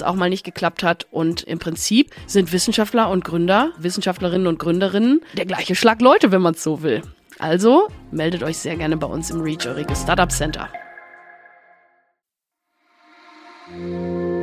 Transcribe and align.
es 0.00 0.06
auch 0.06 0.14
mal 0.14 0.30
nicht 0.30 0.44
geklappt 0.44 0.82
hat. 0.82 1.06
Und 1.10 1.42
im 1.42 1.58
Prinzip 1.58 2.10
sind 2.26 2.52
Wissenschaftler 2.52 3.10
und 3.10 3.24
Gründer, 3.24 3.72
Wissenschaftlerinnen 3.78 4.46
und 4.46 4.58
Gründerinnen 4.58 5.20
der 5.36 5.46
gleiche 5.46 5.74
Schlag 5.74 6.00
Leute, 6.00 6.32
wenn 6.32 6.42
man 6.42 6.54
es 6.54 6.62
so 6.62 6.82
will. 6.82 7.02
Also 7.38 7.88
meldet 8.10 8.42
euch 8.42 8.58
sehr 8.58 8.76
gerne 8.76 8.96
bei 8.96 9.06
uns 9.06 9.30
im 9.30 9.40
Reach 9.40 9.66
Euriges 9.66 10.02
Startup 10.02 10.30
Center. 10.30 10.68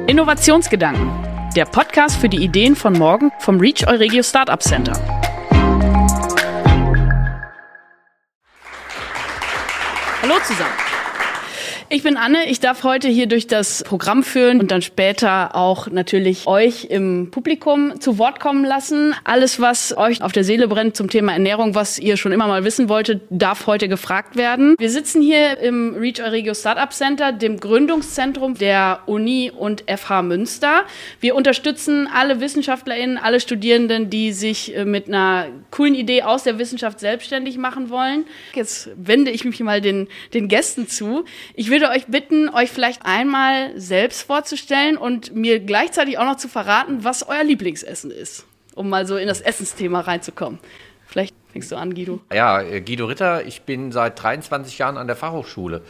Innovationsgedanken. 0.07 1.11
Der 1.55 1.65
Podcast 1.65 2.17
für 2.17 2.29
die 2.29 2.43
Ideen 2.43 2.75
von 2.75 2.93
morgen 2.93 3.31
vom 3.39 3.59
Reach 3.59 3.87
Euregio 3.87 4.23
Startup 4.23 4.61
Center. 4.61 4.93
Hallo 10.21 10.35
zusammen. 10.43 10.86
Ich 11.89 12.03
bin 12.03 12.17
Anne. 12.17 12.49
Ich 12.49 12.59
darf 12.59 12.83
heute 12.83 13.07
hier 13.07 13.27
durch 13.27 13.47
das 13.47 13.81
Programm 13.85 14.21
führen 14.21 14.59
und 14.59 14.71
dann 14.71 14.81
später 14.81 15.55
auch 15.55 15.87
natürlich 15.87 16.45
euch 16.45 16.83
im 16.89 17.31
Publikum 17.31 18.01
zu 18.01 18.17
Wort 18.17 18.41
kommen 18.41 18.65
lassen. 18.65 19.15
Alles, 19.23 19.61
was 19.61 19.95
euch 19.95 20.21
auf 20.21 20.33
der 20.33 20.43
Seele 20.43 20.67
brennt 20.67 20.97
zum 20.97 21.09
Thema 21.09 21.31
Ernährung, 21.31 21.75
was 21.75 21.97
ihr 21.97 22.17
schon 22.17 22.33
immer 22.33 22.45
mal 22.45 22.65
wissen 22.65 22.89
wolltet, 22.89 23.21
darf 23.29 23.67
heute 23.67 23.87
gefragt 23.87 24.35
werden. 24.35 24.75
Wir 24.77 24.89
sitzen 24.89 25.21
hier 25.21 25.59
im 25.59 25.95
Reach 25.95 26.21
Euregio 26.21 26.53
Startup 26.53 26.91
Center, 26.91 27.31
dem 27.31 27.57
Gründungszentrum 27.57 28.55
der 28.55 28.99
Uni 29.05 29.49
und 29.55 29.85
FH 29.87 30.23
Münster. 30.23 30.83
Wir 31.21 31.35
unterstützen 31.35 32.09
alle 32.13 32.41
WissenschaftlerInnen, 32.41 33.17
alle 33.17 33.39
Studierenden, 33.39 34.09
die 34.09 34.33
sich 34.33 34.75
äh, 34.75 34.83
mit 34.83 35.07
einer 35.07 35.45
coolen 35.71 35.95
Idee 35.95 36.23
aus 36.23 36.43
der 36.43 36.59
Wissenschaft 36.59 36.99
selbstständig 36.99 37.57
machen 37.57 37.89
wollen. 37.89 38.25
Jetzt 38.53 38.89
wende 38.97 39.31
ich 39.31 39.45
mich 39.45 39.61
mal 39.61 39.79
den, 39.79 40.09
den 40.33 40.49
Gästen 40.49 40.89
zu. 40.89 41.23
Ich 41.55 41.69
will 41.69 41.76
würde 41.79 41.93
euch 41.93 42.07
bitten, 42.07 42.49
euch 42.49 42.71
vielleicht 42.71 43.05
einmal 43.05 43.79
selbst 43.79 44.23
vorzustellen 44.23 44.97
und 44.97 45.35
mir 45.35 45.59
gleichzeitig 45.59 46.17
auch 46.17 46.25
noch 46.25 46.37
zu 46.37 46.47
verraten, 46.47 47.03
was 47.03 47.27
euer 47.27 47.43
Lieblingsessen 47.43 48.09
ist, 48.09 48.45
um 48.73 48.89
mal 48.89 49.05
so 49.05 49.15
in 49.15 49.27
das 49.27 49.41
Essensthema 49.41 49.99
reinzukommen. 49.99 50.57
Vielleicht 51.05 51.35
fängst 51.51 51.71
du 51.71 51.75
an, 51.75 51.93
Guido. 51.93 52.19
Ja, 52.33 52.61
äh, 52.61 52.81
Guido 52.81 53.05
Ritter, 53.05 53.45
ich 53.45 53.61
bin 53.61 53.91
seit 53.91 54.21
23 54.21 54.79
Jahren 54.79 54.97
an 54.97 55.05
der 55.05 55.15
Fachhochschule. 55.15 55.83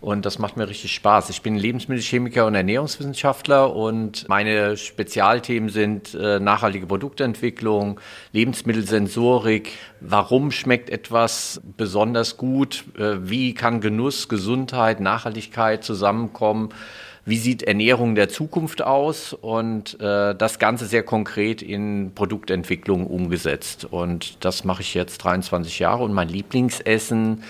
Und 0.00 0.26
das 0.26 0.38
macht 0.38 0.56
mir 0.56 0.68
richtig 0.68 0.92
Spaß. 0.94 1.28
Ich 1.30 1.42
bin 1.42 1.56
Lebensmittelchemiker 1.56 2.46
und 2.46 2.54
Ernährungswissenschaftler 2.54 3.74
und 3.74 4.28
meine 4.28 4.76
Spezialthemen 4.76 5.70
sind 5.70 6.14
äh, 6.14 6.38
nachhaltige 6.38 6.86
Produktentwicklung, 6.86 7.98
Lebensmittelsensorik, 8.32 9.72
warum 10.00 10.52
schmeckt 10.52 10.88
etwas 10.88 11.60
besonders 11.76 12.36
gut, 12.36 12.84
äh, 12.96 13.16
wie 13.22 13.54
kann 13.54 13.80
Genuss, 13.80 14.28
Gesundheit, 14.28 15.00
Nachhaltigkeit 15.00 15.82
zusammenkommen, 15.82 16.68
wie 17.24 17.38
sieht 17.38 17.64
Ernährung 17.64 18.14
der 18.14 18.28
Zukunft 18.28 18.80
aus 18.82 19.32
und 19.32 20.00
äh, 20.00 20.32
das 20.32 20.60
Ganze 20.60 20.86
sehr 20.86 21.02
konkret 21.02 21.60
in 21.60 22.12
Produktentwicklung 22.14 23.04
umgesetzt. 23.04 23.84
Und 23.84 24.44
das 24.44 24.62
mache 24.62 24.82
ich 24.82 24.94
jetzt 24.94 25.18
23 25.24 25.80
Jahre 25.80 26.04
und 26.04 26.12
mein 26.12 26.28
Lieblingsessen 26.28 27.42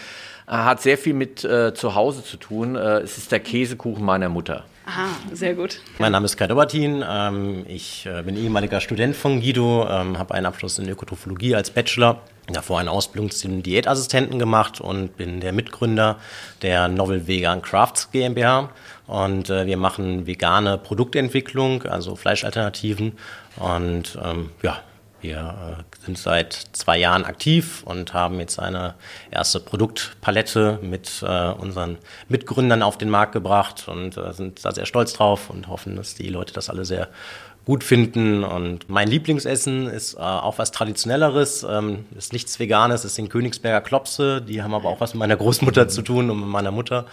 hat 0.48 0.80
sehr 0.80 0.98
viel 0.98 1.14
mit 1.14 1.44
äh, 1.44 1.74
zu 1.74 1.94
Hause 1.94 2.24
zu 2.24 2.36
tun. 2.36 2.74
Äh, 2.74 3.00
es 3.00 3.18
ist 3.18 3.30
der 3.32 3.40
Käsekuchen 3.40 4.04
meiner 4.04 4.28
Mutter. 4.28 4.64
Aha, 4.86 5.08
sehr 5.34 5.54
gut. 5.54 5.80
Mein 5.98 6.12
Name 6.12 6.24
ist 6.24 6.38
Kai 6.38 6.46
Dobertin. 6.46 7.04
Ähm, 7.06 7.66
ich 7.68 8.06
äh, 8.06 8.22
bin 8.22 8.38
ehemaliger 8.38 8.80
Student 8.80 9.14
von 9.14 9.42
Guido, 9.42 9.86
ähm, 9.86 10.18
habe 10.18 10.32
einen 10.34 10.46
Abschluss 10.46 10.78
in 10.78 10.88
Ökotrophologie 10.88 11.54
als 11.54 11.70
Bachelor, 11.70 12.22
davor 12.46 12.80
eine 12.80 12.90
Ausbildung 12.90 13.30
zum 13.30 13.62
Diätassistenten 13.62 14.38
gemacht 14.38 14.80
und 14.80 15.18
bin 15.18 15.40
der 15.40 15.52
Mitgründer 15.52 16.16
der 16.62 16.88
Novel 16.88 17.26
Vegan 17.26 17.60
Crafts 17.60 18.10
GmbH. 18.12 18.70
Und 19.06 19.50
äh, 19.50 19.66
wir 19.66 19.76
machen 19.76 20.26
vegane 20.26 20.78
Produktentwicklung, 20.78 21.82
also 21.82 22.16
Fleischalternativen. 22.16 23.12
Und 23.56 24.18
ähm, 24.24 24.50
ja, 24.62 24.78
wir 25.20 25.36
äh, 25.80 25.82
sind 26.04 26.16
seit 26.16 26.52
zwei 26.72 26.98
Jahren 26.98 27.24
aktiv 27.24 27.82
und 27.84 28.14
haben 28.14 28.38
jetzt 28.40 28.58
eine 28.58 28.94
erste 29.30 29.60
Produktpalette 29.60 30.78
mit 30.82 31.22
äh, 31.22 31.50
unseren 31.50 31.98
Mitgründern 32.28 32.82
auf 32.82 32.96
den 32.96 33.10
Markt 33.10 33.32
gebracht 33.32 33.88
und 33.88 34.16
äh, 34.16 34.32
sind 34.32 34.64
da 34.64 34.72
sehr 34.72 34.86
stolz 34.86 35.12
drauf 35.12 35.50
und 35.50 35.68
hoffen, 35.68 35.96
dass 35.96 36.14
die 36.14 36.28
Leute 36.28 36.52
das 36.52 36.70
alle 36.70 36.84
sehr 36.84 37.08
gut 37.68 37.84
finden. 37.84 38.44
Und 38.44 38.88
mein 38.88 39.08
Lieblingsessen 39.08 39.88
ist 39.88 40.14
äh, 40.14 40.20
auch 40.20 40.56
was 40.56 40.70
Traditionelleres. 40.72 41.66
Ähm, 41.68 42.06
ist 42.16 42.32
nichts 42.32 42.58
Veganes, 42.58 43.04
ist 43.04 43.18
den 43.18 43.28
Königsberger 43.28 43.82
Klopse. 43.82 44.40
Die 44.40 44.62
haben 44.62 44.72
aber 44.72 44.88
auch 44.88 45.02
was 45.02 45.12
mit 45.12 45.18
meiner 45.18 45.36
Großmutter 45.36 45.86
zu 45.86 46.00
tun 46.00 46.30
und 46.30 46.40
mit 46.40 46.48
meiner 46.48 46.70
Mutter, 46.70 47.04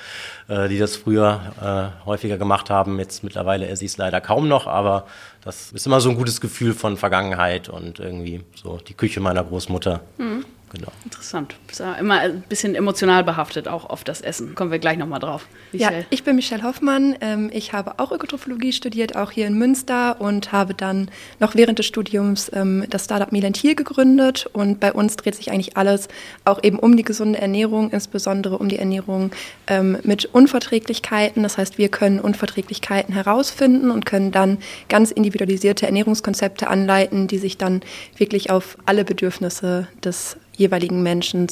äh, 0.48 0.70
die 0.70 0.80
das 0.80 0.96
früher 0.96 1.92
äh, 2.02 2.06
häufiger 2.06 2.38
gemacht 2.38 2.70
haben. 2.70 3.00
Jetzt 3.00 3.22
mittlerweile 3.22 3.68
esse 3.68 3.84
ich 3.84 3.92
es 3.92 3.98
leider 3.98 4.22
kaum 4.22 4.48
noch, 4.48 4.66
aber 4.66 5.08
das 5.44 5.74
ist 5.74 5.86
immer 5.88 6.00
so 6.00 6.10
ein 6.10 6.16
gutes 6.16 6.40
Gefühl 6.40 6.74
von 6.74 6.96
Vergangenheit 6.96 7.68
und 7.68 8.00
irgendwie 8.00 8.42
so 8.56 8.78
die 8.78 8.94
Küche 8.94 9.20
meiner 9.20 9.44
Großmutter. 9.44 10.00
Mhm. 10.18 10.46
Genau. 10.75 10.91
Interessant. 11.06 11.56
Ist 11.72 11.80
ja 11.80 11.94
immer 11.94 12.19
ein 12.19 12.41
bisschen 12.41 12.75
emotional 12.75 13.24
behaftet, 13.24 13.68
auch 13.68 13.90
auf 13.90 14.03
das 14.03 14.22
Essen. 14.22 14.56
Kommen 14.56 14.72
wir 14.72 14.80
gleich 14.80 14.97
nochmal 14.97 15.19
drauf. 15.19 15.47
Michelle. 15.72 16.00
Ja, 16.00 16.06
ich 16.09 16.24
bin 16.24 16.36
Michelle 16.36 16.63
Hoffmann. 16.63 17.16
Ähm, 17.22 17.50
ich 17.53 17.72
habe 17.72 18.00
auch 18.00 18.12
Ökotrophologie 18.12 18.74
studiert, 18.74 19.16
auch 19.16 19.31
hier 19.31 19.47
in 19.47 19.58
Münster 19.58 20.19
und 20.19 20.52
habe 20.52 20.74
dann 20.74 21.09
noch 21.40 21.56
während 21.56 21.80
des 21.80 21.86
Studiums 21.86 22.52
ähm, 22.53 22.86
das 22.90 23.06
Startup 23.06 23.31
Milentil 23.31 23.75
gegründet. 23.75 24.50
Und 24.52 24.81
bei 24.81 24.91
uns 24.91 25.16
dreht 25.16 25.36
sich 25.36 25.52
eigentlich 25.52 25.78
alles 25.78 26.09
auch 26.44 26.62
eben 26.62 26.78
um 26.78 26.97
die 26.97 27.03
gesunde 27.03 27.40
Ernährung, 27.40 27.92
insbesondere 27.92 28.57
um 28.57 28.68
die 28.68 28.78
Ernährung 28.78 29.31
ähm, 29.68 29.97
mit 30.03 30.25
Unverträglichkeiten. 30.25 31.44
Das 31.44 31.57
heißt, 31.57 31.78
wir 31.78 31.88
können 31.88 32.19
Unverträglichkeiten 32.19 33.13
herausfinden 33.13 33.92
und 33.92 34.06
können 34.06 34.31
dann 34.31 34.57
ganz 34.90 35.12
individualisierte 35.12 35.86
Ernährungskonzepte 35.86 36.68
anleiten, 36.68 37.28
die 37.28 37.38
sich 37.38 37.57
dann 37.57 37.81
wirklich 38.18 38.50
auf 38.50 38.78
alle 38.86 39.06
Bedürfnisse 39.06 39.88
des 40.03 40.38
jeweiligen 40.58 41.04
Menschen 41.04 41.48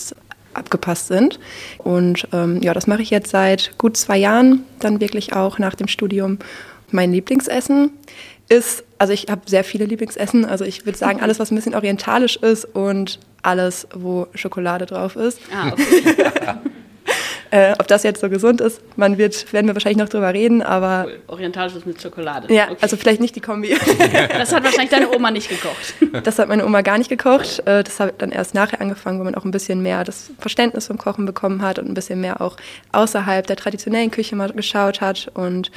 abgepasst 0.53 1.07
sind. 1.07 1.39
Und 1.79 2.27
ähm, 2.31 2.61
ja, 2.61 2.73
das 2.73 2.87
mache 2.87 3.01
ich 3.01 3.09
jetzt 3.09 3.31
seit 3.31 3.77
gut 3.77 3.97
zwei 3.97 4.17
Jahren, 4.17 4.63
dann 4.79 5.01
wirklich 5.01 5.33
auch 5.33 5.59
nach 5.59 5.75
dem 5.75 5.87
Studium. 5.87 6.39
Mein 6.91 7.11
Lieblingsessen 7.11 7.91
ist, 8.49 8.83
also 8.99 9.13
ich 9.13 9.27
habe 9.29 9.41
sehr 9.45 9.63
viele 9.63 9.85
Lieblingsessen, 9.85 10.45
also 10.45 10.63
ich 10.63 10.85
würde 10.85 10.97
sagen, 10.97 11.21
alles, 11.21 11.39
was 11.39 11.51
ein 11.51 11.55
bisschen 11.55 11.75
orientalisch 11.75 12.35
ist 12.37 12.65
und 12.65 13.19
alles, 13.41 13.87
wo 13.93 14.27
Schokolade 14.35 14.85
drauf 14.85 15.15
ist. 15.15 15.39
Ah, 15.53 15.71
okay. 15.71 16.03
Äh, 17.53 17.75
ob 17.77 17.87
das 17.87 18.01
jetzt 18.01 18.19
so 18.19 18.29
gesund 18.29 18.61
ist, 18.61 18.81
man 18.97 19.19
wird, 19.19 19.53
werden 19.53 19.67
wir 19.67 19.75
wahrscheinlich 19.75 19.99
noch 19.99 20.09
drüber 20.09 20.33
reden, 20.33 20.63
aber. 20.63 21.05
Cool. 21.05 21.21
Orientalisches 21.27 21.85
mit 21.85 22.01
Schokolade. 22.01 22.51
Ja, 22.51 22.63
okay. 22.63 22.77
also 22.81 22.97
vielleicht 22.97 23.21
nicht 23.21 23.35
die 23.35 23.41
Kombi. 23.41 23.77
das 24.29 24.51
hat 24.51 24.63
wahrscheinlich 24.63 24.89
deine 24.89 25.15
Oma 25.15 25.29
nicht 25.29 25.49
gekocht. 25.49 25.93
Das 26.23 26.39
hat 26.39 26.47
meine 26.47 26.65
Oma 26.65 26.81
gar 26.81 26.97
nicht 26.97 27.09
gekocht. 27.09 27.59
Äh, 27.67 27.83
das 27.83 27.99
hat 27.99 28.21
dann 28.23 28.31
erst 28.31 28.55
nachher 28.55 28.81
angefangen, 28.81 29.19
wo 29.19 29.23
man 29.23 29.35
auch 29.35 29.45
ein 29.45 29.51
bisschen 29.51 29.83
mehr 29.83 30.03
das 30.03 30.31
Verständnis 30.39 30.87
vom 30.87 30.97
Kochen 30.97 31.25
bekommen 31.25 31.61
hat 31.61 31.77
und 31.77 31.87
ein 31.87 31.93
bisschen 31.93 32.21
mehr 32.21 32.41
auch 32.41 32.57
außerhalb 32.91 33.45
der 33.45 33.55
traditionellen 33.55 34.09
Küche 34.09 34.35
mal 34.35 34.51
geschaut 34.51 35.01
hat. 35.01 35.29
Und 35.35 35.69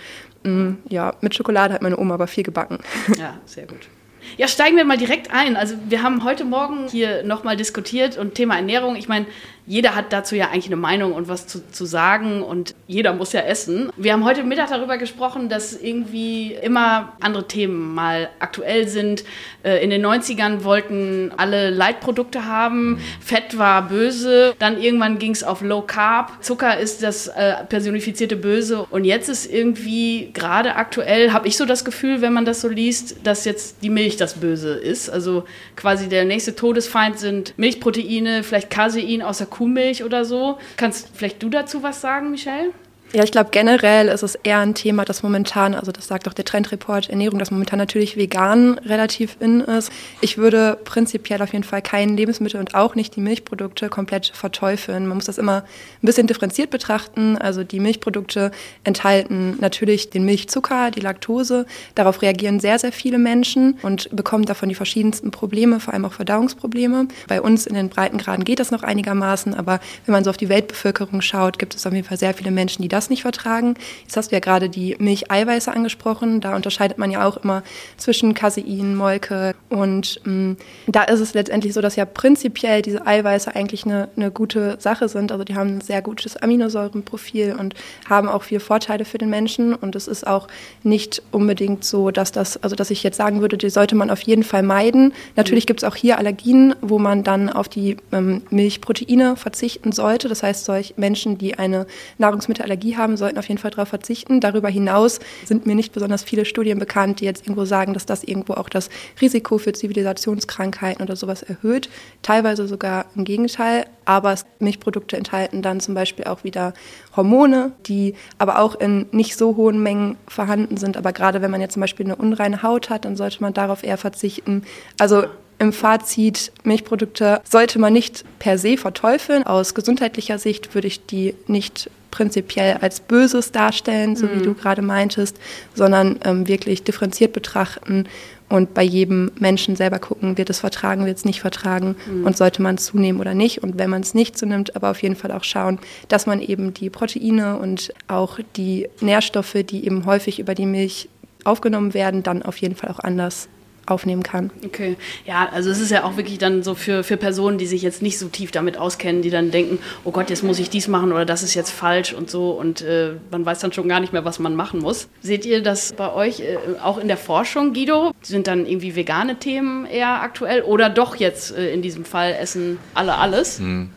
mh, 0.45 0.51
mm, 0.51 0.79
ja, 0.89 1.15
mit 1.21 1.35
Schokolade 1.35 1.75
hat 1.75 1.83
meine 1.83 1.99
Oma 1.99 2.15
aber 2.15 2.27
viel 2.27 2.45
gebacken. 2.45 2.79
Ja, 3.19 3.39
sehr 3.45 3.67
gut. 3.67 3.89
Ja, 4.37 4.49
steigen 4.49 4.77
wir 4.77 4.85
mal 4.85 4.99
direkt 4.99 5.31
ein. 5.31 5.57
Also 5.57 5.75
wir 5.89 6.03
haben 6.03 6.25
heute 6.25 6.45
Morgen 6.45 6.89
hier 6.89 7.23
nochmal 7.23 7.57
diskutiert 7.57 8.19
und 8.19 8.35
Thema 8.35 8.57
Ernährung. 8.57 8.97
Ich 8.97 9.09
meine, 9.09 9.27
jeder 9.67 9.95
hat 9.95 10.13
dazu 10.13 10.37
ja 10.37 10.47
eigentlich 10.47 10.67
eine 10.67 10.77
Meinung 10.77 11.13
und 11.13 11.29
was 11.29 11.47
zu, 11.47 11.69
zu 11.71 11.85
sagen 11.85 12.43
und 12.43 12.75
jeder 12.87 13.13
muss 13.13 13.33
ja 13.33 13.41
essen. 13.41 13.91
Wir 13.97 14.13
haben 14.13 14.25
heute 14.25 14.45
Mittag 14.45 14.71
darüber 14.71 14.97
gesprochen, 14.97 15.49
dass 15.49 15.75
irgendwie 15.75 16.53
immer 16.55 17.13
andere 17.21 17.49
Themen 17.49 17.95
mal 17.95 18.29
aktuell 18.39 18.87
sind. 18.89 19.25
Äh, 19.65 19.83
in 19.83 19.91
den 19.91 20.05
90ern 20.07 20.63
wollten 20.63 21.33
alle 21.37 21.71
Leitprodukte 21.71 22.47
haben, 22.47 23.01
Fett 23.21 23.59
war 23.59 23.89
böse, 23.89 24.55
dann 24.59 24.81
irgendwann 24.81 25.19
ging 25.19 25.33
es 25.33 25.43
auf 25.43 25.63
Low 25.63 25.83
Carb, 25.83 26.43
Zucker 26.43 26.79
ist 26.79 27.03
das 27.03 27.27
äh, 27.29 27.65
personifizierte 27.69 28.37
Böse 28.37 28.87
und 28.91 29.05
jetzt 29.05 29.29
ist 29.29 29.53
irgendwie 29.53 30.31
gerade 30.33 30.77
aktuell, 30.77 31.33
habe 31.33 31.49
ich 31.49 31.57
so 31.57 31.65
das 31.65 31.85
Gefühl, 31.85 32.21
wenn 32.21 32.33
man 32.33 32.45
das 32.45 32.61
so 32.61 32.69
liest, 32.69 33.17
dass 33.25 33.45
jetzt 33.45 33.83
die 33.83 33.91
Milch 33.91 34.17
das 34.17 34.35
Böse 34.35 34.75
ist. 34.75 35.11
Also 35.11 35.45
quasi 35.75 36.09
der 36.09 36.25
nächste 36.25 36.55
Todesfeind 36.55 37.19
sind 37.19 37.55
Milchproteine, 37.57 38.45
vielleicht 38.45 38.71
Casein 38.71 39.23
aus 39.23 39.39
der 39.39 39.49
Kuhmilch 39.57 40.05
oder 40.05 40.25
so. 40.25 40.59
Kannst 40.77 41.11
vielleicht 41.15 41.43
du 41.43 41.49
dazu 41.49 41.83
was 41.83 42.01
sagen, 42.01 42.31
Michelle? 42.31 42.73
Ja, 43.13 43.23
ich 43.23 43.31
glaube 43.31 43.51
generell 43.53 44.09
ist 44.09 44.25
es 44.25 44.35
eher 44.35 44.59
ein 44.59 44.75
Thema, 44.75 45.05
das 45.05 45.23
momentan, 45.23 45.75
also 45.75 45.93
das 45.93 46.09
sagt 46.09 46.27
auch 46.27 46.35
der 46.35 46.45
Trendreport 46.45 47.09
Ernährung, 47.09 47.39
dass 47.39 47.53
momentan 47.53 47.79
natürlich 47.79 48.17
vegan 48.17 48.79
relativ 48.79 49.37
in 49.39 49.61
ist. 49.61 49.93
Ich 50.21 50.39
würde 50.39 50.77
prinzipiell 50.85 51.41
auf 51.41 51.53
jeden 51.53 51.65
Fall 51.65 51.83
kein 51.83 52.17
Lebensmittel 52.17 52.59
und 52.59 52.75
auch 52.75 52.97
nicht 52.97 53.15
die 53.15 53.21
Milchprodukte 53.21 53.89
komplett 53.89 54.33
verteufeln. 54.35 55.07
Man 55.07 55.19
muss 55.19 55.27
das 55.27 55.39
immer 55.39 55.59
ein 56.03 56.07
bisschen 56.07 56.27
differenziert 56.27 56.71
betrachten. 56.71 57.39
Also 57.39 57.63
die 57.63 57.79
Milchprodukte 57.79 58.51
enthalten 58.83 59.57
natürlich 59.61 60.11
den 60.11 60.25
Milchzucker, 60.25 60.91
die 60.91 61.01
Laktose. 61.01 61.65
Darauf 61.95 62.23
reagieren 62.23 62.59
sehr, 62.59 62.79
sehr 62.81 62.93
viele 62.93 63.19
Menschen 63.19 63.79
und 63.83 64.15
bekommen 64.15 64.47
davon 64.47 64.69
die 64.69 64.75
verschiedensten 64.75 65.31
Probleme, 65.31 65.79
vor 65.79 65.95
allem 65.95 66.05
auch 66.07 66.13
Verdauungsprobleme. 66.13 67.07
Bei 67.29 67.41
uns 67.41 67.67
in 67.67 67.75
den 67.77 67.89
Breitengraden 67.89 68.45
geht 68.45 68.59
das 68.59 68.73
noch 68.73 68.83
einigermaßen, 68.83 69.55
aber 69.55 69.79
wenn 70.07 70.13
man 70.13 70.25
so 70.25 70.31
auf 70.31 70.37
die 70.37 70.49
Weltbevölkerung 70.49 71.21
schaut, 71.21 71.61
gibt 71.61 71.77
es 71.77 71.87
auf 71.87 71.93
jeden 71.93 72.07
Fall 72.07 72.19
sehr 72.19 72.35
viele 72.35 72.51
Menschen, 72.51 72.83
die 72.83 72.89
das 72.89 73.06
nicht 73.11 73.23
vertragen. 73.23 73.75
Jetzt 74.03 74.17
hast 74.17 74.31
du 74.31 74.37
ja 74.37 74.41
gerade 74.41 74.69
die 74.69 74.97
Milcheiweiße 74.99 75.73
angesprochen. 75.73 76.41
Da 76.41 76.55
unterscheidet 76.57 76.99
man 76.99 77.11
ja 77.11 77.27
auch 77.27 77.37
immer 77.39 77.63
zwischen 77.97 78.35
Casein, 78.35 78.95
Molke 78.95 79.55
und 79.69 80.21
mh, 80.25 80.33
mm, 80.33 80.57
da 80.87 81.03
ist 81.03 81.21
es 81.21 81.35
letztendlich 81.35 81.75
so, 81.75 81.81
dass 81.81 81.97
ja 81.97 82.05
prinzipiell 82.05 82.83
diese 82.83 83.07
Eiweiße 83.07 83.55
eigentlich 83.55 83.85
eine, 83.85 84.09
eine 84.17 84.31
gute 84.31 84.77
Sache 84.81 85.09
sind. 85.09 85.33
Also 85.33 85.45
die 85.45 85.55
haben 85.55 85.77
ein 85.77 85.81
sehr 85.81 86.03
gutes 86.03 86.37
Aminosäurenprofil 86.37 87.57
und 87.59 87.75
haben 88.09 88.29
auch 88.29 88.43
viele 88.43 88.61
Vorteile 88.61 89.05
für 89.05 89.19
den 89.19 89.31
Menschen. 89.31 89.75
Und 89.75 89.97
es 89.97 90.09
ist 90.09 90.27
auch 90.27 90.49
nicht 90.83 91.23
unbedingt 91.33 91.85
so, 91.85 92.11
dass 92.11 92.33
das, 92.33 92.63
also 92.63 92.77
dass 92.77 92.91
ich 92.91 93.03
jetzt 93.03 93.17
sagen 93.17 93.41
würde, 93.41 93.57
die 93.57 93.71
sollte 93.71 93.95
man 93.95 94.11
auf 94.11 94.21
jeden 94.23 94.43
Fall 94.43 94.63
meiden. 94.63 95.13
Natürlich 95.35 95.67
gibt 95.67 95.83
es 95.83 95.85
auch 95.89 95.97
hier 95.97 96.19
Allergien, 96.19 96.75
wo 96.81 96.99
man 96.99 97.25
dann 97.25 97.51
auf 97.51 97.69
die 97.69 97.97
ähm, 98.13 98.43
Milchproteine 98.51 99.37
verzichten 99.37 99.93
sollte. 99.93 100.29
Das 100.29 100.43
heißt, 100.43 100.65
solche 100.65 100.95
Menschen, 100.97 101.39
die 101.39 101.59
eine 101.59 101.87
Nahrungsmittelallergie 102.19 102.86
Allergie 102.87 102.97
haben, 102.97 103.17
sollten 103.17 103.39
auf 103.39 103.49
jeden 103.49 103.59
Fall 103.59 103.71
darauf 103.71 103.89
verzichten. 103.89 104.41
Darüber 104.41 104.69
hinaus 104.69 105.21
sind 105.45 105.67
mir 105.67 105.75
nicht 105.75 105.93
besonders 105.93 106.23
viele 106.23 106.45
Studien 106.45 106.79
bekannt, 106.79 107.21
die 107.21 107.25
jetzt 107.25 107.45
irgendwo 107.45 107.65
sagen, 107.65 107.95
dass 107.95 108.07
das 108.07 108.25
irgendwo 108.25 108.55
auch 108.55 108.69
das 108.69 108.89
Risiko 109.21 109.59
für 109.59 109.73
Zivilisationskrankheiten 109.73 111.03
oder 111.03 111.17
sowas 111.17 111.43
erhöht. 111.43 111.89
Teilweise 112.23 112.67
sogar 112.67 113.07
im 113.15 113.25
Gegenteil. 113.25 113.87
Aber 114.05 114.37
Milchprodukte 114.61 115.17
enthalten 115.17 115.63
dann 115.63 115.81
zum 115.81 115.95
Beispiel 115.95 116.27
auch 116.27 116.45
wieder 116.45 116.75
Hormone, 117.17 117.73
die 117.87 118.15
aber 118.39 118.61
auch 118.61 118.77
in 118.77 119.07
nicht 119.11 119.37
so 119.37 119.57
hohen 119.57 119.83
Mengen 119.83 120.17
vorhanden 120.29 120.77
sind. 120.77 120.97
Aber 120.97 121.13
gerade 121.13 121.43
wenn 121.43 121.51
man 121.51 121.61
jetzt 121.61 121.75
zum 121.75 121.81
Beispiel 121.81 122.07
eine 122.07 122.17
unreine 122.17 122.63
Haut 122.63 122.89
hat, 122.89 123.05
dann 123.05 123.17
sollte 123.17 123.43
man 123.43 123.53
darauf 123.53 123.83
eher 123.83 123.99
verzichten. 123.99 124.63
Also 124.99 125.25
im 125.59 125.73
Fazit, 125.73 126.53
Milchprodukte 126.65 127.41
sollte 127.49 127.79
man 127.79 127.93
nicht 127.93 128.25
per 128.39 128.59
se 128.59 128.77
verteufeln. 128.77 129.45
Aus 129.45 129.75
gesundheitlicher 129.75 130.39
Sicht 130.39 130.75
würde 130.75 130.89
ich 130.89 131.07
die 131.07 131.35
nicht 131.47 131.91
prinzipiell 132.11 132.79
als 132.81 133.01
Böses 133.01 133.53
darstellen, 133.53 134.17
so 134.17 134.33
wie 134.33 134.41
du 134.41 134.55
gerade 134.55 134.81
meintest, 134.81 135.37
sondern 135.75 136.19
ähm, 136.25 136.49
wirklich 136.49 136.83
differenziert 136.83 137.35
betrachten 137.35 138.07
und 138.49 138.75
bei 138.75 138.83
jedem 138.83 139.33
Menschen 139.39 139.75
selber 139.75 139.99
gucken, 139.99 140.39
wird 140.39 140.51
es 140.51 140.61
vertragen, 140.61 141.05
wird 141.05 141.19
es 141.19 141.25
nicht 141.25 141.41
vertragen 141.41 141.97
mhm. 142.07 142.25
und 142.25 142.37
sollte 142.37 142.63
man 142.63 142.77
es 142.77 142.85
zunehmen 142.85 143.21
oder 143.21 143.35
nicht. 143.35 143.63
Und 143.63 143.77
wenn 143.77 143.91
man 143.91 144.03
es 144.03 144.15
nicht 144.15 144.39
zunimmt, 144.39 144.77
aber 144.77 144.91
auf 144.91 145.03
jeden 145.03 145.17
Fall 145.17 145.33
auch 145.33 145.43
schauen, 145.43 145.81
dass 146.09 146.27
man 146.27 146.41
eben 146.41 146.73
die 146.73 146.89
Proteine 146.89 147.59
und 147.59 147.93
auch 148.07 148.39
die 148.57 148.89
Nährstoffe, 149.01 149.57
die 149.69 149.85
eben 149.85 150.07
häufig 150.07 150.39
über 150.39 150.55
die 150.55 150.67
Milch 150.67 151.09
aufgenommen 151.45 151.93
werden, 151.93 152.23
dann 152.23 152.43
auf 152.43 152.57
jeden 152.59 152.77
Fall 152.77 152.91
auch 152.91 153.01
anders 153.01 153.49
aufnehmen 153.87 154.23
kann. 154.23 154.51
Okay, 154.65 154.97
ja, 155.25 155.49
also 155.53 155.71
es 155.71 155.81
ist 155.81 155.91
ja 155.91 156.05
auch 156.05 156.17
wirklich 156.17 156.39
dann 156.39 156.63
so 156.63 156.75
für, 156.75 157.05
für 157.05 157.17
Personen, 157.17 157.59
die 157.59 157.67
sich 157.67 157.83
jetzt 157.83 158.03
nicht 158.03 158.19
so 158.19 158.29
tief 158.29 158.51
damit 158.51 158.77
auskennen, 158.77 159.23
die 159.23 159.31
dann 159.31 159.51
denken, 159.51 159.79
oh 160.05 160.11
Gott, 160.11 160.31
jetzt 160.31 160.43
muss 160.43 160.59
ich 160.59 160.71
dies 160.71 160.89
machen 160.89 161.13
oder 161.13 161.25
das 161.25 161.43
ist 161.43 161.55
jetzt 161.55 161.71
falsch 161.71 162.13
und 162.13 162.31
so 162.31 162.51
und 162.51 162.83
äh, 162.83 163.13
man 163.31 163.47
weiß 163.47 163.61
dann 163.61 163.73
schon 163.73 163.89
gar 163.89 164.01
nicht 164.01 164.13
mehr, 164.13 164.25
was 164.25 164.39
man 164.39 164.55
machen 164.55 164.81
muss. 164.81 165.09
Seht 165.23 165.47
ihr 165.47 165.63
das 165.63 165.93
bei 165.93 166.13
euch 166.13 166.41
äh, 166.41 166.59
auch 166.83 166.99
in 166.99 167.09
der 167.09 167.17
Forschung, 167.17 167.73
Guido? 167.73 168.13
Sind 168.23 168.47
dann 168.47 168.67
irgendwie 168.67 168.97
vegane 168.97 169.39
Themen 169.39 169.87
eher 169.87 170.23
aktuell 170.23 170.63
oder 170.63 170.91
doch 170.91 171.17
jetzt 171.17 171.57
äh, 171.57 171.73
in 171.73 171.83
diesem 171.83 172.05
Fall 172.05 172.37
essen 172.39 172.79
alle 172.95 173.17
alles? 173.17 173.59
Hm. 173.59 173.91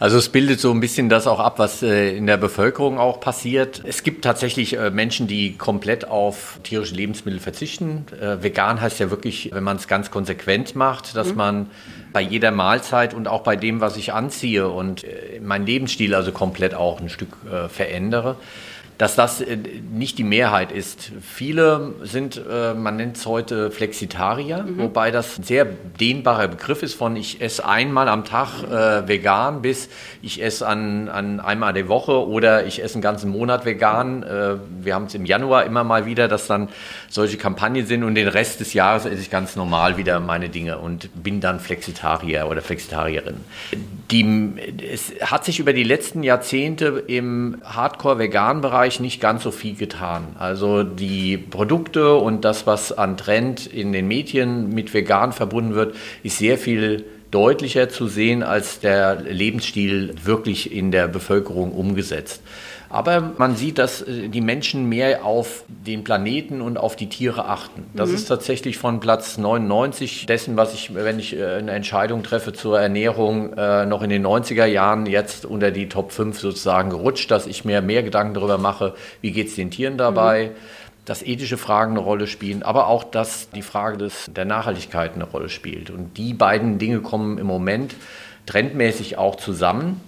Also 0.00 0.16
es 0.16 0.30
bildet 0.30 0.60
so 0.60 0.70
ein 0.72 0.80
bisschen 0.80 1.10
das 1.10 1.26
auch 1.26 1.40
ab, 1.40 1.58
was 1.58 1.82
äh, 1.82 2.16
in 2.16 2.26
der 2.26 2.38
Bevölkerung 2.38 2.98
auch 2.98 3.20
passiert. 3.20 3.82
Es 3.84 4.02
gibt 4.02 4.24
tatsächlich 4.24 4.78
äh, 4.78 4.88
Menschen, 4.88 5.26
die 5.26 5.58
komplett 5.58 6.08
auf 6.08 6.58
tierische 6.62 6.94
Lebensmittel 6.94 7.38
verzichten. 7.38 8.06
Äh, 8.18 8.42
vegan 8.42 8.80
heißt 8.80 8.98
ja 8.98 9.10
wirklich, 9.10 9.50
wenn 9.52 9.62
man 9.62 9.76
es 9.76 9.88
ganz 9.88 10.10
konsequent 10.10 10.74
macht, 10.74 11.14
dass 11.16 11.32
mhm. 11.32 11.36
man 11.36 11.70
bei 12.14 12.22
jeder 12.22 12.50
Mahlzeit 12.50 13.12
und 13.12 13.28
auch 13.28 13.42
bei 13.42 13.56
dem, 13.56 13.82
was 13.82 13.98
ich 13.98 14.14
anziehe 14.14 14.70
und 14.70 15.04
meinen 15.42 15.66
Lebensstil 15.66 16.14
also 16.14 16.32
komplett 16.32 16.74
auch 16.74 16.98
ein 16.98 17.08
Stück 17.08 17.36
verändere 17.68 18.36
dass 19.00 19.16
das 19.16 19.40
äh, 19.40 19.56
nicht 19.90 20.18
die 20.18 20.24
Mehrheit 20.24 20.72
ist. 20.72 21.10
Viele 21.22 21.94
sind, 22.02 22.36
äh, 22.36 22.74
man 22.74 22.96
nennt 22.96 23.16
es 23.16 23.24
heute 23.24 23.70
Flexitarier, 23.70 24.64
mhm. 24.64 24.78
wobei 24.78 25.10
das 25.10 25.38
ein 25.38 25.42
sehr 25.42 25.64
dehnbarer 25.64 26.48
Begriff 26.48 26.82
ist 26.82 26.92
von 26.92 27.16
ich 27.16 27.40
esse 27.40 27.66
einmal 27.66 28.08
am 28.08 28.26
Tag 28.26 28.62
äh, 28.62 29.08
vegan 29.08 29.62
bis 29.62 29.88
ich 30.20 30.42
esse 30.42 30.66
an, 30.66 31.08
an 31.08 31.40
einmal 31.40 31.72
die 31.72 31.88
Woche 31.88 32.28
oder 32.28 32.66
ich 32.66 32.82
esse 32.82 32.96
einen 32.96 33.02
ganzen 33.02 33.30
Monat 33.30 33.64
vegan. 33.64 34.22
Äh, 34.22 34.56
wir 34.82 34.94
haben 34.94 35.06
es 35.06 35.14
im 35.14 35.24
Januar 35.24 35.64
immer 35.64 35.82
mal 35.82 36.04
wieder, 36.04 36.28
dass 36.28 36.46
dann 36.46 36.68
solche 37.08 37.38
Kampagnen 37.38 37.86
sind 37.86 38.04
und 38.04 38.14
den 38.14 38.28
Rest 38.28 38.60
des 38.60 38.74
Jahres 38.74 39.06
esse 39.06 39.22
ich 39.22 39.30
ganz 39.30 39.56
normal 39.56 39.96
wieder 39.96 40.20
meine 40.20 40.50
Dinge 40.50 40.76
und 40.76 41.08
bin 41.22 41.40
dann 41.40 41.58
Flexitarier 41.58 42.46
oder 42.50 42.60
Flexitarierin. 42.60 43.36
Die, 44.10 44.52
es 44.92 45.14
hat 45.22 45.46
sich 45.46 45.58
über 45.58 45.72
die 45.72 45.84
letzten 45.84 46.22
Jahrzehnte 46.22 47.02
im 47.06 47.62
Hardcore-Vegan-Bereich 47.64 48.89
Bereich 48.90 48.98
nicht 48.98 49.20
ganz 49.20 49.44
so 49.44 49.52
viel 49.52 49.76
getan. 49.76 50.34
Also 50.36 50.82
die 50.82 51.38
Produkte 51.38 52.16
und 52.16 52.44
das, 52.44 52.66
was 52.66 52.90
an 52.90 53.16
Trend 53.16 53.68
in 53.68 53.92
den 53.92 54.08
Medien 54.08 54.70
mit 54.70 54.92
vegan 54.92 55.32
verbunden 55.32 55.74
wird, 55.76 55.94
ist 56.24 56.38
sehr 56.38 56.58
viel 56.58 57.04
deutlicher 57.30 57.88
zu 57.88 58.08
sehen, 58.08 58.42
als 58.42 58.80
der 58.80 59.20
Lebensstil 59.20 60.14
wirklich 60.24 60.72
in 60.72 60.90
der 60.90 61.06
Bevölkerung 61.06 61.70
umgesetzt. 61.70 62.42
Aber 62.92 63.32
man 63.38 63.54
sieht, 63.54 63.78
dass 63.78 64.02
äh, 64.02 64.28
die 64.28 64.40
Menschen 64.40 64.88
mehr 64.88 65.24
auf 65.24 65.64
den 65.68 66.02
Planeten 66.02 66.60
und 66.60 66.76
auf 66.76 66.96
die 66.96 67.08
Tiere 67.08 67.46
achten. 67.46 67.86
Das 67.94 68.08
mhm. 68.08 68.16
ist 68.16 68.24
tatsächlich 68.26 68.78
von 68.78 68.98
Platz 68.98 69.38
99 69.38 70.26
dessen, 70.26 70.56
was 70.56 70.74
ich, 70.74 70.92
wenn 70.94 71.20
ich 71.20 71.38
äh, 71.38 71.54
eine 71.54 71.70
Entscheidung 71.70 72.24
treffe 72.24 72.52
zur 72.52 72.80
Ernährung, 72.80 73.52
äh, 73.54 73.86
noch 73.86 74.02
in 74.02 74.10
den 74.10 74.26
90er 74.26 74.66
Jahren 74.66 75.06
jetzt 75.06 75.46
unter 75.46 75.70
die 75.70 75.88
Top 75.88 76.10
5 76.10 76.38
sozusagen 76.38 76.90
gerutscht, 76.90 77.30
dass 77.30 77.46
ich 77.46 77.64
mir 77.64 77.80
mehr 77.80 78.02
Gedanken 78.02 78.34
darüber 78.34 78.58
mache, 78.58 78.94
wie 79.20 79.30
geht 79.30 79.48
es 79.48 79.54
den 79.54 79.70
Tieren 79.70 79.96
dabei. 79.96 80.46
Mhm 80.48 80.80
dass 81.06 81.22
ethische 81.24 81.56
Fragen 81.56 81.92
eine 81.92 82.00
Rolle 82.00 82.28
spielen, 82.28 82.62
aber 82.62 82.86
auch, 82.86 83.02
dass 83.02 83.50
die 83.50 83.62
Frage 83.62 83.98
des, 83.98 84.30
der 84.32 84.44
Nachhaltigkeit 84.44 85.14
eine 85.14 85.24
Rolle 85.24 85.48
spielt. 85.48 85.90
Und 85.90 86.16
die 86.16 86.34
beiden 86.34 86.78
Dinge 86.78 87.00
kommen 87.00 87.38
im 87.38 87.48
Moment 87.48 87.96
trendmäßig 88.46 89.18
auch 89.18 89.34
zusammen 89.34 90.00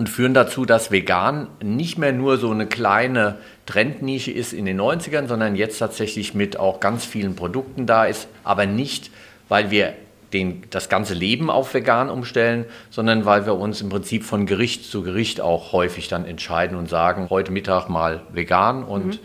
und 0.00 0.08
führen 0.08 0.32
dazu, 0.32 0.64
dass 0.64 0.90
vegan 0.90 1.48
nicht 1.62 1.98
mehr 1.98 2.14
nur 2.14 2.38
so 2.38 2.50
eine 2.50 2.64
kleine 2.66 3.36
Trendnische 3.66 4.30
ist 4.30 4.54
in 4.54 4.64
den 4.64 4.80
90ern, 4.80 5.26
sondern 5.26 5.56
jetzt 5.56 5.76
tatsächlich 5.76 6.32
mit 6.32 6.58
auch 6.58 6.80
ganz 6.80 7.04
vielen 7.04 7.36
Produkten 7.36 7.84
da 7.84 8.06
ist, 8.06 8.26
aber 8.42 8.64
nicht, 8.64 9.10
weil 9.50 9.70
wir 9.70 9.92
den, 10.32 10.62
das 10.70 10.88
ganze 10.88 11.12
Leben 11.12 11.50
auf 11.50 11.74
vegan 11.74 12.08
umstellen, 12.08 12.64
sondern 12.88 13.26
weil 13.26 13.44
wir 13.44 13.56
uns 13.56 13.82
im 13.82 13.90
Prinzip 13.90 14.24
von 14.24 14.46
Gericht 14.46 14.90
zu 14.90 15.02
Gericht 15.02 15.42
auch 15.42 15.72
häufig 15.72 16.08
dann 16.08 16.24
entscheiden 16.24 16.78
und 16.78 16.88
sagen, 16.88 17.28
heute 17.28 17.52
Mittag 17.52 17.90
mal 17.90 18.22
vegan 18.32 18.84
und 18.84 19.06
mhm 19.06 19.18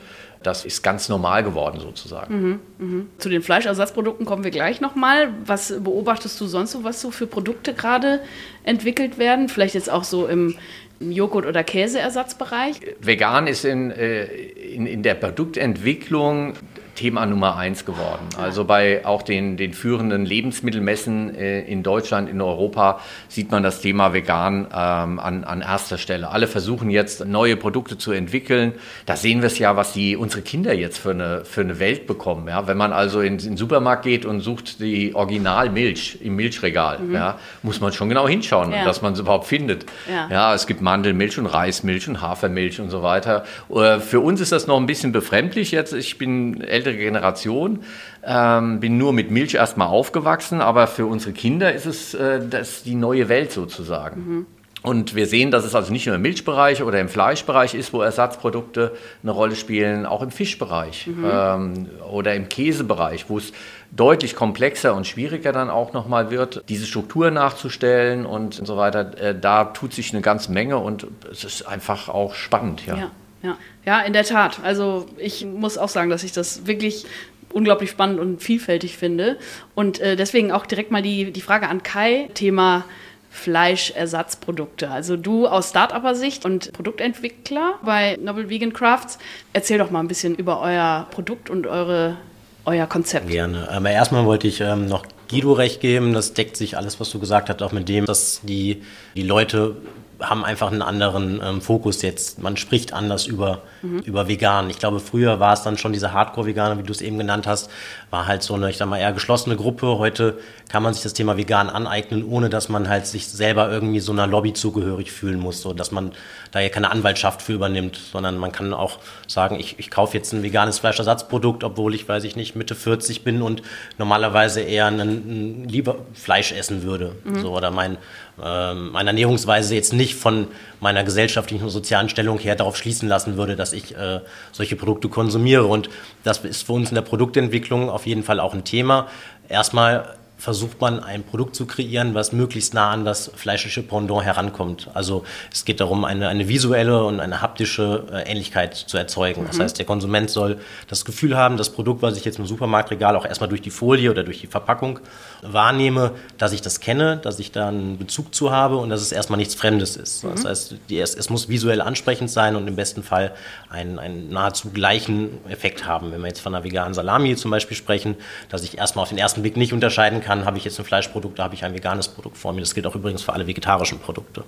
das 0.46 0.66
ist 0.66 0.84
ganz 0.84 1.10
normal 1.10 1.44
geworden 1.44 1.80
sozusagen. 1.80 2.36
Mhm, 2.36 2.60
mh. 2.78 3.06
Zu 3.18 3.30
den 3.30 3.42
Fleischersatzprodukten 3.42 4.26
kommen 4.26 4.44
wir 4.44 4.52
gleich 4.52 4.82
nochmal. 4.82 5.34
Was 5.46 5.74
beobachtest 5.80 6.40
du 6.40 6.46
sonst 6.46 6.72
so, 6.72 6.84
was 6.84 7.02
so 7.02 7.12
für 7.12 7.28
Produkte 7.28 7.74
gerade 7.74 8.22
entwickelt 8.64 9.18
werden? 9.18 9.50
Vielleicht 9.50 9.76
jetzt 9.76 9.90
auch 9.90 10.04
so 10.04 10.28
im, 10.28 10.56
im 11.00 11.12
Joghurt- 11.12 11.46
oder 11.46 11.64
Käseersatzbereich? 11.64 12.80
Vegan 13.02 13.48
ist 13.48 13.66
in, 13.66 13.92
äh, 13.92 14.26
in, 14.26 14.86
in 14.86 15.04
der 15.04 15.16
Produktentwicklung 15.16 16.54
Thema 16.96 17.26
Nummer 17.26 17.58
eins 17.58 17.86
geworden. 17.86 18.28
Also 18.38 18.66
bei 18.66 19.06
auch 19.06 19.22
den, 19.22 19.58
den 19.58 19.74
führenden 19.74 20.26
Lebensmittelmessen 20.26 21.36
äh, 21.36 21.62
in 21.62 21.84
Deutschland, 21.84 22.30
in 22.30 22.42
Europa 22.42 23.00
sieht 23.28 23.52
man 23.52 23.64
das 23.64 23.82
Thema 23.82 24.14
vegan 24.14 24.68
ähm, 24.74 25.20
an, 25.20 25.44
an 25.44 25.62
erster 25.62 25.98
Stelle. 25.98 26.30
Alle 26.30 26.48
versuchen 26.48 26.90
jetzt 26.90 27.26
neue 27.26 27.58
Produkte 27.58 27.98
zu 27.98 28.12
entwickeln. 28.12 28.74
Da 29.06 29.16
sehen 29.16 29.42
wir 29.42 29.48
es 29.48 29.60
ja, 29.60 29.76
was 29.76 29.94
die, 29.94 30.16
unsere 30.16 30.42
Kinder 30.42 30.74
jetzt 30.74 30.98
für 30.98 31.12
eine, 31.12 31.46
für 31.46 31.62
eine 31.62 31.80
Welt 31.80 32.08
bekommen. 32.08 32.48
Ja? 32.48 32.68
Wenn 32.68 32.78
man 32.78 32.94
also 32.94 33.22
in, 33.22 33.34
in 33.34 33.40
den 33.40 33.58
Supermarkt 33.58 34.04
geht 34.04 34.26
und 34.26 34.40
sucht 34.40 34.80
die 34.80 35.14
Originalmilch 35.14 36.20
im 36.22 36.36
Milchregal, 36.36 37.00
mhm. 37.00 37.14
ja, 37.14 37.40
muss 37.64 37.82
man 37.82 37.92
schon 37.92 38.10
genau 38.10 38.28
hinschauen, 38.28 38.72
ja. 38.72 38.86
dass 38.86 39.02
man 39.02 39.14
es 39.14 39.20
überhaupt 39.20 39.48
findet. 39.48 39.86
Ja. 40.10 40.30
ja, 40.30 40.54
es 40.54 40.68
gibt 40.68 40.82
Mandelmilch 40.82 41.38
und 41.38 41.48
Reismilch 41.48 42.08
und 42.08 42.22
Hafermilch 42.22 42.80
und 42.80 42.90
so 42.90 43.04
weiter. 43.04 43.44
Äh, 43.70 44.00
für 44.00 44.22
uns 44.22 44.42
ist 44.42 44.52
das 44.52 44.68
noch 44.68 44.78
ein 44.78 44.86
bisschen 44.86 45.12
befremdlich 45.12 45.72
jetzt. 45.72 45.94
Ich 45.94 46.18
bin 46.18 46.62
älter 46.62 46.85
ältere 46.86 46.98
Generation, 46.98 47.80
ähm, 48.24 48.80
bin 48.80 48.98
nur 48.98 49.14
mit 49.14 49.32
Milch 49.32 49.56
erstmal 49.56 49.88
aufgewachsen, 49.88 50.62
aber 50.62 50.88
für 50.88 51.06
unsere 51.06 51.34
Kinder 51.34 51.74
ist 51.74 51.86
es 51.86 52.14
äh, 52.14 52.40
das 52.48 52.84
die 52.84 52.96
neue 52.96 53.30
Welt 53.30 53.52
sozusagen. 53.52 54.22
Mhm. 54.22 54.46
Und 54.82 55.16
wir 55.16 55.26
sehen, 55.26 55.50
dass 55.50 55.66
es 55.66 55.74
also 55.74 55.92
nicht 55.92 56.06
nur 56.06 56.16
im 56.16 56.22
Milchbereich 56.22 56.84
oder 56.84 57.02
im 57.02 57.10
Fleischbereich 57.10 57.74
ist, 57.74 57.92
wo 57.92 58.04
Ersatzprodukte 58.04 58.92
eine 59.24 59.32
Rolle 59.32 59.56
spielen, 59.56 60.06
auch 60.06 60.22
im 60.22 60.30
Fischbereich 60.30 61.08
mhm. 61.08 61.26
ähm, 61.28 61.90
oder 62.12 62.36
im 62.36 62.50
Käsebereich, 62.50 63.26
wo 63.28 63.40
es 63.40 63.52
deutlich 63.90 64.36
komplexer 64.36 64.94
und 64.94 65.08
schwieriger 65.08 65.52
dann 65.52 65.72
auch 65.72 65.94
nochmal 65.94 66.30
wird, 66.30 66.64
diese 66.70 66.86
Struktur 66.86 67.32
nachzustellen 67.32 68.28
und 68.28 68.54
so 68.54 68.78
weiter. 68.78 69.18
Äh, 69.18 69.34
da 69.40 69.66
tut 69.66 69.92
sich 69.92 70.14
eine 70.14 70.22
ganze 70.22 70.52
Menge 70.52 70.78
und 70.78 71.08
es 71.32 71.44
ist 71.44 71.64
einfach 71.64 72.08
auch 72.08 72.36
spannend. 72.36 72.86
ja. 72.86 72.96
ja. 72.96 73.12
Ja. 73.46 73.58
ja, 73.86 74.02
in 74.02 74.14
der 74.14 74.24
Tat. 74.24 74.60
Also 74.64 75.06
ich 75.18 75.46
muss 75.46 75.78
auch 75.78 75.90
sagen, 75.90 76.10
dass 76.10 76.24
ich 76.24 76.32
das 76.32 76.66
wirklich 76.66 77.06
unglaublich 77.54 77.90
spannend 77.90 78.20
und 78.20 78.44
vielfältig 78.44 78.98
finde. 78.98 79.38
Und 79.76 80.00
äh, 80.00 80.16
deswegen 80.16 80.52
auch 80.52 80.66
direkt 80.66 80.92
mal 80.92 81.02
die, 81.02 81.32
die 81.32 81.42
Frage 81.42 81.70
an 81.70 81.84
Kai, 81.84 82.30
Thema 82.34 82.84
Fleischersatzprodukte. 83.30 84.90
Also 84.90 85.18
du 85.18 85.48
aus 85.48 85.70
Start-Upper-Sicht 85.70 86.46
und 86.46 86.72
Produktentwickler 86.74 87.76
bei 87.84 88.18
Novel 88.22 88.50
Vegan 88.50 88.74
Crafts. 88.74 89.20
Erzähl 89.54 89.78
doch 89.78 89.92
mal 89.92 90.00
ein 90.00 90.08
bisschen 90.08 90.36
über 90.36 90.62
euer 90.62 91.08
Produkt 91.12 91.50
und 91.50 91.68
eure, 91.68 92.18
euer 92.66 92.88
Konzept. 92.88 93.28
Gerne. 93.28 93.70
Aber 93.70 93.90
erstmal 93.90 94.26
wollte 94.26 94.48
ich 94.48 94.62
ähm, 94.62 94.88
noch 94.88 95.06
Guido 95.30 95.54
recht 95.54 95.82
geben. 95.82 96.14
Das 96.14 96.34
deckt 96.34 96.58
sich 96.58 96.78
alles, 96.78 97.00
was 97.00 97.10
du 97.10 97.20
gesagt 97.20 97.50
hast, 97.50 97.62
auch 97.62 97.74
mit 97.74 97.90
dem, 97.90 98.06
dass 98.06 98.42
die, 98.44 98.84
die 99.16 99.24
Leute 99.24 99.76
haben 100.22 100.46
einfach 100.46 100.72
einen 100.72 100.82
anderen 100.82 101.42
ähm, 101.44 101.62
Fokus 101.62 102.02
jetzt. 102.02 102.42
Man 102.42 102.58
spricht 102.58 102.94
anders 102.94 103.26
über, 103.28 103.62
mhm. 103.82 104.00
über 104.00 104.28
vegan. 104.28 104.70
Ich 104.70 104.80
glaube, 104.80 105.00
früher 105.00 105.40
war 105.40 105.54
es 105.54 105.64
dann 105.64 105.78
schon 105.78 105.94
diese 105.94 106.14
Hardcore-Veganer, 106.14 106.78
wie 106.78 106.84
du 106.84 106.92
es 106.92 107.02
eben 107.02 107.18
genannt 107.18 107.48
hast, 107.48 107.70
war 108.10 108.28
halt 108.28 108.44
so 108.44 108.54
eine, 108.54 108.70
ich 108.70 108.78
sag 108.78 108.88
mal, 108.88 108.98
eher 108.98 109.14
geschlossene 109.14 109.56
Gruppe. 109.56 109.98
Heute 109.98 110.38
kann 110.70 110.84
man 110.84 110.94
sich 110.94 111.04
das 111.04 111.14
Thema 111.14 111.38
vegan 111.38 111.70
aneignen, 111.70 112.24
ohne 112.24 112.50
dass 112.50 112.70
man 112.70 112.88
halt 112.90 113.08
sich 113.08 113.28
selber 113.28 113.70
irgendwie 113.70 114.00
so 114.00 114.12
einer 114.12 114.28
Lobby 114.28 114.54
zugehörig 114.54 115.12
fühlen 115.12 115.40
muss, 115.40 115.62
so 115.62 115.74
dass 115.74 115.92
man 115.92 116.12
da 116.52 116.60
ja 116.60 116.70
keine 116.70 116.92
Anwaltschaft 116.92 117.42
für 117.42 117.54
übernimmt, 117.54 117.98
sondern 117.98 118.38
man 118.38 118.52
kann 118.52 118.74
auch 118.74 119.00
sagen, 119.28 119.60
ich, 119.60 119.80
ich 119.80 119.92
kaufe 119.92 120.16
jetzt 120.16 120.34
ein 120.34 120.44
veganes 120.44 120.80
Fleischersatzprodukt, 120.80 121.64
obwohl 121.64 121.94
ich, 121.94 122.08
weiß 122.08 122.24
ich 122.24 122.36
nicht, 122.36 122.56
Mitte 122.56 122.76
40 122.76 123.24
bin 123.24 123.42
und 123.42 123.62
normalerweise 123.98 124.62
eher 124.62 124.86
ein, 124.86 125.00
ein 125.00 125.68
lieber 125.68 125.98
Fleisch 126.14 126.52
essen 126.52 126.84
würde. 126.84 127.16
Mhm. 127.24 127.42
So, 127.42 127.56
oder 127.56 127.72
mein, 127.72 127.98
äh, 128.42 128.74
meine 128.74 129.10
Ernährungsweise 129.10 129.76
jetzt 129.76 129.94
nicht 129.94 130.05
von 130.14 130.48
meiner 130.80 131.04
gesellschaftlichen 131.04 131.64
und 131.64 131.72
sozialen 131.72 132.10
Stellung 132.10 132.38
her 132.38 132.56
darauf 132.56 132.78
schließen 132.78 133.10
lassen 133.10 133.38
würde, 133.38 133.56
dass 133.56 133.74
ich 133.74 133.96
äh, 133.96 134.20
solche 134.52 134.76
Produkte 134.76 135.10
konsumiere. 135.10 135.66
Und 135.66 135.90
das 136.24 136.40
ist 136.46 136.68
für 136.68 136.74
uns 136.74 136.90
in 136.90 136.96
der 136.96 137.02
Produktentwicklung 137.02 137.90
auf 137.90 138.06
jeden 138.06 138.22
Fall 138.22 138.40
auch 138.40 138.54
ein 138.54 138.66
Thema. 138.66 139.08
Erstmal 139.50 140.16
versucht 140.38 140.82
man 140.82 141.00
ein 141.00 141.24
Produkt 141.24 141.56
zu 141.56 141.66
kreieren, 141.66 142.14
was 142.14 142.34
möglichst 142.34 142.74
nah 142.74 142.92
an 142.92 143.06
das 143.06 143.32
fleischliche 143.36 143.82
Pendant 143.82 144.24
herankommt. 144.24 144.90
Also 144.94 145.24
es 145.52 145.66
geht 145.66 145.80
darum, 145.80 146.04
eine, 146.04 146.28
eine 146.28 146.48
visuelle 146.48 147.04
und 147.04 147.20
eine 147.20 147.42
haptische 147.42 148.04
äh, 148.12 148.30
Ähnlichkeit 148.30 148.76
zu 148.76 148.98
erzeugen. 148.98 149.44
Mhm. 149.44 149.48
Das 149.48 149.60
heißt, 149.60 149.80
der 149.80 149.86
Konsument 149.86 150.30
soll 150.30 150.58
das 150.88 151.06
Gefühl 151.06 151.38
haben, 151.38 151.58
das 151.58 151.70
Produkt, 151.70 152.02
was 152.02 152.18
ich 152.18 152.26
jetzt 152.26 152.38
im 152.38 152.46
Supermarktregal 152.46 153.16
auch 153.16 153.26
erstmal 153.26 153.50
durch 153.50 153.62
die 153.62 153.70
Folie 153.70 154.12
oder 154.12 154.24
durch 154.24 154.42
die 154.42 154.48
Verpackung 154.48 155.00
wahrnehme, 155.42 156.12
dass 156.38 156.52
ich 156.52 156.62
das 156.62 156.80
kenne, 156.80 157.18
dass 157.18 157.40
ich 157.40 157.52
da 157.52 157.70
einen 157.70 157.98
Bezug 157.98 158.36
zu 158.36 158.52
habe 158.52 158.78
und 158.78 158.90
dass 158.90 159.02
es 159.02 159.12
erstmal 159.12 159.38
nichts 159.38 159.56
Fremdes 159.56 159.96
ist. 159.96 160.24
Mhm. 160.24 160.32
Das 160.32 160.46
heißt, 160.46 160.76
die, 160.90 161.00
es, 161.00 161.16
es, 161.16 161.30
muss 161.30 161.50
visuell 161.50 161.82
ansprechend 161.82 162.30
sein 162.30 162.56
und 162.56 162.68
im 162.68 162.76
besten 162.76 163.04
Fall 163.04 163.34
einen, 163.70 164.00
einen 164.00 164.30
nahezu 164.30 164.72
gleichen 164.72 165.30
Effekt 165.50 165.88
haben. 165.88 166.12
Wenn 166.12 166.22
wir 166.22 166.28
jetzt 166.28 166.42
von 166.42 166.54
einer 166.54 166.64
veganen 166.64 166.94
Salami 166.94 167.36
zum 167.36 167.52
Beispiel 167.52 167.78
sprechen, 167.78 168.16
dass 168.50 168.64
ich 168.64 168.78
erstmal 168.78 169.04
auf 169.04 169.10
den 169.10 169.18
ersten 169.18 169.42
Blick 169.42 169.58
nicht 169.58 169.74
unterscheiden 169.74 170.22
kann, 170.22 170.25
habe 170.28 170.58
ich 170.58 170.66
jetzt 170.66 170.80
ein 170.80 170.86
Fleischprodukt, 170.86 171.40
da 171.40 171.44
habe 171.44 171.56
ich 171.56 171.64
ein 171.64 171.74
veganes 171.74 172.08
Produkt 172.08 172.38
vor 172.38 172.54
mir. 172.54 172.62
Das 172.62 172.74
gilt 172.74 172.88
auch 172.88 172.96
übrigens 172.96 173.22
für 173.22 173.34
alle 173.34 173.48
vegetarischen 173.48 174.00
Produkte. 174.00 174.44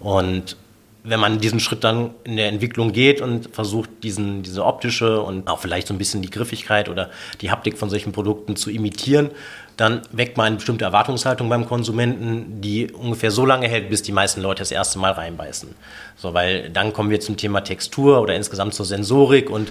Und 0.00 0.56
wenn 1.04 1.20
man 1.20 1.38
diesen 1.38 1.60
Schritt 1.60 1.84
dann 1.84 2.10
in 2.24 2.36
der 2.36 2.48
Entwicklung 2.48 2.92
geht 2.92 3.20
und 3.20 3.54
versucht, 3.54 3.88
diesen, 4.02 4.42
diese 4.42 4.64
optische 4.64 5.22
und 5.22 5.48
auch 5.48 5.60
vielleicht 5.60 5.86
so 5.86 5.94
ein 5.94 5.98
bisschen 5.98 6.22
die 6.22 6.30
Griffigkeit 6.30 6.88
oder 6.88 7.10
die 7.40 7.50
Haptik 7.50 7.78
von 7.78 7.88
solchen 7.88 8.12
Produkten 8.12 8.56
zu 8.56 8.70
imitieren, 8.70 9.30
dann 9.76 10.02
weckt 10.10 10.36
man 10.36 10.46
eine 10.46 10.56
bestimmte 10.56 10.84
Erwartungshaltung 10.84 11.48
beim 11.48 11.66
Konsumenten, 11.66 12.60
die 12.60 12.90
ungefähr 12.90 13.30
so 13.30 13.46
lange 13.46 13.68
hält, 13.68 13.90
bis 13.90 14.02
die 14.02 14.12
meisten 14.12 14.40
Leute 14.40 14.60
das 14.60 14.72
erste 14.72 14.98
Mal 14.98 15.12
reinbeißen. 15.12 15.74
So, 16.18 16.34
weil 16.34 16.68
dann 16.70 16.92
kommen 16.92 17.10
wir 17.10 17.20
zum 17.20 17.36
Thema 17.36 17.60
Textur 17.60 18.20
oder 18.20 18.34
insgesamt 18.34 18.74
zur 18.74 18.84
Sensorik 18.84 19.50
und 19.50 19.70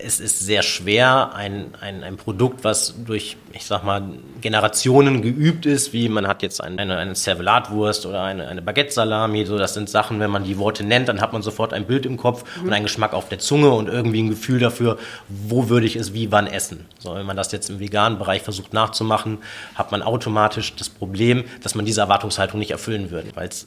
es 0.00 0.20
ist 0.20 0.40
sehr 0.40 0.62
schwer, 0.62 1.34
ein, 1.34 1.74
ein, 1.80 2.04
ein 2.04 2.18
Produkt, 2.18 2.62
was 2.62 2.94
durch, 3.06 3.38
ich 3.52 3.64
sag 3.64 3.84
mal, 3.84 4.02
Generationen 4.42 5.22
geübt 5.22 5.64
ist, 5.64 5.94
wie 5.94 6.10
man 6.10 6.28
hat 6.28 6.42
jetzt 6.42 6.62
eine, 6.62 6.98
eine 6.98 7.14
Servelatwurst 7.14 8.04
oder 8.04 8.22
eine, 8.22 8.48
eine 8.48 8.60
Baguette-Salami, 8.60 9.46
so 9.46 9.56
das 9.56 9.72
sind 9.72 9.88
Sachen, 9.88 10.20
wenn 10.20 10.30
man 10.30 10.44
die 10.44 10.58
Worte 10.58 10.84
nennt, 10.84 11.08
dann 11.08 11.22
hat 11.22 11.32
man 11.32 11.40
sofort 11.40 11.72
ein 11.72 11.86
Bild 11.86 12.04
im 12.04 12.18
Kopf 12.18 12.44
mhm. 12.58 12.66
und 12.66 12.72
einen 12.74 12.84
Geschmack 12.84 13.14
auf 13.14 13.30
der 13.30 13.38
Zunge 13.38 13.70
und 13.70 13.88
irgendwie 13.88 14.22
ein 14.22 14.28
Gefühl 14.28 14.60
dafür, 14.60 14.98
wo 15.28 15.70
würde 15.70 15.86
ich 15.86 15.96
es 15.96 16.12
wie 16.12 16.30
wann 16.30 16.46
essen. 16.46 16.84
So, 16.98 17.14
wenn 17.14 17.24
man 17.24 17.36
das 17.36 17.50
jetzt 17.50 17.70
im 17.70 17.80
veganen 17.80 18.18
Bereich 18.18 18.42
versucht 18.42 18.74
nachzumachen, 18.74 19.38
hat 19.74 19.90
man 19.90 20.02
automatisch 20.02 20.76
das 20.76 20.90
Problem, 20.90 21.44
dass 21.62 21.74
man 21.74 21.86
diese 21.86 22.02
Erwartungshaltung 22.02 22.58
nicht 22.58 22.72
erfüllen 22.72 23.10
würde, 23.10 23.30
weil 23.34 23.48
es 23.48 23.66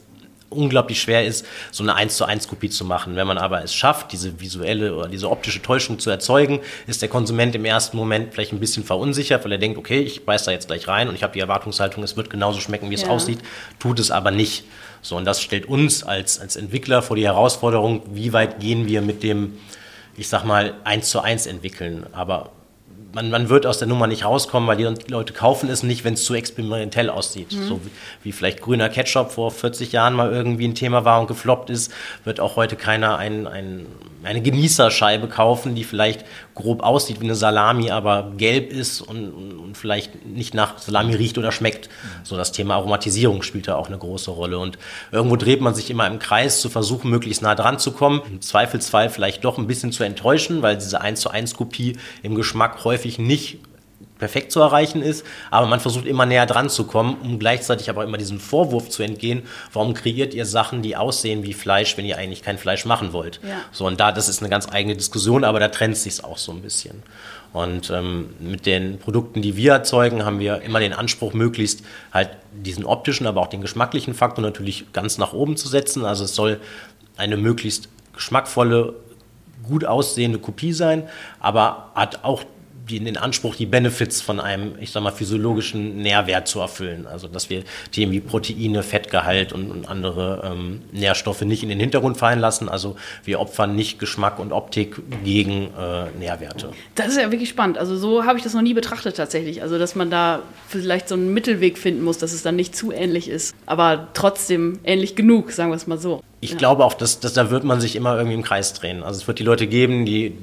unglaublich 0.52 1.00
schwer 1.00 1.24
ist, 1.24 1.46
so 1.70 1.82
eine 1.82 1.94
1 1.94 2.16
zu 2.16 2.24
1 2.24 2.48
Kopie 2.48 2.70
zu 2.70 2.84
machen. 2.84 3.16
Wenn 3.16 3.26
man 3.26 3.38
aber 3.38 3.62
es 3.62 3.74
schafft, 3.74 4.12
diese 4.12 4.40
visuelle 4.40 4.94
oder 4.94 5.08
diese 5.08 5.30
optische 5.30 5.62
Täuschung 5.62 5.98
zu 5.98 6.10
erzeugen, 6.10 6.60
ist 6.86 7.02
der 7.02 7.08
Konsument 7.08 7.54
im 7.54 7.64
ersten 7.64 7.96
Moment 7.96 8.32
vielleicht 8.32 8.52
ein 8.52 8.60
bisschen 8.60 8.84
verunsichert, 8.84 9.44
weil 9.44 9.52
er 9.52 9.58
denkt, 9.58 9.78
okay, 9.78 10.00
ich 10.00 10.24
beiß 10.24 10.44
da 10.44 10.52
jetzt 10.52 10.68
gleich 10.68 10.86
rein 10.88 11.08
und 11.08 11.14
ich 11.14 11.22
habe 11.22 11.32
die 11.32 11.40
Erwartungshaltung, 11.40 12.02
es 12.02 12.16
wird 12.16 12.30
genauso 12.30 12.60
schmecken, 12.60 12.90
wie 12.90 12.94
es 12.94 13.02
ja. 13.02 13.08
aussieht, 13.08 13.40
tut 13.78 13.98
es 13.98 14.10
aber 14.10 14.30
nicht. 14.30 14.64
So, 15.02 15.16
und 15.16 15.24
das 15.24 15.42
stellt 15.42 15.66
uns 15.66 16.04
als, 16.04 16.40
als 16.40 16.54
Entwickler 16.56 17.02
vor 17.02 17.16
die 17.16 17.24
Herausforderung, 17.24 18.02
wie 18.12 18.32
weit 18.32 18.60
gehen 18.60 18.86
wir 18.86 19.02
mit 19.02 19.22
dem, 19.22 19.58
ich 20.16 20.28
sag 20.28 20.44
mal, 20.44 20.74
1 20.84 21.08
zu 21.08 21.20
1 21.20 21.46
entwickeln. 21.46 22.06
Aber 22.12 22.52
man, 23.14 23.30
man 23.30 23.48
wird 23.48 23.66
aus 23.66 23.78
der 23.78 23.88
Nummer 23.88 24.06
nicht 24.06 24.24
rauskommen, 24.24 24.68
weil 24.68 24.76
die 24.76 25.10
Leute 25.10 25.32
kaufen 25.32 25.68
es 25.68 25.82
nicht, 25.82 26.04
wenn 26.04 26.14
es 26.14 26.24
zu 26.24 26.34
experimentell 26.34 27.10
aussieht. 27.10 27.52
Mhm. 27.52 27.68
So 27.68 27.80
wie, 27.84 27.90
wie, 28.22 28.32
vielleicht 28.32 28.60
grüner 28.60 28.88
Ketchup 28.88 29.30
vor 29.30 29.50
40 29.50 29.92
Jahren 29.92 30.14
mal 30.14 30.32
irgendwie 30.32 30.66
ein 30.66 30.74
Thema 30.74 31.04
war 31.04 31.20
und 31.20 31.26
gefloppt 31.26 31.70
ist, 31.70 31.92
wird 32.24 32.40
auch 32.40 32.56
heute 32.56 32.76
keiner 32.76 33.18
ein, 33.18 33.46
ein, 33.46 33.86
eine 34.22 34.40
Genießerscheibe 34.40 35.28
kaufen, 35.28 35.74
die 35.74 35.84
vielleicht 35.84 36.24
grob 36.54 36.82
aussieht 36.82 37.20
wie 37.20 37.24
eine 37.24 37.34
Salami, 37.34 37.90
aber 37.90 38.32
gelb 38.36 38.72
ist 38.72 39.00
und, 39.00 39.30
und 39.30 39.76
vielleicht 39.76 40.26
nicht 40.26 40.54
nach 40.54 40.78
Salami 40.78 41.14
riecht 41.14 41.38
oder 41.38 41.52
schmeckt. 41.52 41.88
So 42.24 42.36
das 42.36 42.52
Thema 42.52 42.74
Aromatisierung 42.74 43.42
spielt 43.42 43.68
da 43.68 43.76
auch 43.76 43.88
eine 43.88 43.98
große 43.98 44.30
Rolle. 44.30 44.58
Und 44.58 44.78
irgendwo 45.10 45.36
dreht 45.36 45.60
man 45.60 45.74
sich 45.74 45.90
immer 45.90 46.06
im 46.06 46.18
Kreis, 46.18 46.60
zu 46.60 46.68
versuchen, 46.68 47.10
möglichst 47.10 47.42
nah 47.42 47.54
dran 47.54 47.78
zu 47.78 47.92
kommen. 47.92 48.22
Im 48.30 48.40
Zweifelsfall 48.40 49.10
vielleicht 49.10 49.44
doch 49.44 49.58
ein 49.58 49.66
bisschen 49.66 49.92
zu 49.92 50.04
enttäuschen, 50.04 50.62
weil 50.62 50.76
diese 50.76 51.00
1 51.00 51.20
zu 51.20 51.30
1 51.30 51.54
Kopie 51.54 51.96
im 52.22 52.34
Geschmack 52.34 52.84
häufig 52.84 53.18
nicht 53.18 53.58
perfekt 54.22 54.52
zu 54.52 54.60
erreichen 54.60 55.02
ist, 55.02 55.26
aber 55.50 55.66
man 55.66 55.80
versucht 55.80 56.06
immer 56.06 56.26
näher 56.26 56.46
dran 56.46 56.70
zu 56.70 56.84
kommen, 56.84 57.16
um 57.24 57.40
gleichzeitig 57.40 57.90
aber 57.90 58.04
immer 58.04 58.18
diesen 58.18 58.38
Vorwurf 58.38 58.88
zu 58.88 59.02
entgehen, 59.02 59.42
warum 59.72 59.94
kreiert 59.94 60.32
ihr 60.32 60.46
Sachen, 60.46 60.80
die 60.80 60.94
aussehen 60.94 61.42
wie 61.42 61.52
Fleisch, 61.52 61.96
wenn 61.96 62.04
ihr 62.04 62.18
eigentlich 62.18 62.40
kein 62.40 62.56
Fleisch 62.56 62.84
machen 62.84 63.12
wollt. 63.12 63.40
Ja. 63.42 63.56
So, 63.72 63.84
und 63.84 63.98
da, 63.98 64.12
das 64.12 64.28
ist 64.28 64.38
eine 64.38 64.48
ganz 64.48 64.70
eigene 64.70 64.94
Diskussion, 64.94 65.42
aber 65.42 65.58
da 65.58 65.66
trennt 65.66 65.96
sich 65.96 66.22
auch 66.22 66.38
so 66.38 66.52
ein 66.52 66.62
bisschen. 66.62 67.02
Und 67.52 67.90
ähm, 67.90 68.28
mit 68.38 68.64
den 68.64 68.98
Produkten, 69.00 69.42
die 69.42 69.56
wir 69.56 69.72
erzeugen, 69.72 70.24
haben 70.24 70.38
wir 70.38 70.62
immer 70.62 70.78
den 70.78 70.92
Anspruch, 70.92 71.34
möglichst 71.34 71.84
halt 72.12 72.30
diesen 72.52 72.84
optischen, 72.84 73.26
aber 73.26 73.40
auch 73.40 73.48
den 73.48 73.60
geschmacklichen 73.60 74.14
Faktor 74.14 74.44
natürlich 74.44 74.92
ganz 74.92 75.18
nach 75.18 75.32
oben 75.32 75.56
zu 75.56 75.66
setzen. 75.66 76.04
Also 76.04 76.22
es 76.22 76.36
soll 76.36 76.60
eine 77.16 77.36
möglichst 77.36 77.88
geschmackvolle, 78.14 78.94
gut 79.64 79.84
aussehende 79.84 80.38
Kopie 80.38 80.72
sein, 80.72 81.08
aber 81.40 81.90
hat 81.96 82.22
auch 82.22 82.44
den 82.88 83.16
Anspruch, 83.16 83.56
die 83.56 83.66
Benefits 83.66 84.20
von 84.20 84.40
einem, 84.40 84.74
ich 84.80 84.90
sag 84.90 85.02
mal, 85.02 85.12
physiologischen 85.12 85.96
Nährwert 85.96 86.48
zu 86.48 86.60
erfüllen. 86.60 87.06
Also 87.06 87.28
dass 87.28 87.50
wir 87.50 87.62
Themen 87.90 88.12
wie 88.12 88.20
Proteine, 88.20 88.82
Fettgehalt 88.82 89.52
und, 89.52 89.70
und 89.70 89.88
andere 89.88 90.52
ähm, 90.52 90.82
Nährstoffe 90.92 91.42
nicht 91.42 91.62
in 91.62 91.68
den 91.68 91.80
Hintergrund 91.80 92.16
fallen 92.16 92.40
lassen. 92.40 92.68
Also 92.68 92.96
wir 93.24 93.40
opfern 93.40 93.74
nicht 93.74 93.98
Geschmack 93.98 94.38
und 94.38 94.52
Optik 94.52 95.00
gegen 95.24 95.70
äh, 95.78 96.10
Nährwerte. 96.18 96.70
Das 96.94 97.08
ist 97.08 97.18
ja 97.18 97.30
wirklich 97.30 97.48
spannend. 97.48 97.78
Also 97.78 97.96
so 97.96 98.24
habe 98.24 98.38
ich 98.38 98.44
das 98.44 98.54
noch 98.54 98.62
nie 98.62 98.74
betrachtet 98.74 99.16
tatsächlich. 99.16 99.62
Also 99.62 99.78
dass 99.78 99.94
man 99.94 100.10
da 100.10 100.40
vielleicht 100.68 101.08
so 101.08 101.14
einen 101.14 101.32
Mittelweg 101.32 101.78
finden 101.78 102.02
muss, 102.02 102.18
dass 102.18 102.32
es 102.32 102.42
dann 102.42 102.56
nicht 102.56 102.74
zu 102.76 102.92
ähnlich 102.92 103.28
ist, 103.28 103.54
aber 103.66 104.08
trotzdem 104.14 104.80
ähnlich 104.84 105.16
genug, 105.16 105.52
sagen 105.52 105.70
wir 105.70 105.76
es 105.76 105.86
mal 105.86 105.98
so. 105.98 106.22
Ich 106.40 106.50
ja. 106.50 106.56
glaube 106.56 106.84
auch, 106.84 106.94
dass, 106.94 107.20
dass 107.20 107.34
da 107.34 107.50
wird 107.50 107.62
man 107.62 107.80
sich 107.80 107.94
immer 107.94 108.16
irgendwie 108.16 108.34
im 108.34 108.42
Kreis 108.42 108.74
drehen. 108.74 109.04
Also 109.04 109.20
es 109.20 109.28
wird 109.28 109.38
die 109.38 109.44
Leute 109.44 109.68
geben, 109.68 110.04
die 110.04 110.36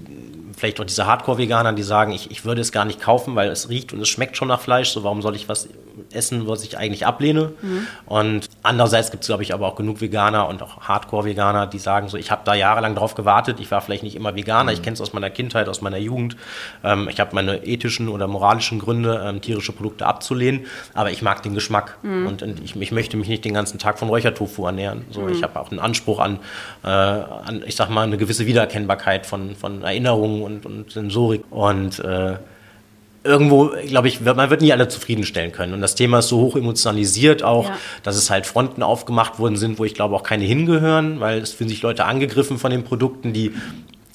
vielleicht 0.60 0.80
auch 0.80 0.86
diese 0.86 1.06
Hardcore-Veganer, 1.06 1.74
die 1.74 1.84
sagen, 1.84 2.12
ich, 2.12 2.30
ich 2.32 2.46
würde 2.46 2.62
es 2.62 2.72
gar 2.72 2.86
nicht 2.86 3.00
kaufen, 3.00 3.36
weil 3.36 3.50
es 3.50 3.70
riecht 3.70 3.94
und 3.94 4.02
es 4.02 4.10
schmeckt 4.10 4.38
schon 4.38 4.50
nach 4.50 4.62
Fleisch, 4.62 4.90
so 4.90 5.04
warum 5.04 5.22
soll 5.22 5.36
ich 5.36 5.48
was 5.50 5.70
essen, 6.14 6.48
was 6.48 6.64
ich 6.64 6.78
eigentlich 6.78 7.06
ablehne? 7.06 7.54
Mhm. 7.62 7.88
Und 8.06 8.50
andererseits 8.64 9.12
gibt 9.12 9.24
es, 9.24 9.28
glaube 9.28 9.44
ich, 9.44 9.54
aber 9.54 9.68
auch 9.68 9.76
genug 9.76 10.02
Veganer 10.02 10.48
und 10.48 10.62
auch 10.62 10.82
Hardcore-Veganer, 10.82 11.68
die 11.68 11.80
sagen 11.80 12.10
so, 12.10 12.18
ich 12.18 12.32
habe 12.32 12.42
da 12.46 12.54
jahrelang 12.54 12.96
drauf 12.96 13.16
gewartet, 13.16 13.60
ich 13.60 13.72
war 13.72 13.82
vielleicht 13.82 14.04
nicht 14.04 14.16
immer 14.16 14.36
Veganer, 14.36 14.72
mhm. 14.72 14.78
ich 14.78 14.82
kenne 14.82 14.94
es 14.94 15.02
aus 15.02 15.14
meiner 15.14 15.30
Kindheit, 15.30 15.70
aus 15.70 15.82
meiner 15.82 15.98
Jugend, 15.98 16.36
ähm, 16.84 17.08
ich 17.10 17.20
habe 17.20 17.36
meine 17.36 17.66
ethischen 17.66 18.10
oder 18.10 18.28
moralischen 18.28 18.80
Gründe, 18.80 19.24
ähm, 19.26 19.42
tierische 19.42 19.72
Produkte 19.72 20.06
abzulehnen, 20.06 20.66
aber 20.94 21.12
ich 21.12 21.22
mag 21.22 21.44
den 21.44 21.54
Geschmack 21.54 21.98
mhm. 22.04 22.28
und, 22.28 22.42
und 22.44 22.64
ich, 22.64 22.76
ich, 22.76 22.92
möchte 22.92 23.18
mich 23.18 23.30
nicht 23.30 23.46
den 23.46 23.54
ganzen 23.54 23.80
Tag 23.80 24.00
von 24.00 24.10
Räuchertofu 24.10 24.66
ernähren. 24.66 25.06
So, 25.12 25.28
Ich 25.28 25.44
habe 25.44 25.60
auch 25.60 25.72
einen 25.72 25.80
Anspruch 25.80 26.20
an, 26.20 26.40
äh, 26.84 26.88
an, 26.88 27.64
ich 27.66 27.76
sag 27.76 27.90
mal, 27.90 28.04
eine 28.04 28.18
gewisse 28.18 28.46
Wiedererkennbarkeit 28.46 29.26
von, 29.26 29.56
von 29.56 29.84
Erinnerungen 29.84 30.42
und, 30.42 30.66
und 30.66 30.92
Sensorik. 30.92 31.44
Und 31.50 32.00
äh, 32.00 32.38
irgendwo, 33.24 33.72
glaube 33.88 34.08
ich, 34.08 34.24
wird, 34.24 34.38
man 34.38 34.50
wird 34.50 34.62
nie 34.62 34.72
alle 34.72 34.88
zufriedenstellen 34.88 35.52
können. 35.52 35.74
Und 35.74 35.82
das 35.82 35.96
Thema 35.96 36.20
ist 36.20 36.30
so 36.30 36.40
hoch 36.40 36.56
emotionalisiert 36.56 37.44
auch, 37.44 37.70
ja. 37.70 37.78
dass 38.04 38.16
es 38.16 38.30
halt 38.30 38.46
Fronten 38.46 38.84
aufgemacht 38.84 39.40
worden 39.40 39.58
sind, 39.58 39.80
wo 39.80 39.86
ich 39.86 39.94
glaube 39.94 40.16
auch 40.16 40.24
keine 40.24 40.46
hingehören, 40.46 41.20
weil 41.20 41.40
es 41.40 41.52
fühlen 41.52 41.70
sich 41.70 41.82
Leute 41.82 42.06
angegriffen 42.06 42.58
von 42.58 42.72
den 42.72 42.84
Produkten, 42.84 43.34
die 43.34 43.54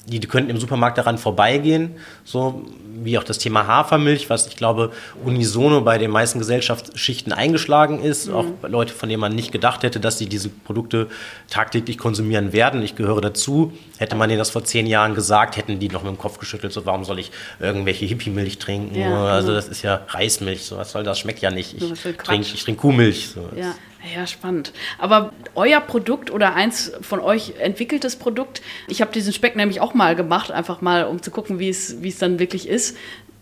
die, 0.05 0.19
die 0.19 0.27
könnten 0.27 0.49
im 0.49 0.57
Supermarkt 0.57 0.97
daran 0.97 1.17
vorbeigehen, 1.17 1.95
so 2.23 2.63
wie 3.03 3.17
auch 3.17 3.23
das 3.23 3.37
Thema 3.37 3.67
Hafermilch, 3.67 4.29
was 4.29 4.47
ich 4.47 4.55
glaube 4.55 4.91
unisono 5.23 5.81
bei 5.81 5.97
den 5.97 6.11
meisten 6.11 6.39
Gesellschaftsschichten 6.39 7.33
eingeschlagen 7.33 8.01
ist, 8.01 8.27
mhm. 8.27 8.33
auch 8.35 8.45
Leute, 8.67 8.93
von 8.93 9.09
denen 9.09 9.19
man 9.19 9.35
nicht 9.35 9.51
gedacht 9.51 9.83
hätte, 9.83 9.99
dass 9.99 10.17
sie 10.17 10.27
diese 10.27 10.49
Produkte 10.49 11.07
tagtäglich 11.49 11.97
konsumieren 11.97 12.53
werden. 12.53 12.81
Ich 12.81 12.95
gehöre 12.95 13.21
dazu. 13.21 13.73
Hätte 13.97 14.15
man 14.15 14.29
denen 14.29 14.39
das 14.39 14.49
vor 14.49 14.63
zehn 14.63 14.87
Jahren 14.87 15.15
gesagt, 15.15 15.57
hätten 15.57 15.79
die 15.79 15.89
noch 15.89 16.03
mit 16.03 16.11
dem 16.11 16.17
Kopf 16.17 16.37
geschüttelt, 16.37 16.71
so 16.73 16.85
warum 16.85 17.03
soll 17.03 17.19
ich 17.19 17.31
irgendwelche 17.59 18.05
Hippie-Milch 18.05 18.59
trinken? 18.59 18.97
Ja, 18.97 19.25
also 19.25 19.53
das 19.53 19.67
ist 19.67 19.81
ja 19.81 20.01
Reismilch, 20.07 20.63
so 20.63 20.77
was 20.77 20.91
soll 20.91 21.03
das? 21.03 21.19
Schmeckt 21.19 21.41
ja 21.41 21.51
nicht. 21.51 21.73
Ich 21.73 22.01
trinke 22.23 22.45
trink 22.45 22.77
Kuhmilch. 22.77 23.29
So. 23.29 23.49
Ja. 23.55 23.75
Ja, 24.13 24.27
spannend. 24.27 24.71
Aber 24.99 25.31
euer 25.55 25.79
Produkt 25.79 26.31
oder 26.31 26.53
eins 26.53 26.91
von 27.01 27.19
euch 27.19 27.53
entwickeltes 27.59 28.15
Produkt, 28.15 28.61
ich 28.87 29.01
habe 29.01 29.11
diesen 29.11 29.33
Speck 29.33 29.55
nämlich 29.55 29.79
auch 29.79 29.93
mal 29.93 30.15
gemacht, 30.15 30.51
einfach 30.51 30.81
mal, 30.81 31.05
um 31.05 31.21
zu 31.21 31.31
gucken, 31.31 31.59
wie 31.59 31.69
es, 31.69 32.01
wie 32.01 32.09
es 32.09 32.17
dann 32.17 32.39
wirklich 32.39 32.67
ist. 32.67 32.97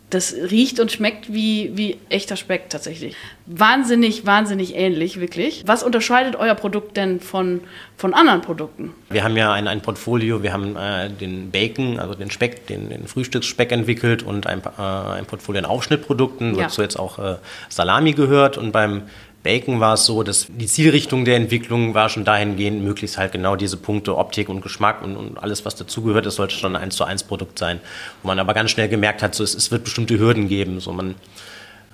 Das 0.09 0.31
riecht 0.31 0.79
und 0.79 0.91
schmeckt 0.91 1.33
wie, 1.33 1.71
wie 1.73 1.97
echter 2.09 2.35
Speck 2.35 2.69
tatsächlich. 2.69 3.15
Wahnsinnig, 3.47 4.27
wahnsinnig 4.27 4.75
ähnlich, 4.75 5.19
wirklich. 5.19 5.63
Was 5.65 5.81
unterscheidet 5.81 6.35
euer 6.35 6.53
Produkt 6.53 6.97
denn 6.97 7.19
von, 7.19 7.61
von 7.97 8.13
anderen 8.13 8.41
Produkten? 8.41 8.93
Wir 9.09 9.23
haben 9.23 9.35
ja 9.35 9.51
ein, 9.51 9.67
ein 9.67 9.81
Portfolio, 9.81 10.43
wir 10.43 10.53
haben 10.53 10.75
äh, 10.75 11.09
den 11.09 11.49
Bacon, 11.49 11.99
also 11.99 12.13
den 12.13 12.29
Speck, 12.29 12.67
den, 12.67 12.89
den 12.89 13.07
Frühstücksspeck 13.07 13.71
entwickelt 13.71 14.21
und 14.21 14.45
ein, 14.45 14.61
äh, 14.77 14.81
ein 14.81 15.25
Portfolio 15.25 15.63
an 15.63 15.65
Aufschnittprodukten, 15.65 16.53
ja. 16.53 16.65
wozu 16.65 16.83
jetzt 16.83 16.99
auch 16.99 17.17
äh, 17.17 17.37
Salami 17.69 18.13
gehört. 18.13 18.59
Und 18.59 18.71
beim 18.71 19.03
Bacon 19.43 19.81
war 19.81 19.95
es 19.95 20.05
so, 20.05 20.23
dass 20.23 20.47
die 20.49 20.67
Zielrichtung 20.67 21.25
der 21.25 21.35
Entwicklung 21.35 21.93
war 21.93 22.07
schon 22.07 22.23
dahingehend, 22.23 22.81
möglichst 22.81 23.17
halt 23.17 23.33
genau 23.33 23.57
diese 23.57 23.75
Punkte 23.75 24.17
Optik 24.17 24.47
und 24.47 24.61
Geschmack 24.61 25.03
und, 25.03 25.17
und 25.17 25.37
alles, 25.37 25.65
was 25.65 25.75
dazugehört, 25.75 26.25
das 26.25 26.35
sollte 26.35 26.55
schon 26.55 26.77
ein 26.77 26.83
1 26.83 26.95
zu 26.95 27.03
1 27.03 27.23
Produkt 27.23 27.59
sein. 27.59 27.81
Wo 28.21 28.29
man 28.29 28.39
aber 28.39 28.53
ganz 28.53 28.71
schnell 28.71 28.87
gemerkt 28.87 29.21
hat, 29.21 29.35
so, 29.35 29.43
es, 29.43 29.53
es 29.53 29.69
wird 29.69 29.83
bestimmte 29.83 30.17
Hürden 30.17 30.47
geben. 30.47 30.79
So 30.79 30.93
man, 30.93 31.15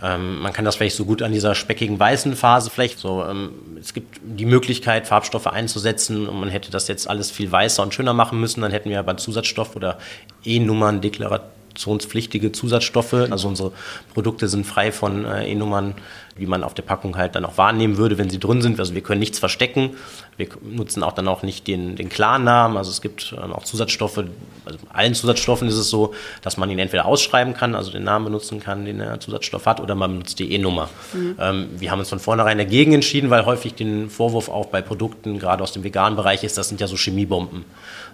ähm, 0.02 0.40
man 0.42 0.54
kann 0.54 0.64
das 0.64 0.76
vielleicht 0.76 0.96
so 0.96 1.06
gut 1.06 1.24
an 1.24 1.32
dieser 1.32 1.56
speckigen 1.56 2.00
weißen 2.00 2.36
Phase 2.36 2.70
vielleicht 2.70 3.00
so. 3.00 3.26
Ähm, 3.26 3.52
es 3.80 3.94
gibt 3.96 4.20
die 4.24 4.46
Möglichkeit, 4.46 5.08
Farbstoffe 5.08 5.48
einzusetzen 5.48 6.28
und 6.28 6.40
man 6.40 6.50
hätte 6.50 6.70
das 6.70 6.88
jetzt 6.88 7.10
alles 7.10 7.32
viel 7.32 7.52
weißer 7.52 7.82
und 7.82 7.96
schöner 7.96 8.14
machen 8.14 8.40
müssen. 8.40 8.62
Dann 8.62 8.72
hätten 8.72 8.92
wir 8.92 9.00
aber 9.00 9.18
Zusatzstoff 9.18 9.76
oder 9.76 9.98
E-Nummern 10.46 11.02
deklarationspflichtige 11.02 12.52
Zusatzstoffe. 12.52 13.14
Also 13.14 13.48
unsere 13.48 13.72
Produkte 14.14 14.48
sind 14.48 14.66
frei 14.66 14.92
von 14.92 15.26
äh, 15.26 15.52
E-Nummern 15.52 15.96
wie 16.40 16.46
man 16.46 16.64
auf 16.64 16.74
der 16.74 16.84
Packung 16.84 17.18
halt 17.18 17.36
dann 17.36 17.46
auch 17.46 17.58
wahrnehmen 17.58 17.98
würde, 17.98 18.18
wenn 18.18 18.30
sie 18.30 18.40
drin 18.40 18.62
sind. 18.62 18.80
Also 18.80 18.96
wir 18.96 19.02
können 19.02 19.20
nichts 19.20 19.40
verstecken. 19.40 19.92
Wir 20.38 20.48
nutzen 20.62 21.04
auch 21.04 21.12
dann 21.12 21.28
auch 21.28 21.44
nicht 21.44 21.68
den, 21.68 21.96
den 21.96 22.10
Klarnamen. 22.10 22.78
Also 22.78 22.92
es 22.92 23.02
gibt 23.02 23.36
ähm, 23.42 23.52
auch 23.52 23.64
Zusatzstoffe. 23.64 24.18
Also 24.66 24.80
allen 24.90 25.14
Zusatzstoffen 25.14 25.68
ist 25.68 25.76
es 25.76 25.90
so, 25.90 26.14
dass 26.42 26.58
man 26.58 26.70
ihn 26.70 26.80
entweder 26.80 27.06
ausschreiben 27.06 27.54
kann, 27.54 27.76
also 27.76 27.92
den 27.92 28.04
Namen 28.04 28.26
benutzen 28.26 28.60
kann, 28.60 28.86
den 28.86 29.00
der 29.00 29.20
Zusatzstoff 29.20 29.66
hat, 29.66 29.82
oder 29.82 29.96
man 29.96 30.12
benutzt 30.12 30.40
die 30.40 30.54
E-Nummer. 30.54 30.90
Mhm. 31.14 31.36
Ähm, 31.40 31.70
wir 31.78 31.92
haben 31.92 32.00
uns 32.00 32.10
von 32.10 32.20
vornherein 32.20 32.58
dagegen 32.58 32.94
entschieden, 32.94 33.30
weil 33.30 33.46
häufig 33.46 33.76
den 33.76 34.10
Vorwurf 34.10 34.50
auch 34.50 34.68
bei 34.68 34.82
Produkten, 34.82 35.40
gerade 35.40 35.62
aus 35.62 35.74
dem 35.74 35.84
veganen 35.84 36.16
Bereich, 36.16 36.44
ist, 36.44 36.58
das 36.58 36.70
sind 36.70 36.80
ja 36.80 36.88
so 36.88 36.96
Chemiebomben. 36.96 37.66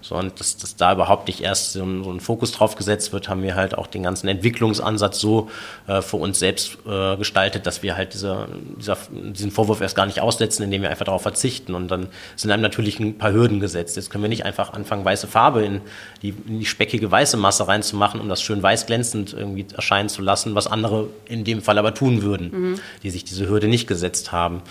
So, 0.01 0.15
und 0.15 0.39
dass, 0.39 0.57
dass 0.57 0.75
da 0.75 0.93
überhaupt 0.93 1.27
nicht 1.27 1.41
erst 1.41 1.73
so 1.73 1.83
ein, 1.83 2.03
so 2.03 2.11
ein, 2.11 2.19
Fokus 2.19 2.51
drauf 2.51 2.75
gesetzt 2.75 3.11
wird, 3.13 3.27
haben 3.27 3.41
wir 3.41 3.55
halt 3.55 3.77
auch 3.77 3.87
den 3.87 4.03
ganzen 4.03 4.27
Entwicklungsansatz 4.27 5.19
so 5.19 5.49
äh, 5.87 6.01
für 6.01 6.17
uns 6.17 6.39
selbst 6.39 6.77
äh, 6.87 7.17
gestaltet, 7.17 7.65
dass 7.65 7.81
wir 7.81 7.97
halt 7.97 8.13
diese, 8.15 8.47
dieser, 8.79 8.97
diesen 9.11 9.51
Vorwurf 9.51 9.81
erst 9.81 9.95
gar 9.95 10.05
nicht 10.05 10.21
aussetzen, 10.21 10.63
indem 10.63 10.81
wir 10.81 10.89
einfach 10.89 11.05
darauf 11.05 11.21
verzichten. 11.21 11.75
Und 11.75 11.89
dann 11.89 12.07
sind 12.35 12.51
einem 12.51 12.63
natürlich 12.63 12.99
ein 12.99 13.17
paar 13.17 13.33
Hürden 13.33 13.59
gesetzt. 13.59 13.95
Jetzt 13.95 14.09
können 14.09 14.23
wir 14.23 14.29
nicht 14.29 14.45
einfach 14.45 14.73
anfangen, 14.73 15.05
weiße 15.05 15.27
Farbe 15.27 15.63
in 15.63 15.81
die, 16.21 16.29
in 16.47 16.59
die 16.59 16.65
speckige 16.65 17.11
weiße 17.11 17.37
Masse 17.37 17.67
reinzumachen, 17.67 18.19
um 18.19 18.29
das 18.29 18.41
schön 18.41 18.63
weiß 18.63 18.87
glänzend 18.87 19.33
irgendwie 19.33 19.65
erscheinen 19.75 20.09
zu 20.09 20.21
lassen, 20.21 20.55
was 20.55 20.67
andere 20.67 21.09
in 21.25 21.43
dem 21.43 21.61
Fall 21.61 21.77
aber 21.77 21.93
tun 21.93 22.21
würden, 22.21 22.49
mhm. 22.51 22.79
die 23.03 23.11
sich 23.11 23.23
diese 23.23 23.47
Hürde 23.47 23.67
nicht 23.67 23.87
gesetzt 23.87 24.31
haben. 24.31 24.61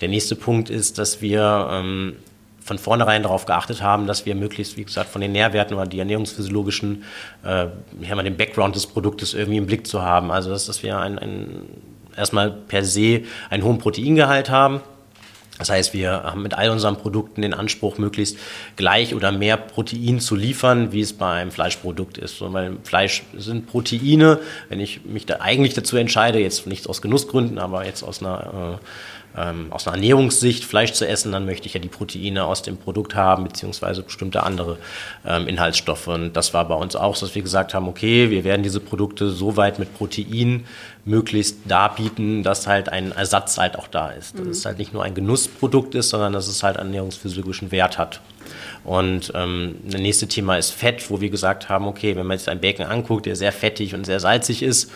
Der 0.00 0.08
nächste 0.08 0.36
Punkt 0.36 0.70
ist, 0.70 0.98
dass 0.98 1.20
wir 1.20 1.68
ähm, 1.70 2.16
von 2.70 2.78
vornherein 2.78 3.22
darauf 3.22 3.46
geachtet 3.46 3.82
haben, 3.82 4.06
dass 4.06 4.26
wir 4.26 4.34
möglichst, 4.34 4.76
wie 4.76 4.84
gesagt, 4.84 5.10
von 5.10 5.20
den 5.20 5.32
Nährwerten 5.32 5.74
oder 5.76 5.86
die 5.86 5.98
ernährungsphysiologischen, 5.98 7.04
äh, 7.44 7.66
ja, 8.00 8.14
mal 8.14 8.22
den 8.22 8.36
Background 8.36 8.76
des 8.76 8.86
Produktes 8.86 9.34
irgendwie 9.34 9.58
im 9.58 9.66
Blick 9.66 9.86
zu 9.86 10.02
haben. 10.02 10.30
Also, 10.30 10.50
dass, 10.50 10.66
dass 10.66 10.82
wir 10.82 10.98
ein, 10.98 11.18
ein, 11.18 11.66
erstmal 12.16 12.50
per 12.50 12.84
se 12.84 13.22
einen 13.48 13.64
hohen 13.64 13.78
Proteingehalt 13.78 14.50
haben. 14.50 14.80
Das 15.60 15.68
heißt, 15.68 15.92
wir 15.92 16.10
haben 16.10 16.42
mit 16.42 16.54
all 16.54 16.70
unseren 16.70 16.96
Produkten 16.96 17.42
den 17.42 17.52
Anspruch, 17.52 17.98
möglichst 17.98 18.38
gleich 18.76 19.14
oder 19.14 19.30
mehr 19.30 19.58
Protein 19.58 20.18
zu 20.18 20.34
liefern, 20.34 20.90
wie 20.92 21.02
es 21.02 21.12
bei 21.12 21.32
einem 21.32 21.50
Fleischprodukt 21.50 22.16
ist. 22.16 22.38
So, 22.38 22.50
weil 22.54 22.78
Fleisch 22.82 23.24
sind 23.36 23.66
Proteine. 23.66 24.38
Wenn 24.70 24.80
ich 24.80 25.04
mich 25.04 25.26
da 25.26 25.40
eigentlich 25.40 25.74
dazu 25.74 25.98
entscheide, 25.98 26.38
jetzt 26.38 26.66
nicht 26.66 26.88
aus 26.88 27.02
Genussgründen, 27.02 27.58
aber 27.58 27.84
jetzt 27.84 28.02
aus 28.02 28.22
einer 28.22 28.78
äh, 28.80 28.84
ähm, 29.36 29.66
aus 29.70 29.86
einer 29.86 29.96
Ernährungssicht 29.96 30.64
Fleisch 30.64 30.92
zu 30.92 31.06
essen, 31.06 31.32
dann 31.32 31.46
möchte 31.46 31.66
ich 31.66 31.74
ja 31.74 31.80
die 31.80 31.88
Proteine 31.88 32.44
aus 32.44 32.62
dem 32.62 32.76
Produkt 32.76 33.14
haben, 33.14 33.44
beziehungsweise 33.44 34.02
bestimmte 34.02 34.42
andere 34.42 34.78
ähm, 35.26 35.46
Inhaltsstoffe. 35.46 36.08
Und 36.08 36.32
das 36.32 36.52
war 36.54 36.66
bei 36.66 36.74
uns 36.74 36.96
auch 36.96 37.16
so, 37.16 37.26
dass 37.26 37.34
wir 37.34 37.42
gesagt 37.42 37.74
haben, 37.74 37.88
okay, 37.88 38.30
wir 38.30 38.44
werden 38.44 38.62
diese 38.62 38.80
Produkte 38.80 39.30
so 39.30 39.56
weit 39.56 39.78
mit 39.78 39.96
Protein 39.96 40.64
möglichst 41.04 41.58
darbieten, 41.66 42.42
dass 42.42 42.66
halt 42.66 42.88
ein 42.88 43.12
Ersatz 43.12 43.56
halt 43.58 43.78
auch 43.78 43.88
da 43.88 44.10
ist. 44.10 44.34
Dass 44.34 44.44
mhm. 44.44 44.50
es 44.50 44.64
halt 44.64 44.78
nicht 44.78 44.92
nur 44.92 45.04
ein 45.04 45.14
Genussprodukt 45.14 45.94
ist, 45.94 46.10
sondern 46.10 46.32
dass 46.32 46.48
es 46.48 46.62
halt 46.62 46.76
einen 46.76 46.90
ernährungsphysiologischen 46.90 47.70
Wert 47.70 47.98
hat. 47.98 48.20
Und 48.84 49.32
ähm, 49.34 49.76
das 49.84 50.00
nächste 50.00 50.26
Thema 50.26 50.56
ist 50.56 50.70
Fett, 50.70 51.10
wo 51.10 51.20
wir 51.20 51.30
gesagt 51.30 51.68
haben, 51.68 51.86
okay, 51.86 52.16
wenn 52.16 52.26
man 52.26 52.36
jetzt 52.36 52.48
einen 52.48 52.60
Bacon 52.60 52.86
anguckt, 52.86 53.26
der 53.26 53.36
sehr 53.36 53.52
fettig 53.52 53.94
und 53.94 54.04
sehr 54.04 54.20
salzig 54.20 54.62
ist, 54.62 54.90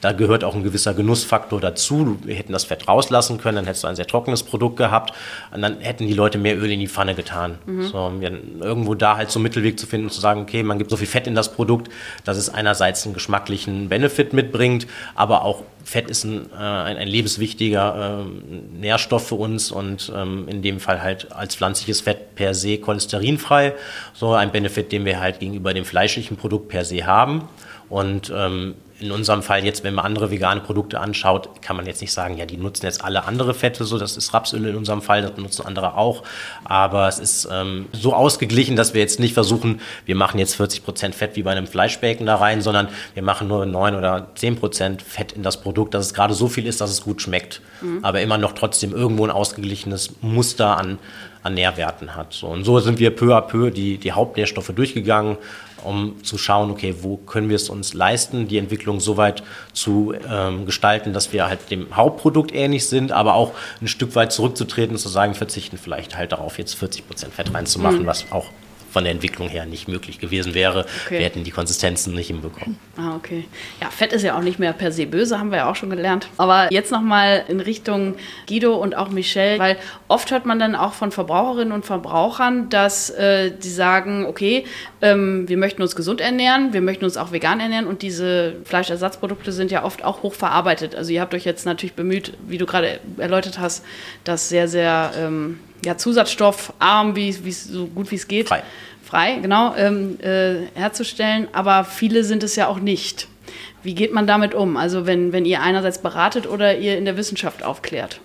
da 0.00 0.12
gehört 0.12 0.42
auch 0.42 0.54
ein 0.54 0.64
gewisser 0.64 0.94
Genussfaktor 0.94 1.60
dazu. 1.60 2.18
Wir 2.24 2.34
hätten 2.34 2.52
das 2.52 2.64
Fett 2.64 2.88
rauslassen 2.88 3.38
können, 3.38 3.56
dann 3.56 3.66
hättest 3.66 3.84
du 3.84 3.88
ein 3.88 3.96
sehr 3.96 4.06
trockenes 4.06 4.42
Produkt 4.42 4.76
gehabt 4.76 5.12
und 5.52 5.62
dann 5.62 5.80
hätten 5.80 6.06
die 6.06 6.14
Leute 6.14 6.38
mehr 6.38 6.58
Öl 6.58 6.70
in 6.70 6.80
die 6.80 6.88
Pfanne 6.88 7.14
getan. 7.14 7.58
Mhm. 7.66 7.82
So, 7.84 8.12
irgendwo 8.60 8.94
da 8.94 9.16
halt 9.16 9.30
so 9.30 9.38
einen 9.38 9.44
Mittelweg 9.44 9.78
zu 9.78 9.86
finden 9.86 10.06
und 10.06 10.12
zu 10.12 10.20
sagen, 10.20 10.40
okay, 10.40 10.62
man 10.62 10.78
gibt 10.78 10.90
so 10.90 10.96
viel 10.96 11.06
Fett 11.06 11.26
in 11.26 11.34
das 11.34 11.52
Produkt, 11.52 11.90
dass 12.24 12.36
es 12.36 12.48
einerseits 12.48 13.04
einen 13.04 13.14
geschmacklichen 13.14 13.88
Benefit 13.88 14.32
mitbringt, 14.32 14.86
aber 15.14 15.44
auch 15.44 15.62
Fett 15.88 16.10
ist 16.10 16.24
ein, 16.24 16.50
äh, 16.52 16.56
ein, 16.56 16.98
ein 16.98 17.08
lebenswichtiger 17.08 18.24
äh, 18.26 18.78
Nährstoff 18.78 19.28
für 19.28 19.36
uns 19.36 19.70
und 19.70 20.12
ähm, 20.14 20.46
in 20.46 20.60
dem 20.60 20.80
Fall 20.80 21.02
halt 21.02 21.32
als 21.32 21.54
pflanzliches 21.54 22.02
Fett 22.02 22.34
per 22.34 22.52
se 22.52 22.76
cholesterinfrei. 22.76 23.74
So 24.12 24.34
ein 24.34 24.52
Benefit, 24.52 24.92
den 24.92 25.06
wir 25.06 25.18
halt 25.18 25.40
gegenüber 25.40 25.72
dem 25.72 25.86
fleischlichen 25.86 26.36
Produkt 26.36 26.68
per 26.68 26.84
se 26.84 27.06
haben. 27.06 27.48
Und 27.88 28.30
ähm, 28.36 28.74
in 29.00 29.12
unserem 29.12 29.42
Fall 29.42 29.64
jetzt, 29.64 29.84
wenn 29.84 29.94
man 29.94 30.04
andere 30.04 30.30
vegane 30.30 30.60
Produkte 30.60 30.98
anschaut, 30.98 31.62
kann 31.62 31.76
man 31.76 31.86
jetzt 31.86 32.00
nicht 32.00 32.12
sagen, 32.12 32.36
ja, 32.36 32.46
die 32.46 32.56
nutzen 32.56 32.84
jetzt 32.84 33.04
alle 33.04 33.24
andere 33.24 33.54
Fette, 33.54 33.84
so 33.84 33.96
das 33.96 34.16
ist 34.16 34.34
Rapsöl 34.34 34.66
in 34.66 34.74
unserem 34.74 35.02
Fall, 35.02 35.22
das 35.22 35.32
benutzen 35.32 35.64
andere 35.64 35.96
auch. 35.96 36.24
Aber 36.64 37.06
es 37.06 37.20
ist 37.20 37.48
ähm, 37.50 37.86
so 37.92 38.12
ausgeglichen, 38.12 38.74
dass 38.74 38.94
wir 38.94 39.00
jetzt 39.00 39.20
nicht 39.20 39.34
versuchen, 39.34 39.80
wir 40.04 40.16
machen 40.16 40.38
jetzt 40.40 40.56
40 40.56 40.84
Prozent 40.84 41.14
Fett 41.14 41.36
wie 41.36 41.42
bei 41.42 41.52
einem 41.52 41.68
Fleischbacon 41.68 42.26
da 42.26 42.36
rein, 42.36 42.60
sondern 42.60 42.88
wir 43.14 43.22
machen 43.22 43.46
nur 43.46 43.66
9 43.66 43.94
oder 43.94 44.28
10 44.34 44.56
Prozent 44.56 45.02
Fett 45.02 45.32
in 45.32 45.44
das 45.44 45.60
Produkt, 45.60 45.94
dass 45.94 46.06
es 46.06 46.14
gerade 46.14 46.34
so 46.34 46.48
viel 46.48 46.66
ist, 46.66 46.80
dass 46.80 46.90
es 46.90 47.02
gut 47.02 47.22
schmeckt. 47.22 47.60
Mhm. 47.80 48.04
Aber 48.04 48.20
immer 48.20 48.38
noch 48.38 48.52
trotzdem 48.52 48.92
irgendwo 48.92 49.24
ein 49.24 49.30
ausgeglichenes 49.30 50.16
Muster 50.22 50.76
an, 50.76 50.98
an 51.44 51.54
Nährwerten 51.54 52.16
hat. 52.16 52.32
So, 52.32 52.48
und 52.48 52.64
so 52.64 52.80
sind 52.80 52.98
wir 52.98 53.14
peu 53.14 53.36
à 53.36 53.42
peu 53.42 53.70
die, 53.70 53.98
die 53.98 54.10
Hauptnährstoffe 54.10 54.72
durchgegangen 54.74 55.36
um 55.84 56.22
zu 56.24 56.38
schauen, 56.38 56.70
okay, 56.70 56.94
wo 57.02 57.16
können 57.16 57.48
wir 57.48 57.56
es 57.56 57.68
uns 57.68 57.94
leisten, 57.94 58.48
die 58.48 58.58
Entwicklung 58.58 59.00
so 59.00 59.16
weit 59.16 59.42
zu 59.72 60.14
ähm, 60.28 60.66
gestalten, 60.66 61.12
dass 61.12 61.32
wir 61.32 61.48
halt 61.48 61.70
dem 61.70 61.96
Hauptprodukt 61.96 62.52
ähnlich 62.54 62.86
sind, 62.88 63.12
aber 63.12 63.34
auch 63.34 63.52
ein 63.80 63.88
Stück 63.88 64.14
weit 64.14 64.32
zurückzutreten 64.32 64.94
und 64.94 64.98
zu 64.98 65.08
sagen, 65.08 65.34
verzichten 65.34 65.78
vielleicht 65.78 66.16
halt 66.16 66.32
darauf, 66.32 66.58
jetzt 66.58 66.74
40 66.74 67.06
Prozent 67.06 67.34
Fett 67.34 67.52
reinzumachen, 67.54 68.02
mhm. 68.02 68.06
was 68.06 68.26
auch 68.30 68.46
von 68.90 69.04
der 69.04 69.12
Entwicklung 69.12 69.48
her 69.48 69.66
nicht 69.66 69.88
möglich 69.88 70.18
gewesen 70.18 70.54
wäre. 70.54 70.86
Okay. 71.04 71.18
Wir 71.18 71.24
hätten 71.26 71.44
die 71.44 71.50
Konsistenzen 71.50 72.14
nicht 72.14 72.28
hinbekommen. 72.28 72.78
Ah, 72.96 73.16
okay. 73.16 73.44
Ja, 73.80 73.90
Fett 73.90 74.12
ist 74.12 74.22
ja 74.22 74.36
auch 74.36 74.42
nicht 74.42 74.58
mehr 74.58 74.72
per 74.72 74.92
se 74.92 75.06
böse, 75.06 75.38
haben 75.38 75.50
wir 75.50 75.58
ja 75.58 75.70
auch 75.70 75.76
schon 75.76 75.90
gelernt. 75.90 76.28
Aber 76.36 76.72
jetzt 76.72 76.90
nochmal 76.90 77.44
in 77.48 77.60
Richtung 77.60 78.16
Guido 78.48 78.76
und 78.76 78.96
auch 78.96 79.10
Michelle, 79.10 79.58
weil 79.58 79.76
oft 80.08 80.30
hört 80.30 80.46
man 80.46 80.58
dann 80.58 80.74
auch 80.74 80.94
von 80.94 81.12
Verbraucherinnen 81.12 81.72
und 81.72 81.84
Verbrauchern, 81.84 82.68
dass 82.70 83.10
äh, 83.10 83.50
die 83.50 83.70
sagen, 83.70 84.26
okay, 84.26 84.64
ähm, 85.02 85.48
wir 85.48 85.56
möchten 85.56 85.82
uns 85.82 85.94
gesund 85.94 86.20
ernähren, 86.20 86.72
wir 86.72 86.80
möchten 86.80 87.04
uns 87.04 87.16
auch 87.16 87.32
vegan 87.32 87.60
ernähren 87.60 87.86
und 87.86 88.02
diese 88.02 88.56
Fleischersatzprodukte 88.64 89.52
sind 89.52 89.70
ja 89.70 89.84
oft 89.84 90.04
auch 90.04 90.22
hochverarbeitet. 90.22 90.94
Also 90.94 91.12
ihr 91.12 91.20
habt 91.20 91.34
euch 91.34 91.44
jetzt 91.44 91.66
natürlich 91.66 91.94
bemüht, 91.94 92.32
wie 92.46 92.58
du 92.58 92.66
gerade 92.66 93.00
erläutert 93.18 93.58
hast, 93.58 93.84
das 94.24 94.48
sehr, 94.48 94.68
sehr 94.68 95.12
ähm, 95.16 95.60
ja, 95.84 95.96
zusatzstoffarm, 95.96 97.16
wie, 97.16 97.44
wie 97.44 97.52
so 97.52 97.86
gut 97.86 98.10
wie 98.10 98.16
es 98.16 98.28
geht, 98.28 98.48
frei, 98.48 98.62
frei 99.04 99.38
genau, 99.40 99.74
ähm, 99.76 100.18
äh, 100.20 100.66
herzustellen. 100.74 101.48
Aber 101.52 101.84
viele 101.84 102.24
sind 102.24 102.42
es 102.42 102.56
ja 102.56 102.66
auch 102.66 102.80
nicht. 102.80 103.28
Wie 103.82 103.94
geht 103.94 104.12
man 104.12 104.26
damit 104.26 104.54
um? 104.54 104.76
Also 104.76 105.06
wenn, 105.06 105.32
wenn 105.32 105.44
ihr 105.44 105.62
einerseits 105.62 105.98
beratet 105.98 106.46
oder 106.46 106.76
ihr 106.76 106.98
in 106.98 107.04
der 107.04 107.16
Wissenschaft 107.16 107.62
aufklärt? 107.62 108.20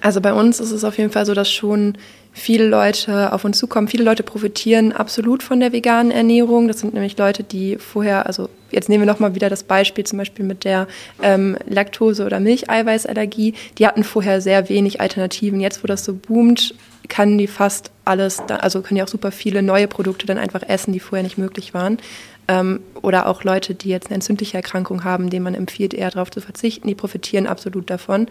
Also 0.00 0.20
bei 0.20 0.32
uns 0.32 0.60
ist 0.60 0.70
es 0.70 0.84
auf 0.84 0.98
jeden 0.98 1.10
Fall 1.10 1.26
so, 1.26 1.34
dass 1.34 1.50
schon 1.50 1.98
viele 2.32 2.66
Leute 2.66 3.32
auf 3.32 3.44
uns 3.44 3.58
zukommen. 3.58 3.88
Viele 3.88 4.04
Leute 4.04 4.22
profitieren 4.22 4.92
absolut 4.92 5.42
von 5.42 5.60
der 5.60 5.72
veganen 5.72 6.10
Ernährung. 6.10 6.66
Das 6.66 6.80
sind 6.80 6.94
nämlich 6.94 7.18
Leute, 7.18 7.44
die 7.44 7.76
vorher, 7.76 8.26
also 8.26 8.48
jetzt 8.70 8.88
nehmen 8.88 9.02
wir 9.02 9.12
nochmal 9.12 9.34
wieder 9.34 9.50
das 9.50 9.62
Beispiel 9.64 10.04
zum 10.04 10.18
Beispiel 10.18 10.44
mit 10.44 10.64
der 10.64 10.88
ähm, 11.22 11.56
Laktose- 11.68 12.24
oder 12.24 12.40
Milcheiweißallergie. 12.40 13.54
Die 13.78 13.86
hatten 13.86 14.02
vorher 14.02 14.40
sehr 14.40 14.68
wenig 14.68 15.00
Alternativen. 15.00 15.60
Jetzt, 15.60 15.82
wo 15.84 15.86
das 15.86 16.04
so 16.04 16.14
boomt, 16.14 16.74
kann 17.08 17.36
die 17.36 17.46
fast 17.46 17.90
alles, 18.04 18.40
also 18.40 18.80
können 18.80 18.96
die 18.96 19.02
auch 19.02 19.08
super 19.08 19.32
viele 19.32 19.62
neue 19.62 19.86
Produkte 19.86 20.26
dann 20.26 20.38
einfach 20.38 20.62
essen, 20.66 20.92
die 20.92 21.00
vorher 21.00 21.22
nicht 21.22 21.38
möglich 21.38 21.74
waren. 21.74 21.98
Ähm, 22.48 22.80
oder 23.02 23.26
auch 23.26 23.44
Leute, 23.44 23.74
die 23.74 23.88
jetzt 23.88 24.08
eine 24.08 24.16
entzündliche 24.16 24.56
Erkrankung 24.56 25.04
haben, 25.04 25.30
denen 25.30 25.44
man 25.44 25.54
empfiehlt, 25.54 25.94
eher 25.94 26.10
darauf 26.10 26.30
zu 26.30 26.40
verzichten, 26.40 26.88
die 26.88 26.94
profitieren 26.94 27.46
absolut 27.46 27.88
davon. 27.88 28.26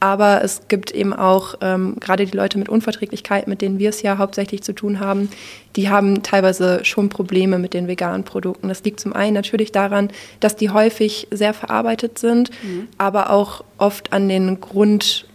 Aber 0.00 0.44
es 0.44 0.68
gibt 0.68 0.90
eben 0.90 1.14
auch 1.14 1.54
ähm, 1.62 1.96
gerade 1.98 2.26
die 2.26 2.36
Leute 2.36 2.58
mit 2.58 2.68
Unverträglichkeit, 2.68 3.48
mit 3.48 3.62
denen 3.62 3.78
wir 3.78 3.88
es 3.88 4.02
ja 4.02 4.18
hauptsächlich 4.18 4.62
zu 4.62 4.74
tun 4.74 5.00
haben, 5.00 5.30
die 5.76 5.88
haben 5.88 6.22
teilweise 6.22 6.84
schon 6.84 7.08
Probleme 7.08 7.58
mit 7.58 7.74
den 7.74 7.88
veganen 7.88 8.24
Produkten. 8.24 8.68
Das 8.68 8.84
liegt 8.84 9.00
zum 9.00 9.12
einen 9.14 9.34
natürlich 9.34 9.72
daran, 9.72 10.10
dass 10.40 10.56
die 10.56 10.70
häufig 10.70 11.28
sehr 11.30 11.54
verarbeitet 11.54 12.18
sind, 12.18 12.50
mhm. 12.62 12.88
aber 12.98 13.30
auch 13.30 13.64
oft 13.78 14.12
an 14.12 14.28
den 14.28 14.60
Grund 14.60 15.26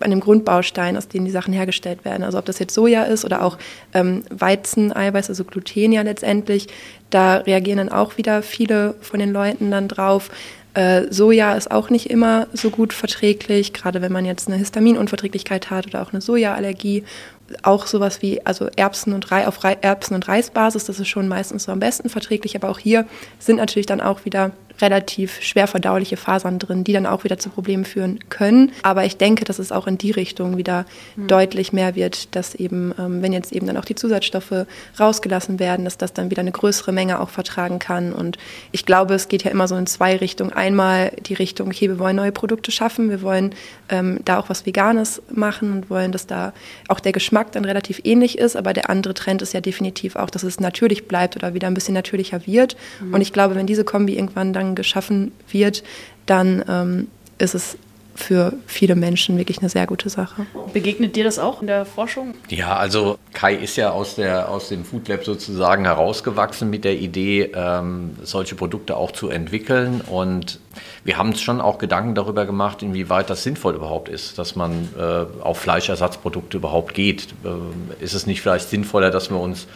an 0.00 0.10
dem 0.10 0.20
Grundbaustein, 0.20 0.96
aus 0.96 1.08
dem 1.08 1.24
die 1.24 1.30
Sachen 1.30 1.54
hergestellt 1.54 2.04
werden. 2.04 2.22
Also 2.22 2.38
ob 2.38 2.44
das 2.44 2.58
jetzt 2.58 2.74
Soja 2.74 3.04
ist 3.04 3.24
oder 3.24 3.42
auch 3.42 3.58
ähm, 3.94 4.22
Weizeneiweiß, 4.30 5.28
also 5.28 5.44
Gluten 5.44 5.92
ja 5.92 6.02
letztendlich, 6.02 6.68
da 7.10 7.38
reagieren 7.38 7.78
dann 7.78 7.88
auch 7.88 8.16
wieder 8.16 8.42
viele 8.42 8.94
von 9.00 9.20
den 9.20 9.32
Leuten 9.32 9.70
dann 9.70 9.88
drauf. 9.88 10.30
Äh, 10.74 11.06
Soja 11.10 11.54
ist 11.54 11.70
auch 11.70 11.90
nicht 11.90 12.10
immer 12.10 12.46
so 12.52 12.70
gut 12.70 12.92
verträglich, 12.92 13.72
gerade 13.72 14.02
wenn 14.02 14.12
man 14.12 14.24
jetzt 14.24 14.48
eine 14.48 14.56
Histaminunverträglichkeit 14.58 15.70
hat 15.70 15.86
oder 15.86 16.02
auch 16.02 16.12
eine 16.12 16.20
Sojaallergie 16.20 17.04
auch 17.62 17.86
sowas 17.86 18.22
wie 18.22 18.44
also 18.44 18.68
Erbsen 18.76 19.12
und 19.12 19.30
Reis 19.30 19.46
auf 19.46 19.58
Erbsen 19.62 20.14
und 20.14 20.28
Reisbasis, 20.28 20.84
das 20.84 21.00
ist 21.00 21.08
schon 21.08 21.28
meistens 21.28 21.64
so 21.64 21.72
am 21.72 21.80
besten 21.80 22.08
verträglich, 22.08 22.56
aber 22.56 22.70
auch 22.70 22.78
hier 22.78 23.06
sind 23.38 23.56
natürlich 23.56 23.86
dann 23.86 24.00
auch 24.00 24.24
wieder 24.24 24.52
relativ 24.80 25.40
schwer 25.40 25.66
verdauliche 25.66 26.16
Fasern 26.16 26.58
drin, 26.58 26.84
die 26.84 26.92
dann 26.92 27.06
auch 27.06 27.24
wieder 27.24 27.38
zu 27.38 27.50
Problemen 27.50 27.84
führen 27.84 28.18
können. 28.28 28.72
Aber 28.82 29.04
ich 29.04 29.16
denke, 29.16 29.44
dass 29.44 29.58
es 29.58 29.72
auch 29.72 29.86
in 29.86 29.98
die 29.98 30.10
Richtung 30.10 30.56
wieder 30.56 30.84
mhm. 31.16 31.26
deutlich 31.26 31.72
mehr 31.72 31.94
wird, 31.94 32.34
dass 32.36 32.54
eben, 32.54 32.94
ähm, 32.98 33.22
wenn 33.22 33.32
jetzt 33.32 33.52
eben 33.52 33.66
dann 33.66 33.76
auch 33.76 33.84
die 33.84 33.94
Zusatzstoffe 33.94 34.66
rausgelassen 34.98 35.58
werden, 35.58 35.84
dass 35.84 35.98
das 35.98 36.12
dann 36.12 36.30
wieder 36.30 36.40
eine 36.40 36.52
größere 36.52 36.92
Menge 36.92 37.20
auch 37.20 37.30
vertragen 37.30 37.78
kann. 37.78 38.12
Und 38.12 38.38
ich 38.72 38.86
glaube, 38.86 39.14
es 39.14 39.28
geht 39.28 39.44
ja 39.44 39.50
immer 39.50 39.68
so 39.68 39.76
in 39.76 39.86
zwei 39.86 40.16
Richtungen. 40.16 40.52
Einmal 40.52 41.12
die 41.26 41.34
Richtung, 41.34 41.68
okay, 41.68 41.88
wir 41.88 41.98
wollen 41.98 42.16
neue 42.16 42.32
Produkte 42.32 42.70
schaffen, 42.70 43.10
wir 43.10 43.22
wollen 43.22 43.54
ähm, 43.88 44.20
da 44.24 44.38
auch 44.38 44.48
was 44.48 44.66
Veganes 44.66 45.22
machen 45.30 45.72
und 45.72 45.90
wollen, 45.90 46.12
dass 46.12 46.26
da 46.26 46.52
auch 46.88 47.00
der 47.00 47.12
Geschmack 47.12 47.37
dann 47.46 47.64
relativ 47.64 48.00
ähnlich 48.04 48.38
ist. 48.38 48.56
Aber 48.56 48.72
der 48.72 48.90
andere 48.90 49.14
Trend 49.14 49.42
ist 49.42 49.54
ja 49.54 49.60
definitiv 49.60 50.16
auch, 50.16 50.30
dass 50.30 50.42
es 50.42 50.60
natürlich 50.60 51.08
bleibt 51.08 51.36
oder 51.36 51.54
wieder 51.54 51.66
ein 51.66 51.74
bisschen 51.74 51.94
natürlicher 51.94 52.46
wird. 52.46 52.76
Mhm. 53.00 53.14
Und 53.14 53.20
ich 53.20 53.32
glaube, 53.32 53.54
wenn 53.54 53.66
diese 53.66 53.84
Kombi 53.84 54.14
irgendwann 54.14 54.52
dann 54.52 54.74
geschaffen 54.74 55.32
wird, 55.50 55.82
dann 56.26 56.64
ähm, 56.68 57.08
ist 57.38 57.54
es 57.54 57.76
für 58.18 58.52
viele 58.66 58.96
Menschen 58.96 59.38
wirklich 59.38 59.58
eine 59.58 59.68
sehr 59.68 59.86
gute 59.86 60.08
Sache. 60.08 60.46
Begegnet 60.72 61.14
dir 61.16 61.24
das 61.24 61.38
auch 61.38 61.60
in 61.60 61.68
der 61.68 61.86
Forschung? 61.86 62.34
Ja, 62.48 62.76
also 62.76 63.18
Kai 63.32 63.54
ist 63.54 63.76
ja 63.76 63.90
aus, 63.90 64.16
der, 64.16 64.48
aus 64.48 64.68
dem 64.68 64.84
Food 64.84 65.08
Lab 65.08 65.24
sozusagen 65.24 65.84
herausgewachsen 65.84 66.68
mit 66.68 66.84
der 66.84 66.98
Idee, 66.98 67.52
ähm, 67.54 68.16
solche 68.22 68.56
Produkte 68.56 68.96
auch 68.96 69.12
zu 69.12 69.28
entwickeln. 69.28 70.00
Und 70.00 70.58
wir 71.04 71.16
haben 71.16 71.30
uns 71.30 71.40
schon 71.40 71.60
auch 71.60 71.78
Gedanken 71.78 72.14
darüber 72.14 72.44
gemacht, 72.44 72.82
inwieweit 72.82 73.30
das 73.30 73.44
sinnvoll 73.44 73.74
überhaupt 73.74 74.08
ist, 74.08 74.38
dass 74.38 74.56
man 74.56 74.88
äh, 74.98 75.42
auf 75.42 75.58
Fleischersatzprodukte 75.58 76.56
überhaupt 76.56 76.94
geht. 76.94 77.28
Äh, 77.44 78.04
ist 78.04 78.14
es 78.14 78.26
nicht 78.26 78.42
vielleicht 78.42 78.68
sinnvoller, 78.68 79.10
dass 79.10 79.30
wir 79.30 79.38
uns 79.38 79.68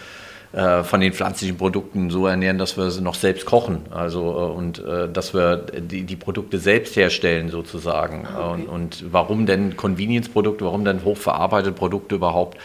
äh, 0.53 0.83
von 0.83 1.01
den 1.01 1.15
pflanzlichen 1.15 1.57
Produkten 1.57 2.11
so 2.11 2.27
ernähren, 2.27 2.59
dass 2.59 2.77
wir 2.77 2.91
sie 2.91 3.01
noch 3.01 3.15
selbst 3.15 3.47
kochen. 3.47 3.87
Also 3.91 4.21
äh, 4.21 4.53
und 4.53 4.85
äh, 4.85 5.09
dass 5.09 5.33
wir 5.33 5.57
die, 5.57 6.03
die 6.03 6.17
Produkte 6.17 6.59
selbst 6.59 6.95
herstellen 6.95 7.49
sozusagen. 7.49 8.27
Ah, 8.27 8.51
okay. 8.51 8.63
Und, 8.65 8.69
und 8.69 9.13
warum 9.13 9.47
denn 9.47 9.77
Convenience-Produkte, 9.77 10.67
warum 10.67 10.85
denn 10.85 11.05
hochverarbeitete 11.05 11.73
Produkte 11.73 12.17
überhaupt? 12.17 12.59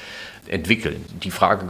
entwickeln. 0.50 1.04
Die 1.24 1.32
Frage 1.32 1.66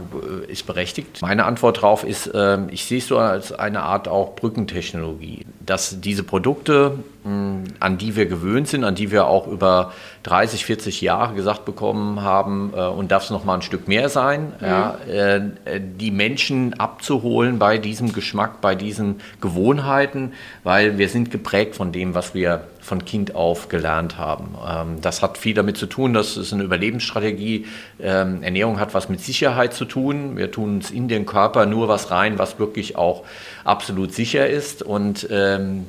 ist 0.46 0.64
berechtigt. 0.64 1.20
Meine 1.20 1.46
Antwort 1.46 1.78
darauf 1.78 2.04
ist, 2.04 2.30
ähm, 2.32 2.68
ich 2.70 2.84
sehe 2.84 2.98
es 2.98 3.08
so 3.08 3.18
als 3.18 3.52
eine 3.52 3.82
Art 3.82 4.06
auch 4.06 4.36
Brückentechnologie, 4.36 5.46
dass 5.66 6.00
diese 6.00 6.22
Produkte, 6.22 6.98
an 7.24 7.98
die 7.98 8.16
wir 8.16 8.26
gewöhnt 8.26 8.68
sind, 8.68 8.84
an 8.84 8.94
die 8.94 9.10
wir 9.10 9.26
auch 9.26 9.48
über 9.48 9.92
30, 10.28 10.66
40 10.66 11.00
Jahre 11.00 11.34
gesagt 11.34 11.64
bekommen 11.64 12.20
haben, 12.20 12.72
äh, 12.76 12.80
und 12.80 13.10
darf 13.10 13.24
es 13.24 13.30
noch 13.30 13.44
mal 13.44 13.54
ein 13.54 13.62
Stück 13.62 13.88
mehr 13.88 14.10
sein, 14.10 14.52
mhm. 14.60 14.66
ja, 14.66 14.98
äh, 15.06 15.40
die 15.80 16.10
Menschen 16.10 16.78
abzuholen 16.78 17.58
bei 17.58 17.78
diesem 17.78 18.12
Geschmack, 18.12 18.60
bei 18.60 18.74
diesen 18.74 19.20
Gewohnheiten, 19.40 20.32
weil 20.64 20.98
wir 20.98 21.08
sind 21.08 21.30
geprägt 21.30 21.76
von 21.76 21.92
dem, 21.92 22.14
was 22.14 22.34
wir 22.34 22.64
von 22.80 23.04
Kind 23.06 23.34
auf 23.34 23.68
gelernt 23.68 24.18
haben. 24.18 24.54
Ähm, 24.66 25.00
das 25.00 25.22
hat 25.22 25.38
viel 25.38 25.54
damit 25.54 25.78
zu 25.78 25.86
tun, 25.86 26.12
das 26.12 26.36
ist 26.36 26.52
eine 26.52 26.62
Überlebensstrategie. 26.62 27.66
Ähm, 27.98 28.42
Ernährung 28.42 28.78
hat 28.80 28.92
was 28.92 29.08
mit 29.08 29.20
Sicherheit 29.20 29.72
zu 29.72 29.86
tun. 29.86 30.36
Wir 30.36 30.50
tun 30.50 30.76
uns 30.76 30.90
in 30.90 31.08
den 31.08 31.24
Körper 31.24 31.64
nur 31.64 31.88
was 31.88 32.10
rein, 32.10 32.38
was 32.38 32.58
wirklich 32.58 32.96
auch 32.96 33.24
absolut 33.64 34.12
sicher 34.12 34.46
ist. 34.46 34.82
Und 34.82 35.26
ähm, 35.30 35.86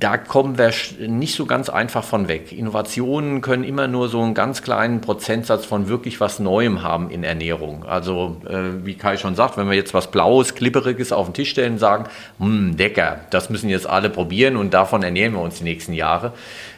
da 0.00 0.16
kommen 0.16 0.56
wir 0.56 0.72
nicht 1.06 1.34
so 1.34 1.44
ganz 1.44 1.68
einfach 1.68 2.02
von 2.02 2.26
weg. 2.26 2.52
Innovationen 2.52 3.42
können 3.42 3.64
immer 3.64 3.86
nur 3.86 4.08
so 4.08 4.22
einen 4.22 4.32
ganz 4.32 4.62
kleinen 4.62 5.02
Prozentsatz 5.02 5.66
von 5.66 5.88
wirklich 5.88 6.20
was 6.20 6.38
Neuem 6.38 6.82
haben 6.82 7.10
in 7.10 7.22
Ernährung. 7.22 7.84
Also 7.84 8.40
äh, 8.48 8.84
wie 8.84 8.94
Kai 8.94 9.18
schon 9.18 9.34
sagt, 9.34 9.58
wenn 9.58 9.68
wir 9.68 9.76
jetzt 9.76 9.92
was 9.92 10.10
Blaues, 10.10 10.54
Klipperiges 10.54 11.12
auf 11.12 11.26
den 11.26 11.34
Tisch 11.34 11.50
stellen 11.50 11.74
und 11.74 11.78
sagen, 11.78 12.04
hm, 12.38 12.78
Decker, 12.78 13.20
das 13.28 13.50
müssen 13.50 13.68
jetzt 13.68 13.86
alle 13.86 14.08
probieren 14.08 14.56
und 14.56 14.72
davon 14.72 15.02
ernähren 15.02 15.34
wir 15.34 15.42
uns 15.42 15.58
die 15.58 15.64
nächsten 15.64 15.92
Jahre, 15.92 16.32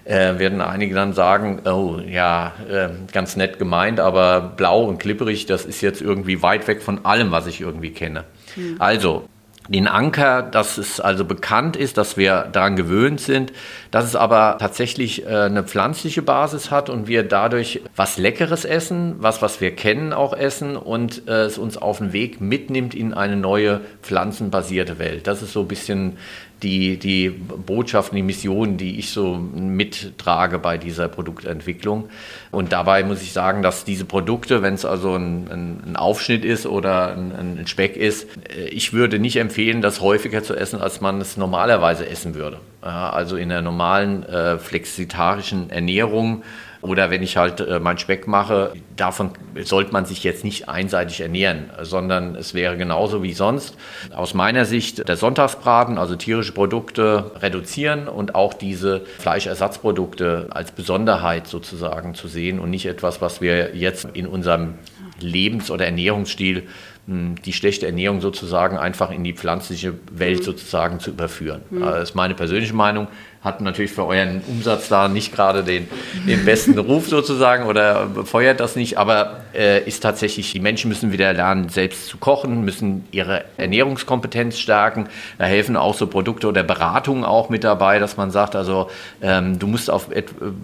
äh, 0.05 0.39
werden 0.39 0.61
einige 0.61 0.95
dann 0.95 1.13
sagen, 1.13 1.61
oh 1.65 2.01
ja, 2.05 2.53
äh, 2.69 2.89
ganz 3.13 3.37
nett 3.37 3.59
gemeint, 3.61 4.01
aber 4.01 4.41
blau 4.41 4.83
und 4.83 4.99
klipperig, 4.99 5.47
das 5.47 5.65
ist 5.65 5.81
jetzt 5.81 6.03
irgendwie 6.03 6.43
weit 6.43 6.67
weg 6.67 6.83
von 6.83 7.05
allem, 7.05 7.31
was 7.31 7.47
ich 7.47 7.61
irgendwie 7.61 7.93
kenne. 7.93 8.25
Mhm. 8.57 8.77
Also 8.81 9.29
den 9.69 9.87
Anker, 9.87 10.43
dass 10.43 10.77
es 10.77 11.01
also 11.01 11.25
bekannt 11.25 11.77
ist, 11.77 11.97
dass 11.97 12.17
wir 12.17 12.49
daran 12.53 12.75
gewöhnt 12.75 13.21
sind, 13.21 13.53
dass 13.91 14.05
es 14.05 14.17
aber 14.17 14.57
tatsächlich 14.59 15.25
äh, 15.25 15.29
eine 15.29 15.63
pflanzliche 15.63 16.23
Basis 16.23 16.71
hat 16.71 16.91
und 16.91 17.07
wir 17.07 17.23
dadurch 17.23 17.81
was 17.95 18.19
Leckeres 18.19 18.65
essen, 18.65 19.17
was, 19.19 19.41
was 19.41 19.61
wir 19.61 19.75
kennen, 19.75 20.13
auch 20.13 20.35
essen 20.37 20.77
und 20.77 21.29
äh, 21.29 21.45
es 21.45 21.59
uns 21.59 21.77
auf 21.77 21.99
den 21.99 22.13
Weg 22.13 22.41
mitnimmt 22.41 22.95
in 22.95 23.15
eine 23.15 23.37
neue 23.37 23.81
pflanzenbasierte 24.03 24.99
Welt. 24.99 25.27
Das 25.27 25.43
ist 25.43 25.53
so 25.53 25.61
ein 25.61 25.69
bisschen 25.69 26.19
die, 26.63 26.97
die 26.97 27.29
Botschaften, 27.31 28.17
die 28.17 28.23
Missionen, 28.23 28.77
die 28.77 28.99
ich 28.99 29.11
so 29.11 29.37
mittrage 29.37 30.59
bei 30.59 30.79
dieser 30.79 31.09
Produktentwicklung. 31.09 32.09
Und 32.51 32.73
dabei 32.73 33.03
muss 33.03 33.23
ich 33.23 33.33
sagen, 33.33 33.63
dass 33.63 33.85
diese 33.85 34.05
Produkte, 34.05 34.63
wenn 34.63 34.75
es 34.75 34.85
also 34.85 35.15
ein, 35.15 35.83
ein, 35.87 35.97
Aufschnitt 35.97 36.45
ist 36.45 36.67
oder 36.67 37.13
ein, 37.13 37.59
ein, 37.59 37.67
Speck 37.67 37.97
ist, 37.97 38.29
äh, 38.49 38.69
ich 38.69 38.93
würde 38.93 39.19
nicht 39.19 39.37
empfehlen, 39.37 39.83
das 39.83 40.01
häufiger 40.01 40.43
zu 40.43 40.55
essen, 40.55 40.81
als 40.81 41.01
man 41.01 41.21
es 41.21 41.37
normalerweise 41.37 42.09
essen 42.09 42.35
würde. 42.35 42.59
Also 42.81 43.37
in 43.37 43.49
der 43.49 43.63
normalen 43.63 44.25
äh, 44.25 44.59
flexitarischen 44.59 45.71
Ernährung 45.71 46.43
oder 46.83 47.11
wenn 47.11 47.23
ich 47.23 47.37
halt 47.37 47.61
äh, 47.61 47.79
meinen 47.79 47.99
Speck 47.99 48.27
mache, 48.27 48.73
davon 48.97 49.31
sollte 49.63 49.93
man 49.93 50.05
sich 50.05 50.25
jetzt 50.25 50.45
nicht 50.45 50.69
einseitig 50.69 51.21
ernähren, 51.21 51.71
sondern 51.83 52.35
es 52.35 52.55
wäre 52.55 52.77
genauso 52.77 53.23
wie 53.23 53.33
sonst. 53.33 53.77
Aus 54.13 54.35
meiner 54.35 54.65
Sicht 54.65 55.09
der 55.09 55.17
Sonntagsbraten, 55.17 55.97
also 55.97 56.17
tierische 56.17 56.53
Produkte 56.53 57.31
reduzieren 57.41 58.09
und 58.09 58.35
auch 58.35 58.53
diese 58.53 59.03
Fleischersatzprodukte 59.19 60.49
als 60.51 60.73
Besonderheit 60.73 61.47
sozusagen 61.47 62.15
zu 62.15 62.27
sehen 62.27 62.59
und 62.59 62.71
nicht 62.71 62.87
etwas, 62.87 63.21
was 63.21 63.41
wir 63.41 63.77
jetzt 63.77 64.09
in 64.13 64.27
unserem 64.27 64.75
Lebens- 65.21 65.71
oder 65.71 65.85
Ernährungsstil 65.87 66.65
hm, 67.07 67.37
die 67.45 67.53
schlechte 67.53 67.87
Ernährung 67.87 68.21
sozusagen 68.21 68.77
einfach 68.77 69.11
in 69.11 69.25
die 69.25 69.33
pflanzliche 69.33 69.95
Welt 70.11 70.41
mhm. 70.41 70.45
sozusagen 70.45 71.01
zu 71.01 71.11
überführen. 71.11 71.63
Mhm. 71.71 71.81
Das 71.81 72.11
ist 72.11 72.15
meine 72.15 72.35
persönliche 72.35 72.75
Meinung 72.75 73.09
hat 73.43 73.61
natürlich 73.61 73.91
für 73.91 74.07
euren 74.07 74.41
Umsatz 74.47 74.89
da 74.89 75.09
nicht 75.09 75.35
gerade 75.35 75.65
den, 75.65 75.89
den 76.29 76.45
besten 76.45 76.79
Ruf 76.79 77.09
sozusagen 77.09 77.65
oder 77.65 78.07
befeuert 78.07 78.61
das 78.61 78.77
nicht, 78.77 78.99
aber 78.99 79.41
äh, 79.53 79.83
ist 79.83 80.01
tatsächlich, 80.01 80.53
die 80.53 80.61
Menschen 80.61 80.89
müssen 80.89 81.11
wieder 81.11 81.33
lernen, 81.33 81.69
selbst 81.69 82.07
zu 82.07 82.19
kochen, 82.19 82.65
müssen 82.65 83.05
ihre 83.11 83.45
Ernährungskompetenz 83.57 84.59
stärken. 84.59 85.09
Da 85.39 85.45
helfen 85.45 85.77
auch 85.77 85.95
so 85.95 86.07
Produkte 86.07 86.47
oder 86.47 86.63
Beratungen 86.63 87.25
auch 87.25 87.49
mit 87.49 87.65
dabei, 87.65 87.99
dass 87.99 88.17
man 88.17 88.31
sagt, 88.31 88.55
also 88.55 88.91
ähm, 89.21 89.59
du 89.59 89.67
musst 89.67 89.91
auf 89.91 90.09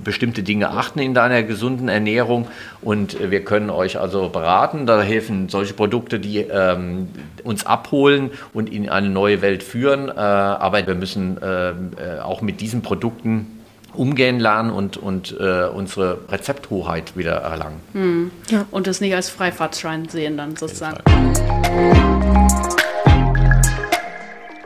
bestimmte 0.04 0.44
Dinge 0.44 0.70
achten 0.70 1.00
in 1.00 1.14
deiner 1.14 1.42
gesunden 1.42 1.88
Ernährung 1.88 2.46
und 2.80 3.18
wir 3.30 3.44
können 3.44 3.70
euch 3.70 3.98
also 3.98 4.28
beraten. 4.28 4.86
Da 4.86 5.02
helfen 5.02 5.48
solche 5.48 5.74
Produkte, 5.74 6.20
die 6.20 6.38
ähm, 6.38 7.08
uns 7.42 7.66
abholen 7.66 8.30
und 8.52 8.72
in 8.72 8.88
eine 8.88 9.08
neue 9.08 9.42
Welt 9.42 9.62
führen, 9.62 10.08
äh, 10.08 10.12
aber 10.12 10.86
wir 10.86 10.94
müssen 10.94 11.42
äh, 11.42 11.70
äh 11.70 11.74
auch 12.22 12.40
mit 12.42 12.60
diesen 12.60 12.67
diesen 12.68 12.82
Produkten 12.82 13.46
umgehen 13.94 14.38
lernen 14.38 14.70
und, 14.70 14.98
und 14.98 15.34
äh, 15.40 15.68
unsere 15.68 16.18
Rezepthoheit 16.28 17.16
wieder 17.16 17.36
erlangen. 17.36 17.80
Hm. 17.94 18.30
Ja. 18.50 18.66
Und 18.70 18.86
das 18.86 19.00
nicht 19.00 19.14
als 19.14 19.30
Freifahrtschein 19.30 20.10
sehen 20.10 20.36
dann 20.36 20.54
sozusagen. 20.54 20.98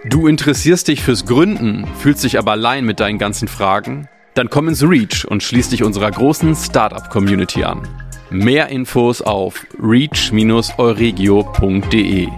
Du 0.05 0.27
interessierst 0.27 0.89
dich 0.89 1.05
fürs 1.05 1.27
Gründen, 1.27 1.87
fühlst 2.01 2.25
dich 2.25 2.41
aber 2.41 2.51
allein 2.51 2.85
mit 2.85 2.99
deinen 2.99 3.19
ganzen 3.19 3.47
Fragen? 3.47 4.09
Dann 4.35 4.51
komm 4.51 4.67
ins 4.67 4.83
Reach 4.83 5.25
und 5.29 5.45
schließ 5.45 5.69
dich 5.69 5.85
unserer 5.85 6.11
großen 6.11 6.57
Startup-Community 6.57 7.63
an. 7.63 7.87
Mehr 8.31 8.69
Infos 8.69 9.23
auf 9.23 9.65
reach-euregio.de. 9.81 12.29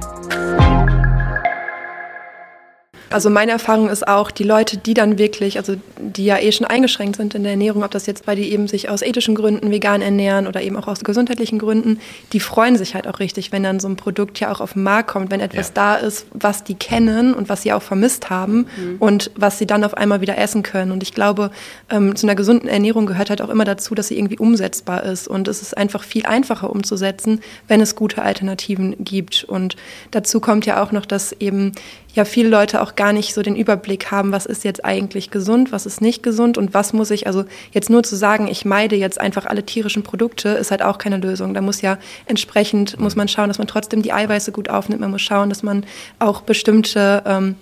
Also 3.10 3.30
meine 3.30 3.52
Erfahrung 3.52 3.88
ist 3.88 4.06
auch, 4.06 4.30
die 4.30 4.44
Leute, 4.44 4.76
die 4.76 4.94
dann 4.94 5.18
wirklich, 5.18 5.58
also 5.58 5.76
die 5.98 6.24
ja 6.24 6.38
eh 6.38 6.52
schon 6.52 6.66
eingeschränkt 6.66 7.16
sind 7.16 7.34
in 7.34 7.42
der 7.42 7.52
Ernährung, 7.52 7.84
ob 7.84 7.90
das 7.90 8.06
jetzt 8.06 8.26
bei 8.26 8.34
die 8.34 8.52
eben 8.52 8.68
sich 8.68 8.88
aus 8.88 9.02
ethischen 9.02 9.34
Gründen 9.34 9.70
vegan 9.70 10.02
ernähren 10.02 10.46
oder 10.46 10.62
eben 10.62 10.76
auch 10.76 10.88
aus 10.88 11.04
gesundheitlichen 11.04 11.58
Gründen, 11.58 12.00
die 12.32 12.40
freuen 12.40 12.76
sich 12.76 12.94
halt 12.94 13.06
auch 13.06 13.18
richtig, 13.18 13.52
wenn 13.52 13.62
dann 13.62 13.80
so 13.80 13.88
ein 13.88 13.96
Produkt 13.96 14.40
ja 14.40 14.50
auch 14.52 14.60
auf 14.60 14.74
den 14.74 14.82
Markt 14.82 15.10
kommt, 15.10 15.30
wenn 15.30 15.40
etwas 15.40 15.68
ja. 15.68 15.74
da 15.74 15.94
ist, 15.96 16.26
was 16.32 16.64
die 16.64 16.74
kennen 16.74 17.34
und 17.34 17.48
was 17.48 17.62
sie 17.62 17.72
auch 17.72 17.82
vermisst 17.82 18.30
haben 18.30 18.66
mhm. 18.76 18.96
und 18.98 19.30
was 19.36 19.58
sie 19.58 19.66
dann 19.66 19.84
auf 19.84 19.94
einmal 19.96 20.20
wieder 20.20 20.38
essen 20.38 20.62
können. 20.62 20.92
Und 20.92 21.02
ich 21.02 21.14
glaube, 21.14 21.50
ähm, 21.90 22.16
zu 22.16 22.26
einer 22.26 22.34
gesunden 22.34 22.68
Ernährung 22.68 23.06
gehört 23.06 23.30
halt 23.30 23.42
auch 23.42 23.48
immer 23.48 23.64
dazu, 23.64 23.94
dass 23.94 24.08
sie 24.08 24.18
irgendwie 24.18 24.38
umsetzbar 24.38 25.04
ist. 25.04 25.28
Und 25.28 25.48
es 25.48 25.62
ist 25.62 25.76
einfach 25.76 26.02
viel 26.02 26.26
einfacher 26.26 26.70
umzusetzen, 26.70 27.40
wenn 27.68 27.80
es 27.80 27.96
gute 27.96 28.22
Alternativen 28.22 28.96
gibt. 28.98 29.44
Und 29.44 29.76
dazu 30.10 30.40
kommt 30.40 30.66
ja 30.66 30.82
auch 30.82 30.92
noch, 30.92 31.06
dass 31.06 31.32
eben 31.32 31.72
ja 32.14 32.24
viele 32.24 32.48
Leute 32.48 32.80
auch 32.94 32.96
gar 32.96 33.12
nicht 33.12 33.34
so 33.34 33.42
den 33.42 33.56
Überblick 33.56 34.10
haben, 34.10 34.32
was 34.32 34.46
ist 34.46 34.64
jetzt 34.64 34.84
eigentlich 34.84 35.30
gesund, 35.30 35.72
was 35.72 35.86
ist 35.86 36.00
nicht 36.00 36.22
gesund 36.22 36.58
und 36.58 36.74
was 36.74 36.92
muss 36.92 37.10
ich, 37.10 37.26
also 37.26 37.44
jetzt 37.72 37.90
nur 37.90 38.02
zu 38.02 38.16
sagen, 38.16 38.48
ich 38.48 38.64
meide 38.64 38.96
jetzt 38.96 39.20
einfach 39.20 39.46
alle 39.46 39.64
tierischen 39.64 40.02
Produkte, 40.02 40.50
ist 40.50 40.70
halt 40.70 40.82
auch 40.82 40.98
keine 40.98 41.18
Lösung. 41.18 41.54
Da 41.54 41.60
muss 41.60 41.82
ja 41.82 41.98
entsprechend, 42.26 42.98
muss 42.98 43.16
man 43.16 43.28
schauen, 43.28 43.48
dass 43.48 43.58
man 43.58 43.66
trotzdem 43.66 44.02
die 44.02 44.12
Eiweiße 44.12 44.52
gut 44.52 44.70
aufnimmt, 44.70 45.00
man 45.00 45.10
muss 45.10 45.22
schauen, 45.22 45.48
dass 45.48 45.62
man 45.62 45.84
auch 46.18 46.42
bestimmte 46.42 47.22
ähm, 47.26 47.56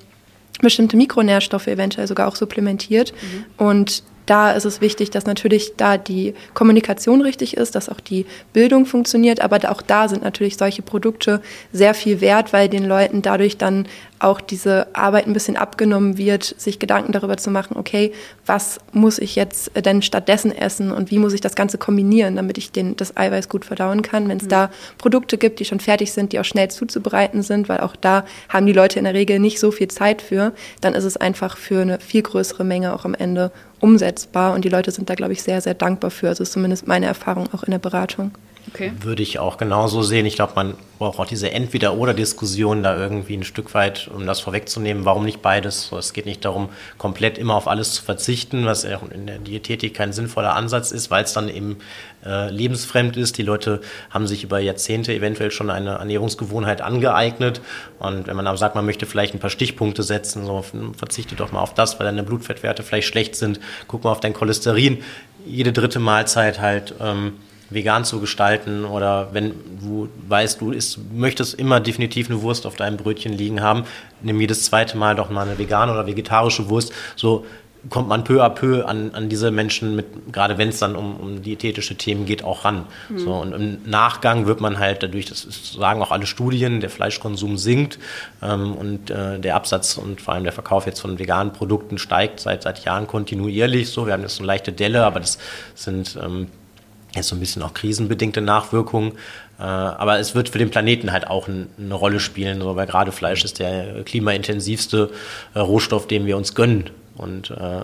bestimmte 0.60 0.96
Mikronährstoffe 0.96 1.66
eventuell 1.66 2.06
sogar 2.06 2.28
auch 2.28 2.36
supplementiert. 2.36 3.12
Mhm. 3.12 3.66
Und 3.66 4.04
da 4.26 4.52
ist 4.52 4.64
es 4.64 4.80
wichtig, 4.80 5.10
dass 5.10 5.26
natürlich 5.26 5.72
da 5.76 5.96
die 5.98 6.34
Kommunikation 6.54 7.22
richtig 7.22 7.56
ist, 7.56 7.74
dass 7.74 7.88
auch 7.88 8.00
die 8.00 8.26
Bildung 8.52 8.86
funktioniert, 8.86 9.40
aber 9.40 9.70
auch 9.70 9.82
da 9.82 10.08
sind 10.08 10.22
natürlich 10.22 10.56
solche 10.56 10.82
Produkte 10.82 11.42
sehr 11.72 11.94
viel 11.94 12.20
wert, 12.20 12.52
weil 12.52 12.68
den 12.68 12.84
Leuten 12.84 13.22
dadurch 13.22 13.58
dann 13.58 13.86
auch 14.22 14.40
diese 14.40 14.87
Arbeit 14.94 15.26
ein 15.26 15.32
bisschen 15.32 15.56
abgenommen 15.56 16.16
wird, 16.16 16.54
sich 16.58 16.78
Gedanken 16.78 17.12
darüber 17.12 17.37
zu 17.37 17.50
machen, 17.50 17.76
okay, 17.76 18.12
was 18.46 18.78
muss 18.92 19.18
ich 19.18 19.37
jetzt 19.37 19.72
denn 19.74 20.02
stattdessen 20.02 20.52
essen 20.52 20.92
und 20.92 21.11
wie 21.11 21.18
muss 21.18 21.32
ich 21.32 21.40
das 21.40 21.54
Ganze 21.54 21.78
kombinieren, 21.78 22.37
damit 22.37 22.58
ich 22.58 22.70
den, 22.72 22.96
das 22.96 23.16
Eiweiß 23.16 23.48
gut 23.48 23.64
verdauen 23.64 24.02
kann. 24.02 24.28
Wenn 24.28 24.38
es 24.38 24.44
mhm. 24.44 24.50
da 24.50 24.70
Produkte 24.98 25.38
gibt, 25.38 25.61
die 25.61 25.64
schon 25.64 25.80
fertig 25.80 26.12
sind, 26.12 26.32
die 26.32 26.40
auch 26.40 26.44
schnell 26.44 26.70
zuzubereiten 26.70 27.42
sind, 27.42 27.68
weil 27.68 27.80
auch 27.80 27.96
da 27.96 28.24
haben 28.48 28.66
die 28.66 28.72
Leute 28.72 28.98
in 28.98 29.04
der 29.04 29.14
Regel 29.14 29.38
nicht 29.38 29.58
so 29.58 29.70
viel 29.70 29.88
Zeit 29.88 30.22
für, 30.22 30.52
dann 30.80 30.94
ist 30.94 31.04
es 31.04 31.16
einfach 31.16 31.56
für 31.56 31.82
eine 31.82 31.98
viel 31.98 32.22
größere 32.22 32.64
Menge 32.64 32.94
auch 32.94 33.04
am 33.04 33.14
Ende 33.14 33.50
umsetzbar 33.80 34.54
und 34.54 34.64
die 34.64 34.68
Leute 34.68 34.92
sind 34.92 35.11
da, 35.11 35.14
glaube 35.14 35.32
ich, 35.32 35.42
sehr, 35.42 35.61
sehr 35.61 35.74
dankbar 35.74 36.11
für. 36.11 36.28
Also 36.28 36.44
ist 36.44 36.52
zumindest 36.52 36.87
meine 36.87 37.06
Erfahrung 37.06 37.48
auch 37.52 37.64
in 37.64 37.72
der 37.72 37.78
Beratung. 37.78 38.32
Okay. 38.68 38.92
Würde 39.01 39.22
ich 39.22 39.38
auch 39.38 39.57
genauso 39.57 40.03
sehen. 40.03 40.25
Ich 40.25 40.37
glaube, 40.37 40.53
man 40.55 40.75
braucht 40.98 41.18
auch 41.18 41.27
diese 41.27 41.51
Entweder-Oder-Diskussion 41.51 42.83
da 42.83 42.96
irgendwie 42.96 43.37
ein 43.37 43.42
Stück 43.42 43.75
weit, 43.75 44.09
um 44.14 44.25
das 44.25 44.40
vorwegzunehmen. 44.40 45.05
Warum 45.05 45.25
nicht 45.25 45.42
beides? 45.42 45.88
So, 45.88 45.98
es 45.98 46.12
geht 46.12 46.27
nicht 46.27 46.44
darum, 46.44 46.68
komplett 46.96 47.38
immer 47.38 47.55
auf 47.55 47.66
alles 47.66 47.92
zu 47.92 48.03
verzichten, 48.03 48.64
was 48.64 48.85
in 48.85 49.27
der 49.27 49.38
Diätetik 49.38 49.94
kein 49.94 50.12
sinnvoller 50.12 50.55
Ansatz 50.55 50.92
ist, 50.92 51.11
weil 51.11 51.25
es 51.25 51.33
dann 51.33 51.48
eben 51.48 51.79
äh, 52.25 52.51
lebensfremd 52.51 53.16
ist. 53.16 53.37
Die 53.37 53.42
Leute 53.42 53.81
haben 54.11 54.29
sich 54.29 54.44
über 54.44 54.61
Jahrzehnte 54.61 55.12
eventuell 55.12 55.51
schon 55.51 55.68
eine 55.68 55.94
Ernährungsgewohnheit 55.94 56.83
angeeignet. 56.83 57.61
Und 57.98 58.29
wenn 58.29 58.37
man 58.37 58.46
aber 58.46 58.59
sagt, 58.59 58.77
man 58.77 58.87
möchte 58.87 59.07
vielleicht 59.07 59.35
ein 59.35 59.40
paar 59.40 59.51
Stichpunkte 59.51 60.05
setzen, 60.05 60.46
so 60.46 60.64
verzichte 60.96 61.35
doch 61.35 61.51
mal 61.51 61.61
auf 61.61 61.75
das, 61.75 61.98
weil 61.98 62.07
deine 62.07 62.22
Blutfettwerte 62.22 62.85
vielleicht 62.85 63.09
schlecht 63.09 63.35
sind, 63.35 63.59
guck 63.88 64.05
mal 64.05 64.12
auf 64.12 64.20
dein 64.20 64.35
Cholesterin. 64.35 65.03
Jede 65.44 65.72
dritte 65.72 65.98
Mahlzeit 65.98 66.61
halt. 66.61 66.94
Ähm, 67.01 67.35
vegan 67.74 68.04
zu 68.04 68.20
gestalten 68.20 68.85
oder 68.85 69.28
wenn 69.32 69.54
du 69.80 70.08
weißt, 70.28 70.61
du 70.61 70.70
isst, 70.70 70.98
möchtest 71.12 71.54
immer 71.54 71.80
definitiv 71.80 72.30
eine 72.30 72.42
Wurst 72.42 72.66
auf 72.66 72.76
deinem 72.76 72.96
Brötchen 72.96 73.32
liegen 73.32 73.61
haben, 73.61 73.85
nimm 74.20 74.40
jedes 74.40 74.64
zweite 74.64 74.96
Mal 74.96 75.14
doch 75.14 75.30
mal 75.30 75.46
eine 75.46 75.58
vegane 75.58 75.92
oder 75.92 76.06
vegetarische 76.06 76.68
Wurst. 76.68 76.92
So 77.16 77.44
kommt 77.90 78.08
man 78.08 78.24
peu 78.24 78.42
à 78.42 78.48
peu 78.48 78.85
an, 78.87 79.11
an 79.14 79.28
diese 79.28 79.50
Menschen 79.50 79.96
mit, 79.96 80.32
gerade 80.32 80.58
wenn 80.58 80.68
es 80.68 80.78
dann 80.78 80.94
um, 80.94 81.16
um 81.16 81.42
diätetische 81.42 81.96
Themen 81.96 82.26
geht, 82.26 82.44
auch 82.44 82.64
ran. 82.64 82.87
Mhm. 83.08 83.18
So, 83.18 83.32
und 83.32 83.52
im 83.52 83.78
Nachgang 83.85 84.46
wird 84.46 84.61
man 84.61 84.78
halt 84.78 85.02
dadurch, 85.02 85.26
das 85.26 85.46
sagen 85.76 86.00
auch 86.02 86.12
alle 86.12 86.26
Studien, 86.26 86.80
der 86.80 86.90
Fleischkonsum 86.90 87.58
sinkt 87.58 87.98
ähm, 88.42 88.74
und 88.74 89.11
äh, 89.11 89.38
der 89.40 89.56
Absatz 89.56 89.98
und 89.98 90.20
vor 90.20 90.35
allem 90.35 90.44
der 90.44 90.52
Verkauf 90.52 90.87
jetzt 90.87 91.00
von 91.00 91.18
veganen 91.18 91.52
Produkten 91.52 91.98
steigt 91.98 92.40
seit, 92.40 92.62
seit 92.62 92.85
Jahren 92.85 93.06
kontinuierlich. 93.06 93.90
So, 93.90 94.06
wir 94.06 94.12
haben 94.12 94.22
jetzt 94.22 94.38
eine 94.38 94.46
leichte 94.46 94.72
Delle, 94.72 95.04
aber 95.04 95.20
das 95.20 95.38
sind 95.74 96.18
ähm, 96.22 96.48
Jetzt 97.14 97.29
so 97.29 97.37
ein 97.37 97.40
bisschen 97.40 97.62
auch 97.62 97.75
krisenbedingte 97.75 98.40
Nachwirkungen. 98.40 99.12
Äh, 99.59 99.62
aber 99.62 100.18
es 100.18 100.35
wird 100.35 100.48
für 100.48 100.59
den 100.59 100.70
Planeten 100.70 101.12
halt 101.12 101.27
auch 101.27 101.48
eine 101.48 101.94
Rolle 101.94 102.20
spielen, 102.20 102.61
weil 102.64 102.87
gerade 102.87 103.12
Fleisch 103.12 103.44
ist 103.44 103.59
der 103.59 104.03
klimaintensivste 104.05 105.11
äh, 105.55 105.59
Rohstoff, 105.59 106.07
den 106.07 106.27
wir 106.27 106.37
uns 106.37 106.55
gönnen. 106.55 106.90
Und 107.16 107.51
äh, 107.51 107.83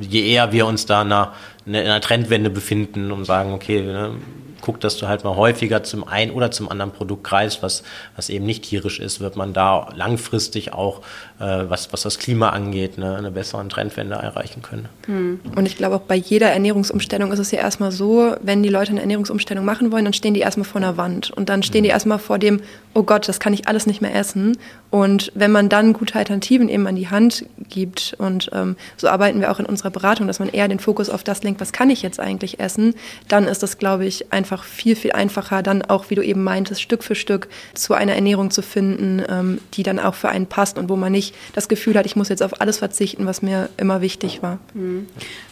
je 0.00 0.32
eher 0.32 0.52
wir 0.52 0.66
uns 0.66 0.86
da 0.86 1.02
in 1.02 1.12
einer, 1.12 1.32
in 1.66 1.76
einer 1.76 2.00
Trendwende 2.00 2.50
befinden 2.50 3.12
und 3.12 3.24
sagen, 3.24 3.52
okay, 3.52 3.82
ne, 3.82 4.12
guckt, 4.60 4.84
dass 4.84 4.96
du 4.96 5.06
halt 5.06 5.22
mal 5.22 5.36
häufiger 5.36 5.82
zum 5.84 6.06
einen 6.06 6.32
oder 6.32 6.50
zum 6.50 6.68
anderen 6.68 6.90
Produkt 6.90 7.24
greifst, 7.24 7.62
was, 7.62 7.82
was 8.16 8.28
eben 8.28 8.44
nicht 8.44 8.64
tierisch 8.64 8.98
ist, 8.98 9.20
wird 9.20 9.36
man 9.36 9.52
da 9.52 9.88
langfristig 9.94 10.72
auch, 10.72 11.02
was, 11.38 11.92
was 11.92 12.02
das 12.02 12.18
Klima 12.18 12.50
angeht, 12.50 12.96
ne, 12.96 13.16
eine 13.16 13.30
bessere 13.30 13.66
Trendwende 13.68 14.14
erreichen 14.14 14.62
können. 14.62 14.88
Hm. 15.04 15.40
Und 15.54 15.66
ich 15.66 15.76
glaube 15.76 15.96
auch 15.96 16.00
bei 16.00 16.14
jeder 16.14 16.50
Ernährungsumstellung 16.50 17.30
ist 17.32 17.38
es 17.38 17.50
ja 17.50 17.58
erstmal 17.58 17.92
so, 17.92 18.34
wenn 18.42 18.62
die 18.62 18.68
Leute 18.68 18.92
eine 18.92 19.00
Ernährungsumstellung 19.00 19.64
machen 19.64 19.92
wollen, 19.92 20.04
dann 20.04 20.14
stehen 20.14 20.34
die 20.34 20.40
erstmal 20.40 20.64
vor 20.64 20.80
einer 20.80 20.96
Wand 20.96 21.30
und 21.30 21.48
dann 21.48 21.62
stehen 21.62 21.82
die 21.82 21.90
erstmal 21.90 22.18
vor 22.18 22.38
dem, 22.38 22.60
oh 22.94 23.02
Gott, 23.02 23.28
das 23.28 23.40
kann 23.40 23.52
ich 23.52 23.68
alles 23.68 23.86
nicht 23.86 24.00
mehr 24.00 24.14
essen. 24.14 24.56
Und 24.90 25.30
wenn 25.34 25.52
man 25.52 25.68
dann 25.68 25.92
gute 25.92 26.14
Alternativen 26.14 26.70
eben 26.70 26.86
an 26.86 26.96
die 26.96 27.08
Hand 27.08 27.44
gibt 27.68 28.14
und 28.18 28.48
ähm, 28.54 28.76
so 28.96 29.08
arbeiten 29.08 29.40
wir 29.40 29.50
auch 29.50 29.60
in 29.60 29.66
unserer 29.66 29.90
Beratung, 29.90 30.26
dass 30.26 30.38
man 30.38 30.48
eher 30.48 30.68
den 30.68 30.78
Fokus 30.78 31.10
auf 31.10 31.22
das 31.22 31.42
lenkt, 31.42 31.60
was 31.60 31.72
kann 31.72 31.90
ich 31.90 32.00
jetzt 32.00 32.18
eigentlich 32.18 32.60
essen, 32.60 32.94
dann 33.28 33.44
ist 33.44 33.62
das, 33.62 33.76
glaube 33.76 34.06
ich, 34.06 34.32
einfach 34.32 34.64
viel, 34.64 34.96
viel 34.96 35.12
einfacher, 35.12 35.62
dann 35.62 35.82
auch, 35.82 36.08
wie 36.08 36.14
du 36.14 36.22
eben 36.22 36.42
meintest, 36.42 36.80
Stück 36.80 37.04
für 37.04 37.14
Stück 37.14 37.48
zu 37.74 37.92
einer 37.92 38.14
Ernährung 38.14 38.50
zu 38.50 38.62
finden, 38.62 39.22
ähm, 39.28 39.60
die 39.74 39.82
dann 39.82 39.98
auch 39.98 40.14
für 40.14 40.30
einen 40.30 40.46
passt 40.46 40.78
und 40.78 40.88
wo 40.88 40.96
man 40.96 41.12
nicht 41.12 41.25
das 41.54 41.68
Gefühl 41.68 41.96
hat, 41.96 42.06
ich 42.06 42.16
muss 42.16 42.28
jetzt 42.28 42.42
auf 42.42 42.60
alles 42.60 42.78
verzichten, 42.78 43.26
was 43.26 43.42
mir 43.42 43.68
immer 43.76 44.00
wichtig 44.00 44.42
war. 44.42 44.58
Mhm. 44.74 45.06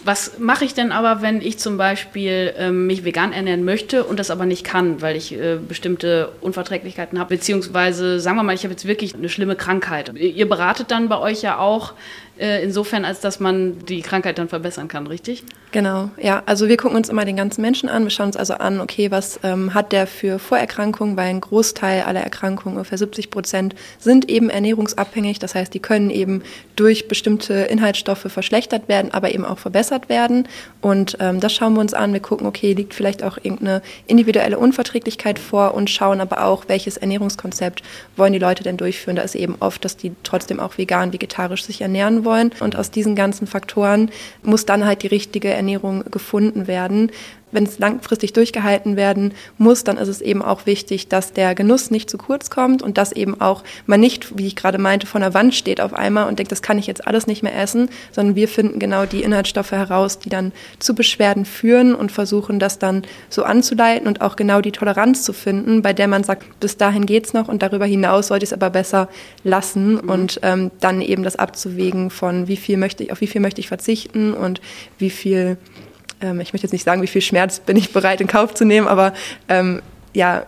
Was 0.04 0.38
mache 0.38 0.64
ich 0.64 0.74
denn 0.74 0.92
aber, 0.92 1.22
wenn 1.22 1.40
ich 1.40 1.58
zum 1.58 1.76
Beispiel 1.76 2.52
ähm, 2.58 2.87
mich 2.87 3.04
vegan 3.04 3.32
ernähren 3.32 3.64
möchte 3.64 4.04
und 4.04 4.18
das 4.18 4.30
aber 4.30 4.46
nicht 4.46 4.64
kann, 4.64 5.00
weil 5.00 5.16
ich 5.16 5.32
äh, 5.32 5.56
bestimmte 5.56 6.32
Unverträglichkeiten 6.40 7.18
habe, 7.18 7.37
beziehungsweise 7.37 8.20
sagen 8.20 8.37
wir 8.37 8.42
mal, 8.42 8.54
ich 8.54 8.64
habe 8.64 8.72
jetzt 8.72 8.87
wirklich 8.87 9.14
eine 9.14 9.28
schlimme 9.28 9.56
Krankheit. 9.56 10.12
Ihr 10.14 10.48
beratet 10.48 10.90
dann 10.90 11.08
bei 11.08 11.18
euch 11.18 11.42
ja 11.42 11.58
auch 11.58 11.94
äh, 12.34 12.34
insofern, 12.37 13.05
als 13.05 13.20
dass 13.20 13.38
man 13.38 13.85
die 13.87 14.03
Krankheit 14.03 14.38
dann 14.38 14.49
verbessern 14.49 14.88
kann, 14.88 15.07
richtig? 15.07 15.44
Genau, 15.70 16.11
ja. 16.20 16.42
Also 16.47 16.68
wir 16.68 16.77
gucken 16.77 16.97
uns 16.97 17.09
immer 17.09 17.25
den 17.25 17.37
ganzen 17.37 17.61
Menschen 17.61 17.88
an. 17.88 18.05
Wir 18.05 18.11
schauen 18.11 18.27
uns 18.27 18.37
also 18.37 18.55
an, 18.55 18.81
okay, 18.81 19.11
was 19.11 19.40
ähm, 19.42 19.75
hat 19.75 19.92
der 19.92 20.07
für 20.07 20.38
Vorerkrankungen, 20.38 21.16
weil 21.16 21.29
ein 21.29 21.40
Großteil 21.40 22.03
aller 22.03 22.20
Erkrankungen, 22.20 22.77
ungefähr 22.77 22.99
70 22.99 23.31
Prozent, 23.31 23.75
sind 23.99 24.29
eben 24.29 24.51
ernährungsabhängig. 24.51 25.38
Das 25.38 25.55
heißt, 25.55 25.75
die 25.75 25.81
können 25.81 26.11
eben 26.11 26.42
durch 26.77 27.09
bestimmte 27.09 27.55
Inhaltsstoffe 27.55 28.27
verschlechtert 28.29 28.88
werden, 28.88 29.12
aber 29.12 29.33
eben 29.33 29.44
auch 29.44 29.59
verbessert 29.59 30.09
werden. 30.09 30.49
Und 30.85 31.16
ähm, 31.18 31.40
das 31.40 31.55
schauen 31.55 31.73
wir 31.73 31.81
uns 31.81 31.94
an. 31.94 32.12
Wir 32.12 32.20
gucken, 32.20 32.47
okay, 32.47 32.75
liegt 32.75 32.92
vielleicht 32.92 33.23
auch 33.23 33.38
irgendeine 33.38 33.81
individuelle 34.07 34.59
Unverträglichkeit 34.59 35.38
vor 35.38 35.73
und 35.73 35.88
schauen 35.88 36.20
aber 36.20 36.44
auch, 36.44 36.64
welches 36.68 36.99
Ernährungskonzept 36.99 37.83
wollen 38.18 38.35
die 38.35 38.38
Leute 38.38 38.62
denn 38.62 38.77
durchführen. 38.77 39.16
Da 39.16 39.23
ist 39.23 39.35
eben 39.35 39.57
oft, 39.61 39.83
dass 39.83 39.97
die 39.97 40.12
trotzdem 40.25 40.61
auch 40.61 40.77
vegan, 40.77 41.14
vegetarisch 41.14 41.64
sich 41.64 41.81
ernähren 41.81 42.27
wollen. 42.27 42.51
Und 42.61 42.77
aus 42.77 42.90
diesen 42.90 43.16
ganzen 43.16 43.47
Faktoren 43.47 44.11
muss 44.42 44.66
dann 44.66 44.85
halt 44.85 45.03
die 45.03 45.07
richtige 45.07 45.49
Ernährung 45.49 46.05
gefunden 46.11 46.66
werden 46.66 47.11
wenn 47.55 47.64
es 47.64 47.79
langfristig 47.79 48.33
durchgehalten 48.33 48.97
werden 48.97 49.33
muss, 49.59 49.85
dann 49.85 49.97
ist 49.97 50.09
es 50.09 50.21
eben 50.21 50.43
auch 50.43 50.67
wichtig, 50.67 51.09
dass 51.09 51.33
der 51.33 51.55
Genuss 51.55 51.90
nicht 51.90 52.11
zu 52.11 52.19
kurz 52.19 52.51
kommt 52.51 52.83
und 52.83 52.99
dass 52.99 53.12
eben 53.12 53.40
auch 53.40 53.62
man 53.87 54.01
nicht, 54.01 54.38
wie 54.38 54.47
ich 54.47 54.57
gerade 54.57 54.79
meinte, 54.79 55.07
vor 55.07 55.21
der 55.21 55.35
Wand 55.35 55.55
steht 55.55 55.81
auf 55.81 55.95
einmal 55.95 56.29
und 56.29 56.38
denkt, 56.38 56.53
das 56.53 56.62
kann 56.62 56.79
ich 56.79 56.87
jetzt 56.87 57.07
alles 57.07 57.27
nicht 57.27 57.43
mehr 57.43 57.57
essen, 57.57 57.88
sondern 58.12 58.37
wir 58.37 58.49
finden 58.49 58.79
genau 58.79 59.07
die 59.07 59.23
Inhaltsstoffe 59.23 59.73
heraus, 59.73 60.19
die 60.19 60.29
dann 60.29 60.53
zu 60.79 60.95
Beschwerden 60.95 61.45
führen 61.45 61.95
und 61.95 62.12
versuchen 62.12 62.59
das 62.59 62.79
dann 62.79 63.03
so 63.31 63.45
anzuleiten 63.45 64.07
und 64.07 64.21
auch 64.21 64.37
genau 64.37 64.61
die 64.61 64.73
Toleranz 64.73 65.23
zu 65.23 65.33
finden, 65.33 65.83
bei 65.83 65.93
der 65.93 66.09
man 66.09 66.25
sagt, 66.25 66.61
bis 66.61 66.77
dahin 66.77 67.07
geht's 67.07 67.33
noch 67.33 67.49
und 67.49 67.62
darüber 67.62 67.87
hinaus 67.87 68.29
sollte 68.29 68.45
ich 68.45 68.51
es 68.51 68.53
aber 68.53 68.71
besser 68.71 69.09
lassen 69.45 69.95
mhm. 69.95 70.11
und 70.11 70.40
ähm, 70.43 70.71
dann 70.81 71.01
eben 71.01 71.23
das 71.23 71.37
abzuwägen 71.37 72.11
von 72.11 72.49
wie 72.49 72.57
viel 72.57 72.77
möchte 72.77 73.05
ich, 73.05 73.12
auf 73.12 73.21
wie 73.21 73.27
viel 73.27 73.40
möchte 73.40 73.61
ich 73.61 73.69
verzichten 73.69 74.35
und 74.35 74.61
wie 74.99 75.11
viel 75.11 75.57
ähm, 76.24 76.40
ich 76.40 76.52
möchte 76.52 76.66
jetzt 76.66 76.72
nicht 76.72 76.84
sagen, 76.84 77.02
wie 77.02 77.06
viel 77.06 77.20
Schmerz 77.20 77.60
bin 77.60 77.76
ich 77.76 77.92
bereit 77.92 78.20
in 78.20 78.26
Kauf 78.26 78.54
zu 78.54 78.64
nehmen, 78.64 78.88
aber 78.88 79.12
ähm, 79.48 79.82
ja, 80.12 80.46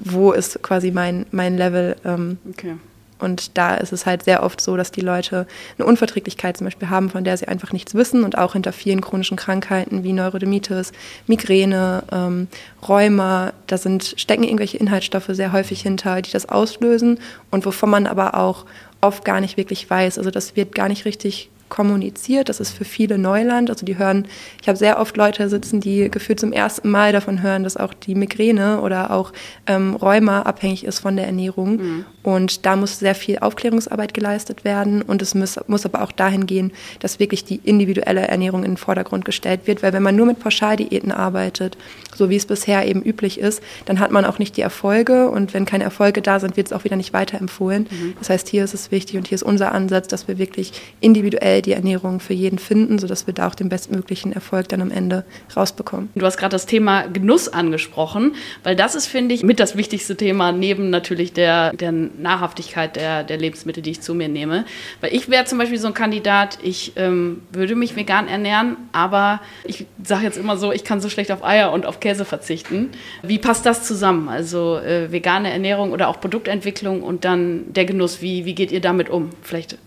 wo 0.00 0.32
ist 0.32 0.62
quasi 0.62 0.90
mein, 0.90 1.26
mein 1.30 1.56
Level? 1.56 1.96
Ähm, 2.04 2.38
okay. 2.50 2.76
Und 3.18 3.56
da 3.56 3.76
ist 3.76 3.92
es 3.92 4.04
halt 4.04 4.24
sehr 4.24 4.42
oft 4.42 4.60
so, 4.60 4.76
dass 4.76 4.90
die 4.90 5.00
Leute 5.00 5.46
eine 5.78 5.86
Unverträglichkeit 5.86 6.56
zum 6.56 6.64
Beispiel 6.64 6.90
haben, 6.90 7.08
von 7.08 7.22
der 7.22 7.36
sie 7.36 7.46
einfach 7.46 7.72
nichts 7.72 7.94
wissen 7.94 8.24
und 8.24 8.36
auch 8.36 8.54
hinter 8.54 8.72
vielen 8.72 9.00
chronischen 9.00 9.36
Krankheiten 9.36 10.02
wie 10.02 10.12
Neurodermitis, 10.12 10.90
Migräne, 11.28 12.02
ähm, 12.10 12.48
Rheuma, 12.86 13.52
da 13.68 13.78
sind, 13.78 14.14
stecken 14.16 14.42
irgendwelche 14.42 14.76
Inhaltsstoffe 14.76 15.28
sehr 15.28 15.52
häufig 15.52 15.82
hinter, 15.82 16.20
die 16.20 16.32
das 16.32 16.48
auslösen 16.48 17.20
und 17.52 17.64
wovon 17.64 17.90
man 17.90 18.08
aber 18.08 18.34
auch 18.34 18.66
oft 19.00 19.24
gar 19.24 19.40
nicht 19.40 19.56
wirklich 19.56 19.88
weiß. 19.88 20.18
Also 20.18 20.32
das 20.32 20.56
wird 20.56 20.74
gar 20.74 20.88
nicht 20.88 21.04
richtig 21.04 21.48
kommuniziert. 21.72 22.50
Das 22.50 22.60
ist 22.60 22.72
für 22.72 22.84
viele 22.84 23.16
Neuland. 23.16 23.70
Also 23.70 23.86
die 23.86 23.96
hören, 23.96 24.26
ich 24.60 24.68
habe 24.68 24.76
sehr 24.76 25.00
oft 25.00 25.16
Leute 25.16 25.48
sitzen, 25.48 25.80
die 25.80 26.10
gefühlt 26.10 26.38
zum 26.38 26.52
ersten 26.52 26.90
Mal 26.90 27.12
davon 27.12 27.40
hören, 27.40 27.64
dass 27.64 27.78
auch 27.78 27.94
die 27.94 28.14
Migräne 28.14 28.82
oder 28.82 29.10
auch 29.10 29.32
ähm, 29.66 29.96
Rheuma 29.96 30.42
abhängig 30.42 30.84
ist 30.84 30.98
von 30.98 31.16
der 31.16 31.24
Ernährung. 31.24 31.76
Mhm. 31.76 32.04
Und 32.22 32.66
da 32.66 32.76
muss 32.76 32.98
sehr 32.98 33.14
viel 33.14 33.38
Aufklärungsarbeit 33.38 34.12
geleistet 34.12 34.64
werden. 34.64 35.00
Und 35.00 35.22
es 35.22 35.34
muss, 35.34 35.58
muss 35.66 35.86
aber 35.86 36.02
auch 36.02 36.12
dahin 36.12 36.46
gehen, 36.46 36.72
dass 37.00 37.18
wirklich 37.18 37.44
die 37.44 37.60
individuelle 37.64 38.28
Ernährung 38.28 38.64
in 38.64 38.72
den 38.72 38.76
Vordergrund 38.76 39.24
gestellt 39.24 39.62
wird. 39.64 39.82
Weil 39.82 39.94
wenn 39.94 40.02
man 40.02 40.14
nur 40.14 40.26
mit 40.26 40.40
Pauschaldiäten 40.40 41.10
arbeitet, 41.10 41.78
so 42.14 42.28
wie 42.28 42.36
es 42.36 42.44
bisher 42.44 42.86
eben 42.86 43.02
üblich 43.02 43.40
ist, 43.40 43.62
dann 43.86 43.98
hat 43.98 44.10
man 44.10 44.26
auch 44.26 44.38
nicht 44.38 44.58
die 44.58 44.60
Erfolge. 44.60 45.30
Und 45.30 45.54
wenn 45.54 45.64
keine 45.64 45.84
Erfolge 45.84 46.20
da 46.20 46.38
sind, 46.38 46.58
wird 46.58 46.66
es 46.66 46.72
auch 46.74 46.84
wieder 46.84 46.96
nicht 46.96 47.14
weiterempfohlen. 47.14 47.88
Mhm. 47.90 48.12
Das 48.18 48.28
heißt, 48.28 48.48
hier 48.50 48.62
ist 48.62 48.74
es 48.74 48.90
wichtig 48.90 49.16
und 49.16 49.26
hier 49.26 49.36
ist 49.36 49.42
unser 49.42 49.72
Ansatz, 49.72 50.06
dass 50.06 50.28
wir 50.28 50.36
wirklich 50.36 50.74
individuell 51.00 51.61
die 51.62 51.72
Ernährung 51.72 52.20
für 52.20 52.34
jeden 52.34 52.58
finden, 52.58 52.98
sodass 52.98 53.26
wir 53.26 53.34
da 53.34 53.48
auch 53.48 53.54
den 53.54 53.68
bestmöglichen 53.68 54.32
Erfolg 54.32 54.68
dann 54.68 54.80
am 54.80 54.90
Ende 54.90 55.24
rausbekommen. 55.56 56.10
Du 56.14 56.24
hast 56.26 56.36
gerade 56.36 56.52
das 56.52 56.66
Thema 56.66 57.06
Genuss 57.06 57.48
angesprochen, 57.48 58.34
weil 58.62 58.76
das 58.76 58.94
ist, 58.94 59.06
finde 59.06 59.34
ich, 59.34 59.42
mit 59.42 59.60
das 59.60 59.76
wichtigste 59.76 60.16
Thema 60.16 60.52
neben 60.52 60.90
natürlich 60.90 61.32
der, 61.32 61.72
der 61.72 61.92
Nahrhaftigkeit 61.92 62.96
der, 62.96 63.24
der 63.24 63.38
Lebensmittel, 63.38 63.82
die 63.82 63.90
ich 63.90 64.00
zu 64.00 64.14
mir 64.14 64.28
nehme. 64.28 64.64
Weil 65.00 65.14
ich 65.14 65.28
wäre 65.28 65.44
zum 65.44 65.58
Beispiel 65.58 65.78
so 65.78 65.86
ein 65.86 65.94
Kandidat, 65.94 66.58
ich 66.62 66.92
ähm, 66.96 67.42
würde 67.52 67.74
mich 67.74 67.96
vegan 67.96 68.28
ernähren, 68.28 68.76
aber 68.92 69.40
ich 69.64 69.86
sage 70.02 70.24
jetzt 70.24 70.38
immer 70.38 70.56
so, 70.56 70.72
ich 70.72 70.84
kann 70.84 71.00
so 71.00 71.08
schlecht 71.08 71.30
auf 71.32 71.44
Eier 71.44 71.72
und 71.72 71.86
auf 71.86 72.00
Käse 72.00 72.24
verzichten. 72.24 72.90
Wie 73.22 73.38
passt 73.38 73.66
das 73.66 73.84
zusammen? 73.86 74.28
Also 74.28 74.78
äh, 74.78 75.12
vegane 75.12 75.52
Ernährung 75.52 75.92
oder 75.92 76.08
auch 76.08 76.20
Produktentwicklung 76.20 77.02
und 77.02 77.24
dann 77.24 77.72
der 77.72 77.84
Genuss, 77.84 78.22
wie, 78.22 78.44
wie 78.44 78.54
geht 78.54 78.72
ihr 78.72 78.80
damit 78.80 79.08
um? 79.08 79.30
Vielleicht 79.42 79.78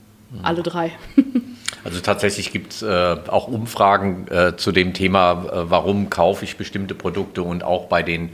alle 0.43 0.63
drei. 0.63 0.91
Also 1.85 2.01
tatsächlich 2.01 2.51
gibt 2.51 2.73
es 2.73 2.81
äh, 2.81 3.15
auch 3.27 3.47
Umfragen 3.47 4.27
äh, 4.29 4.57
zu 4.57 4.71
dem 4.71 4.93
Thema, 4.93 5.45
äh, 5.53 5.69
warum 5.69 6.09
kaufe 6.09 6.43
ich 6.43 6.57
bestimmte 6.57 6.95
Produkte 6.95 7.43
und 7.43 7.63
auch 7.63 7.85
bei 7.85 8.01
den 8.01 8.31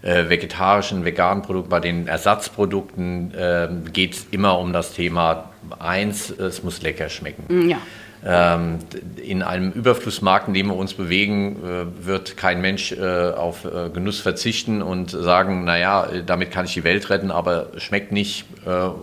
äh, 0.00 0.30
vegetarischen, 0.30 1.04
veganen 1.04 1.42
Produkten, 1.42 1.68
bei 1.68 1.80
den 1.80 2.08
Ersatzprodukten 2.08 3.34
ähm, 3.36 3.92
geht 3.92 4.14
es 4.14 4.26
immer 4.30 4.58
um 4.58 4.72
das 4.72 4.94
Thema 4.94 5.50
eins, 5.78 6.30
es 6.30 6.62
muss 6.62 6.80
lecker 6.80 7.10
schmecken. 7.10 7.68
Ja. 7.68 7.78
Ähm, 8.26 8.78
in 9.22 9.42
einem 9.42 9.70
Überflussmarkt, 9.72 10.48
in 10.48 10.54
dem 10.54 10.68
wir 10.68 10.76
uns 10.76 10.94
bewegen, 10.94 11.56
äh, 11.56 12.06
wird 12.06 12.38
kein 12.38 12.62
Mensch 12.62 12.92
äh, 12.92 13.32
auf 13.32 13.66
äh, 13.66 13.90
Genuss 13.90 14.20
verzichten 14.20 14.80
und 14.80 15.10
sagen, 15.10 15.64
naja, 15.64 16.08
damit 16.24 16.50
kann 16.50 16.64
ich 16.64 16.72
die 16.72 16.84
Welt 16.84 17.10
retten, 17.10 17.30
aber 17.30 17.66
schmeckt 17.76 18.12
nicht 18.12 18.46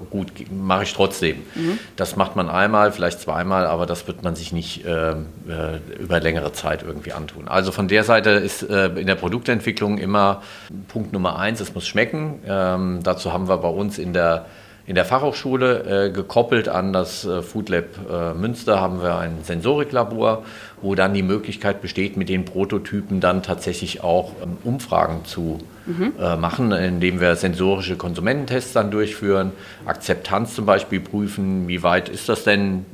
gut, 0.10 0.32
mache 0.52 0.84
ich 0.84 0.94
trotzdem. 0.94 1.38
Mhm. 1.54 1.78
Das 1.96 2.16
macht 2.16 2.36
man 2.36 2.50
einmal, 2.50 2.92
vielleicht 2.92 3.20
zweimal, 3.20 3.68
aber 3.68 3.86
das 3.86 4.08
wird 4.08 4.24
man 4.24 4.36
sich 4.36 4.52
nicht 4.52 4.84
über 4.86 6.20
längere 6.20 6.52
Zeit 6.52 6.82
irgendwie 6.82 7.14
antun. 7.14 7.48
Also 7.48 7.72
von 7.72 7.88
der 7.88 8.04
Seite 8.04 8.32
ist 8.32 8.64
in 8.64 9.06
der 9.06 9.16
Produktentwicklung 9.16 10.00
immer 10.00 10.42
Punkt 10.88 11.14
Nummer 11.14 11.38
eins, 11.38 11.60
es 11.60 11.76
muss 11.76 11.88
schmecken. 11.88 12.40
Ähm, 12.48 13.02
dazu 13.04 13.32
haben 13.32 13.48
wir 13.48 13.58
bei 13.58 13.70
uns 13.70 14.00
in 14.00 14.14
der 14.14 14.48
in 14.88 14.96
der 14.96 15.06
Fachhochschule, 15.06 16.08
äh, 16.08 16.12
gekoppelt 16.12 16.68
an 16.68 16.92
das 16.92 17.26
äh, 17.26 17.42
Food 17.42 17.70
Lab 17.70 17.86
äh, 18.10 18.34
Münster, 18.34 18.82
haben 18.82 19.02
wir 19.02 19.18
ein 19.18 19.44
Sensoriklabor, 19.44 20.44
wo 20.82 20.96
dann 20.96 21.14
die 21.14 21.22
Möglichkeit 21.24 21.82
besteht, 21.82 22.18
mit 22.18 22.30
den 22.30 22.46
Prototypen 22.46 23.20
dann 23.20 23.44
tatsächlich 23.44 24.04
auch 24.04 24.34
ähm, 24.42 24.58
Umfragen 24.64 25.26
zu 25.26 25.60
mhm. 25.86 26.14
Äh, 26.20 26.36
machen, 26.36 26.72
indem 26.72 27.20
wir 27.20 27.36
sensorische 27.36 27.96
Konsumententests 27.96 28.74
dann 28.74 28.92
durchführen, 28.92 29.52
Akzeptanz 29.86 30.56
zum 30.56 30.66
Beispiel 30.66 31.00
prüfen, 31.00 31.68
wie 31.68 31.84
weit 31.84 32.10
ist 32.10 32.28
das 32.28 32.44
denn 32.44 32.86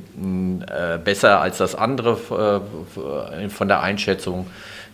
äh, 0.66 0.98
besser 0.98 1.40
als 1.40 1.58
das 1.58 1.74
andere 1.74 2.62
äh, 3.40 3.48
von 3.48 3.68
der 3.68 3.82
Einschätzung. 3.82 4.46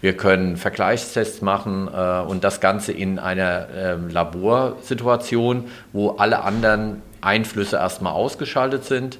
Wir 0.04 0.14
können 0.14 0.58
Vergleichstests 0.58 1.40
machen 1.40 1.88
äh, 1.88 2.20
und 2.20 2.44
das 2.44 2.60
Ganze 2.60 2.92
in 2.92 3.18
einer 3.18 3.68
äh, 3.70 3.94
Laborsituation, 3.94 5.64
wo 5.94 6.10
alle 6.10 6.42
anderen 6.42 7.00
Einflüsse 7.22 7.76
erstmal 7.76 8.12
ausgeschaltet 8.12 8.84
sind. 8.84 9.18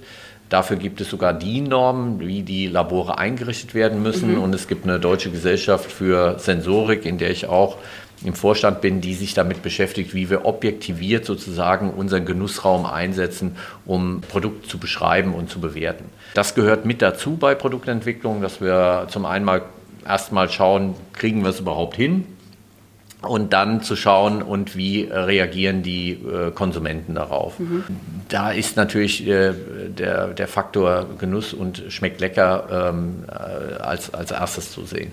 Dafür 0.51 0.77
gibt 0.77 1.01
es 1.01 1.09
sogar 1.09 1.33
DIN-Normen, 1.33 2.21
wie 2.21 2.43
die 2.43 2.67
Labore 2.67 3.17
eingerichtet 3.17 3.75
werden 3.75 4.03
müssen. 4.03 4.33
Mhm. 4.33 4.43
Und 4.43 4.55
es 4.55 4.69
gibt 4.69 4.85
eine 4.85 5.01
deutsche 5.01 5.31
Gesellschaft 5.31 5.91
für 5.91 6.39
Sensorik, 6.39 7.07
in 7.07 7.17
der 7.17 7.31
ich 7.31 7.47
auch 7.47 7.79
im 8.23 8.35
Vorstand 8.35 8.83
bin, 8.83 9.01
die 9.01 9.15
sich 9.15 9.33
damit 9.33 9.63
beschäftigt, 9.63 10.13
wie 10.13 10.29
wir 10.29 10.45
objektiviert 10.45 11.25
sozusagen 11.25 11.95
unseren 11.95 12.27
Genussraum 12.27 12.85
einsetzen, 12.85 13.57
um 13.87 14.21
Produkte 14.21 14.69
zu 14.69 14.77
beschreiben 14.77 15.33
und 15.33 15.49
zu 15.49 15.61
bewerten. 15.61 16.05
Das 16.35 16.55
gehört 16.55 16.85
mit 16.85 17.01
dazu 17.01 17.39
bei 17.39 17.55
Produktentwicklung, 17.55 18.43
dass 18.43 18.61
wir 18.61 19.07
zum 19.09 19.25
einen 19.25 19.47
mal 19.47 19.63
erstmal 20.07 20.51
schauen, 20.51 20.95
kriegen 21.13 21.43
wir 21.43 21.51
es 21.51 21.61
überhaupt 21.61 21.97
hin? 21.97 22.27
und 23.25 23.53
dann 23.53 23.83
zu 23.83 23.97
schauen, 23.97 24.43
und 24.43 24.77
wie 24.77 25.05
reagieren 25.05 25.83
die 25.83 26.13
äh, 26.13 26.51
Konsumenten 26.51 27.15
darauf. 27.15 27.59
Mhm. 27.59 27.85
Da 28.29 28.51
ist 28.51 28.77
natürlich 28.77 29.27
äh, 29.27 29.53
der, 29.89 30.29
der 30.29 30.49
Faktor 30.49 31.07
Genuss 31.19 31.53
und 31.53 31.85
schmeckt 31.89 32.21
lecker 32.21 32.91
ähm, 32.91 33.25
äh, 33.29 33.81
als, 33.81 34.13
als 34.13 34.31
erstes 34.31 34.73
zu 34.73 34.85
sehen. 34.85 35.13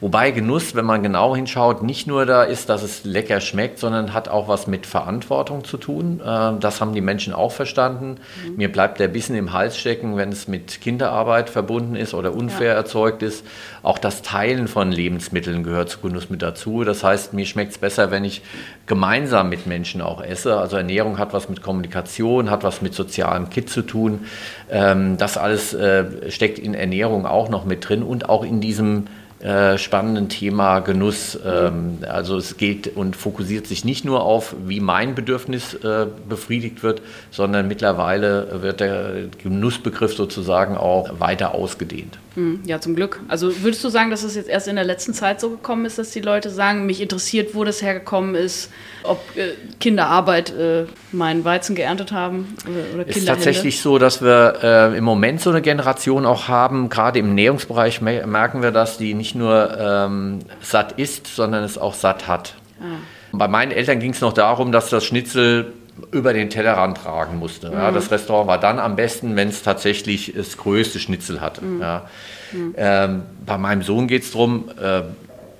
Wobei 0.00 0.30
Genuss, 0.30 0.74
wenn 0.74 0.84
man 0.84 1.02
genau 1.02 1.34
hinschaut, 1.34 1.82
nicht 1.82 2.06
nur 2.06 2.26
da 2.26 2.42
ist, 2.42 2.68
dass 2.68 2.82
es 2.82 3.04
lecker 3.04 3.40
schmeckt, 3.40 3.78
sondern 3.78 4.12
hat 4.12 4.28
auch 4.28 4.48
was 4.48 4.66
mit 4.66 4.86
Verantwortung 4.86 5.64
zu 5.64 5.76
tun. 5.76 6.20
Äh, 6.20 6.52
das 6.60 6.80
haben 6.80 6.94
die 6.94 7.00
Menschen 7.00 7.32
auch 7.32 7.52
verstanden. 7.52 8.18
Mhm. 8.46 8.56
Mir 8.56 8.72
bleibt 8.72 9.00
der 9.00 9.08
Bissen 9.08 9.36
im 9.36 9.52
Hals 9.52 9.78
stecken, 9.78 10.16
wenn 10.16 10.30
es 10.30 10.48
mit 10.48 10.80
Kinderarbeit 10.80 11.50
verbunden 11.50 11.96
ist 11.96 12.14
oder 12.14 12.34
unfair 12.34 12.72
ja. 12.72 12.74
erzeugt 12.74 13.22
ist. 13.22 13.44
Auch 13.82 13.98
das 13.98 14.22
Teilen 14.22 14.68
von 14.68 14.90
Lebensmitteln 14.90 15.62
gehört 15.62 15.90
zu 15.90 16.00
Genuss 16.00 16.30
mit 16.30 16.42
dazu. 16.42 16.84
Das 16.84 17.04
heißt, 17.04 17.32
mir 17.32 17.46
schmeckt 17.46 17.72
es 17.72 17.78
besser, 17.78 18.10
wenn 18.10 18.24
ich 18.24 18.42
gemeinsam 18.86 19.48
mit 19.48 19.66
Menschen 19.66 20.00
auch 20.00 20.22
esse. 20.22 20.56
Also 20.58 20.76
Ernährung 20.76 21.18
hat 21.18 21.32
was 21.32 21.48
mit 21.48 21.62
Kommunikation, 21.62 22.50
hat 22.50 22.64
was 22.64 22.82
mit 22.82 22.94
sozialem 22.94 23.50
Kit 23.50 23.70
zu 23.70 23.82
tun. 23.82 24.26
Ähm, 24.70 25.16
das 25.18 25.38
alles 25.38 25.74
äh, 25.74 26.30
steckt 26.30 26.58
in 26.58 26.74
Ernährung 26.74 27.26
auch 27.26 27.48
noch 27.48 27.64
mit 27.64 27.88
drin 27.88 28.02
und 28.02 28.28
auch 28.28 28.44
in 28.44 28.60
diesem 28.60 29.06
äh, 29.44 29.76
spannenden 29.76 30.30
Thema 30.30 30.80
Genuss. 30.80 31.38
Ähm, 31.44 31.98
also 32.08 32.38
es 32.38 32.56
geht 32.56 32.96
und 32.96 33.14
fokussiert 33.14 33.66
sich 33.66 33.84
nicht 33.84 34.04
nur 34.04 34.22
auf, 34.22 34.56
wie 34.64 34.80
mein 34.80 35.14
Bedürfnis 35.14 35.74
äh, 35.74 36.06
befriedigt 36.26 36.82
wird, 36.82 37.02
sondern 37.30 37.68
mittlerweile 37.68 38.62
wird 38.62 38.80
der 38.80 39.26
Genussbegriff 39.42 40.14
sozusagen 40.14 40.78
auch 40.78 41.20
weiter 41.20 41.54
ausgedehnt. 41.54 42.18
Hm, 42.36 42.60
ja, 42.64 42.80
zum 42.80 42.96
Glück. 42.96 43.20
Also 43.28 43.62
würdest 43.62 43.84
du 43.84 43.90
sagen, 43.90 44.10
dass 44.10 44.24
es 44.24 44.34
jetzt 44.34 44.48
erst 44.48 44.66
in 44.66 44.74
der 44.74 44.84
letzten 44.84 45.14
Zeit 45.14 45.40
so 45.40 45.50
gekommen 45.50 45.84
ist, 45.84 45.98
dass 45.98 46.10
die 46.10 46.20
Leute 46.20 46.50
sagen, 46.50 46.84
mich 46.84 47.00
interessiert, 47.00 47.54
wo 47.54 47.62
das 47.62 47.80
hergekommen 47.80 48.34
ist, 48.34 48.72
ob 49.04 49.20
äh, 49.36 49.50
Kinderarbeit 49.78 50.52
äh, 50.52 50.86
meinen 51.12 51.44
Weizen 51.44 51.76
geerntet 51.76 52.10
haben 52.10 52.56
oder, 52.64 52.94
oder 52.94 53.08
Es 53.08 53.18
ist 53.18 53.28
tatsächlich 53.28 53.80
so, 53.80 53.98
dass 53.98 54.20
wir 54.20 54.58
äh, 54.62 54.98
im 54.98 55.04
Moment 55.04 55.42
so 55.42 55.50
eine 55.50 55.62
Generation 55.62 56.26
auch 56.26 56.48
haben, 56.48 56.88
gerade 56.88 57.20
im 57.20 57.28
Ernährungsbereich 57.28 58.00
merken 58.00 58.62
wir 58.62 58.72
das, 58.72 58.98
die 58.98 59.14
nicht 59.14 59.33
nur 59.34 59.76
ähm, 59.78 60.40
satt 60.60 60.92
ist, 60.98 61.26
sondern 61.26 61.64
es 61.64 61.78
auch 61.78 61.94
satt 61.94 62.26
hat. 62.28 62.54
Ah. 62.80 62.96
Bei 63.32 63.48
meinen 63.48 63.72
Eltern 63.72 63.98
ging 64.00 64.12
es 64.12 64.20
noch 64.20 64.32
darum, 64.32 64.72
dass 64.72 64.90
das 64.90 65.04
Schnitzel 65.04 65.72
über 66.10 66.32
den 66.32 66.50
Tellerrand 66.50 66.98
tragen 66.98 67.38
musste. 67.38 67.68
Mhm. 67.68 67.74
Ja, 67.74 67.90
das 67.92 68.10
Restaurant 68.10 68.48
war 68.48 68.58
dann 68.58 68.78
am 68.78 68.96
besten, 68.96 69.36
wenn 69.36 69.48
es 69.48 69.62
tatsächlich 69.62 70.32
das 70.36 70.56
größte 70.56 70.98
Schnitzel 70.98 71.40
hatte. 71.40 71.64
Mhm. 71.64 71.80
Ja. 71.80 72.08
Mhm. 72.52 72.74
Ähm, 72.76 73.22
bei 73.44 73.58
meinem 73.58 73.82
Sohn 73.82 74.06
geht 74.08 74.22
es 74.22 74.32
darum, 74.32 74.70
äh, 74.80 75.02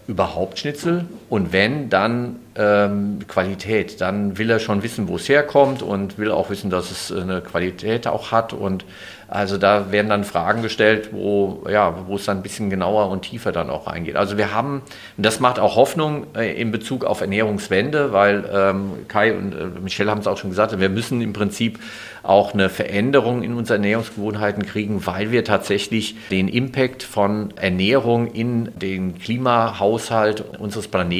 überhaupt 0.07 0.59
Schnitzel 0.59 1.07
und 1.29 1.53
wenn, 1.53 1.91
dann 1.91 2.37
ähm, 2.57 3.21
Qualität. 3.27 4.01
Dann 4.01 4.39
will 4.39 4.51
er 4.51 4.59
schon 4.59 4.83
wissen, 4.83 5.09
wo 5.09 5.17
es 5.17 5.29
herkommt 5.29 5.83
und 5.83 6.19
will 6.19 6.31
auch 6.31 6.51
wissen, 6.51 6.71
dass 6.71 6.91
es 6.91 7.13
eine 7.13 7.41
Qualität 7.41 8.07
auch 8.07 8.33
hat 8.33 8.53
und 8.53 8.85
also 9.27 9.57
da 9.57 9.91
werden 9.91 10.11
dann 10.11 10.25
Fragen 10.25 10.63
gestellt, 10.63 11.09
wo, 11.13 11.65
ja, 11.69 12.07
wo 12.07 12.17
es 12.17 12.27
dann 12.27 12.39
ein 12.39 12.43
bisschen 12.43 12.69
genauer 12.69 13.09
und 13.09 13.23
tiefer 13.23 13.53
dann 13.53 13.71
auch 13.71 13.87
reingeht. 13.87 14.17
Also 14.17 14.37
wir 14.37 14.55
haben, 14.55 14.83
und 15.17 15.27
das 15.27 15.41
macht 15.41 15.59
auch 15.59 15.77
Hoffnung 15.77 16.27
äh, 16.37 16.53
in 16.61 16.71
Bezug 16.71 17.05
auf 17.05 17.23
Ernährungswende, 17.23 18.13
weil 18.13 18.45
ähm, 18.53 18.93
Kai 19.09 19.33
und 19.33 19.55
äh, 19.55 19.81
Michelle 19.83 20.11
haben 20.11 20.21
es 20.21 20.27
auch 20.27 20.37
schon 20.37 20.51
gesagt, 20.51 20.79
wir 20.79 20.89
müssen 20.91 21.23
im 21.23 21.33
Prinzip 21.33 21.81
auch 22.23 22.55
eine 22.55 22.69
Veränderung 22.69 23.43
in 23.43 23.55
unseren 23.55 23.83
Ernährungsgewohnheiten 23.83 24.65
kriegen, 24.67 25.05
weil 25.07 25.31
wir 25.31 25.45
tatsächlich 25.45 26.17
den 26.31 26.49
Impact 26.49 27.03
von 27.03 27.53
Ernährung 27.57 28.29
in 28.31 28.69
den 28.79 29.19
Klimahaushalt 29.19 30.59
unseres 30.59 30.87
Planeten 30.87 31.14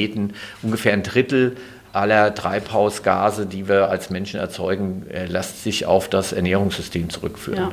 ungefähr 0.61 0.93
ein 0.93 1.03
Drittel 1.03 1.55
aller 1.95 2.35
Treibhausgase, 2.35 3.45
die 3.45 3.69
wir 3.69 3.89
als 3.89 4.09
Menschen 4.09 4.39
erzeugen, 4.39 5.05
äh, 5.09 5.25
lässt 5.25 5.63
sich 5.63 5.85
auf 5.85 6.09
das 6.09 6.33
Ernährungssystem 6.33 7.09
zurückführen. 7.09 7.59
Ja. 7.59 7.71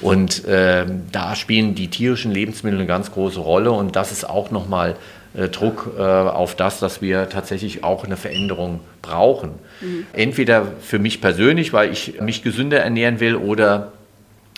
Und 0.00 0.44
äh, 0.44 0.86
da 1.12 1.34
spielen 1.34 1.74
die 1.74 1.88
tierischen 1.88 2.30
Lebensmittel 2.30 2.78
eine 2.78 2.86
ganz 2.86 3.10
große 3.10 3.40
Rolle 3.40 3.72
und 3.72 3.96
das 3.96 4.12
ist 4.12 4.28
auch 4.28 4.50
nochmal 4.50 4.96
äh, 5.34 5.48
Druck 5.48 5.92
äh, 5.98 6.02
auf 6.02 6.54
das, 6.54 6.78
dass 6.78 7.02
wir 7.02 7.28
tatsächlich 7.28 7.82
auch 7.82 8.04
eine 8.04 8.16
Veränderung 8.16 8.80
brauchen. 9.02 9.52
Mhm. 9.80 10.06
Entweder 10.12 10.66
für 10.80 10.98
mich 10.98 11.20
persönlich, 11.20 11.72
weil 11.72 11.90
ich 11.90 12.20
mich 12.20 12.42
gesünder 12.42 12.80
ernähren 12.80 13.18
will 13.18 13.34
oder 13.34 13.92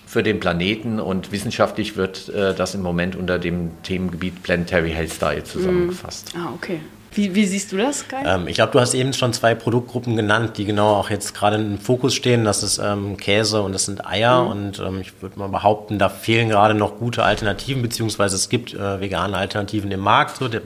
für 0.06 0.22
den 0.22 0.40
Planeten 0.40 1.00
und 1.00 1.32
wissenschaftlich 1.32 1.96
wird 1.96 2.28
äh, 2.28 2.54
das 2.54 2.74
im 2.74 2.82
Moment 2.82 3.16
unter 3.16 3.38
dem 3.38 3.70
Themengebiet 3.82 4.42
Planetary 4.42 4.90
Health 4.90 5.20
Diet 5.20 5.46
zusammengefasst. 5.46 6.34
Mhm. 6.34 6.40
Ah, 6.40 6.52
okay. 6.54 6.80
Wie, 7.16 7.34
wie, 7.34 7.46
siehst 7.46 7.72
du 7.72 7.78
das, 7.78 8.06
Kai? 8.06 8.22
Ähm, 8.26 8.46
ich 8.46 8.56
glaube, 8.56 8.72
du 8.72 8.80
hast 8.80 8.92
eben 8.92 9.14
schon 9.14 9.32
zwei 9.32 9.54
Produktgruppen 9.54 10.16
genannt, 10.16 10.58
die 10.58 10.66
genau 10.66 10.96
auch 10.96 11.08
jetzt 11.08 11.34
gerade 11.34 11.56
im 11.56 11.78
Fokus 11.78 12.14
stehen. 12.14 12.44
Das 12.44 12.62
ist 12.62 12.76
ähm, 12.78 13.16
Käse 13.16 13.62
und 13.62 13.72
das 13.72 13.86
sind 13.86 14.06
Eier. 14.06 14.44
Mhm. 14.44 14.50
Und 14.50 14.78
ähm, 14.80 15.00
ich 15.00 15.22
würde 15.22 15.38
mal 15.38 15.48
behaupten, 15.48 15.98
da 15.98 16.10
fehlen 16.10 16.50
gerade 16.50 16.74
noch 16.74 16.98
gute 16.98 17.24
Alternativen, 17.24 17.80
beziehungsweise 17.80 18.36
es 18.36 18.50
gibt 18.50 18.74
äh, 18.74 19.00
vegane 19.00 19.34
Alternativen 19.34 19.90
im 19.90 20.00
Markt. 20.00 20.36
So, 20.36 20.48
der 20.48 20.60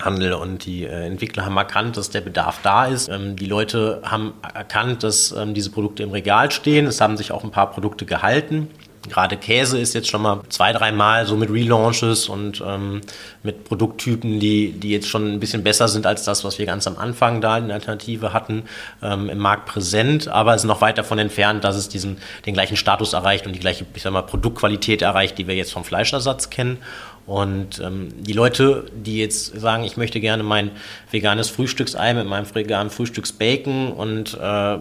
Handel 0.00 0.32
und 0.32 0.64
die 0.64 0.84
äh, 0.84 1.06
Entwickler 1.06 1.44
haben 1.44 1.56
erkannt, 1.56 1.98
dass 1.98 2.08
der 2.08 2.22
Bedarf 2.22 2.60
da 2.62 2.86
ist. 2.86 3.08
Ähm, 3.08 3.36
die 3.36 3.46
Leute 3.46 4.00
haben 4.04 4.32
erkannt, 4.54 5.02
dass 5.02 5.32
ähm, 5.32 5.52
diese 5.52 5.70
Produkte 5.70 6.02
im 6.02 6.10
Regal 6.10 6.50
stehen. 6.50 6.86
Es 6.86 7.02
haben 7.02 7.18
sich 7.18 7.30
auch 7.30 7.44
ein 7.44 7.50
paar 7.50 7.70
Produkte 7.70 8.06
gehalten. 8.06 8.70
Gerade 9.08 9.36
Käse 9.36 9.78
ist 9.78 9.94
jetzt 9.94 10.08
schon 10.08 10.22
mal 10.22 10.40
zwei, 10.48 10.72
dreimal 10.72 11.26
so 11.26 11.36
mit 11.36 11.50
Relaunches 11.50 12.28
und 12.28 12.62
ähm, 12.66 13.02
mit 13.42 13.64
Produkttypen, 13.64 14.40
die, 14.40 14.72
die 14.72 14.90
jetzt 14.90 15.08
schon 15.08 15.32
ein 15.32 15.40
bisschen 15.40 15.62
besser 15.62 15.88
sind 15.88 16.06
als 16.06 16.24
das, 16.24 16.44
was 16.44 16.58
wir 16.58 16.66
ganz 16.66 16.86
am 16.86 16.96
Anfang 16.96 17.40
da 17.40 17.58
in 17.58 17.70
Alternative 17.70 18.32
hatten, 18.32 18.64
ähm, 19.02 19.28
im 19.28 19.38
Markt 19.38 19.66
präsent, 19.66 20.28
aber 20.28 20.54
es 20.54 20.62
ist 20.62 20.68
noch 20.68 20.80
weit 20.80 20.98
davon 20.98 21.18
entfernt, 21.18 21.64
dass 21.64 21.76
es 21.76 21.88
diesen, 21.88 22.18
den 22.46 22.54
gleichen 22.54 22.76
Status 22.76 23.12
erreicht 23.12 23.46
und 23.46 23.54
die 23.54 23.60
gleiche, 23.60 23.84
ich 23.94 24.02
sag 24.02 24.12
mal, 24.12 24.22
Produktqualität 24.22 25.02
erreicht, 25.02 25.36
die 25.38 25.46
wir 25.46 25.54
jetzt 25.54 25.72
vom 25.72 25.84
Fleischersatz 25.84 26.50
kennen. 26.50 26.78
Und 27.26 27.80
ähm, 27.80 28.08
die 28.22 28.34
Leute, 28.34 28.84
die 28.94 29.18
jetzt 29.18 29.58
sagen, 29.58 29.84
ich 29.84 29.96
möchte 29.96 30.20
gerne 30.20 30.42
mein 30.42 30.70
veganes 31.10 31.48
Frühstücksei 31.48 32.12
mit 32.12 32.26
meinem 32.26 32.52
veganen 32.54 32.90
Frühstücksbacon 32.90 33.92
und 33.92 34.34
äh, 34.34 34.78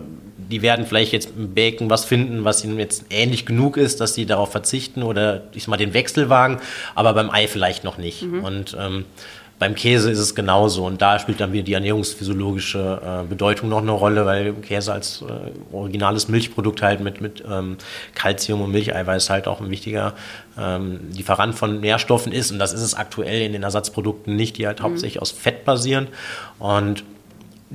die 0.54 0.62
werden 0.62 0.86
vielleicht 0.86 1.14
jetzt 1.14 1.32
im 1.36 1.56
Bacon 1.56 1.90
was 1.90 2.06
finden, 2.06 2.44
was 2.44 2.64
ihnen 2.64 2.78
jetzt 2.78 3.06
ähnlich 3.10 3.48
genug 3.48 3.76
ist, 3.76 4.00
dass 4.00 4.14
sie 4.14 4.28
darauf 4.28 4.52
verzichten 4.52 5.02
oder 5.02 5.42
ich 5.54 5.64
sag 5.64 5.70
mal 5.70 5.78
den 5.78 5.96
Wechsel 5.96 6.30
wagen, 6.30 6.60
aber 6.94 7.14
beim 7.14 7.32
Ei 7.32 7.48
vielleicht 7.48 7.84
noch 7.84 7.98
nicht. 7.98 8.22
Mhm. 8.22 8.44
Und 8.44 8.78
ähm, 8.80 9.06
beim 9.58 9.74
Käse 9.74 10.12
ist 10.12 10.20
es 10.20 10.36
genauso 10.36 10.86
und 10.86 11.02
da 11.02 11.18
spielt 11.18 11.40
dann 11.40 11.54
wieder 11.54 11.64
die 11.64 11.74
ernährungsphysiologische 11.74 13.02
äh, 13.24 13.28
Bedeutung 13.28 13.70
noch 13.70 13.82
eine 13.82 13.94
Rolle, 13.94 14.28
weil 14.28 14.54
Käse 14.54 14.94
als 14.94 15.24
äh, 15.24 15.76
originales 15.76 16.28
Milchprodukt 16.28 16.84
halt 16.84 17.00
mit, 17.00 17.20
mit 17.20 17.44
ähm, 17.50 17.78
Calcium 18.14 18.62
und 18.62 18.72
Milcheiweiß 18.72 19.32
halt 19.32 19.48
auch 19.48 19.60
ein 19.60 19.72
wichtiger 19.72 20.14
ähm, 20.56 21.00
Lieferant 21.16 21.56
von 21.56 21.80
Nährstoffen 21.80 22.32
ist 22.32 22.52
und 22.52 22.60
das 22.60 22.74
ist 22.74 22.82
es 22.82 22.94
aktuell 22.94 23.42
in 23.42 23.54
den 23.54 23.64
Ersatzprodukten 23.64 24.36
nicht, 24.36 24.60
die 24.60 24.68
halt 24.68 24.82
mhm. 24.82 24.84
hauptsächlich 24.84 25.20
aus 25.20 25.32
Fett 25.32 25.66
basieren 25.66 26.10
und 26.60 27.04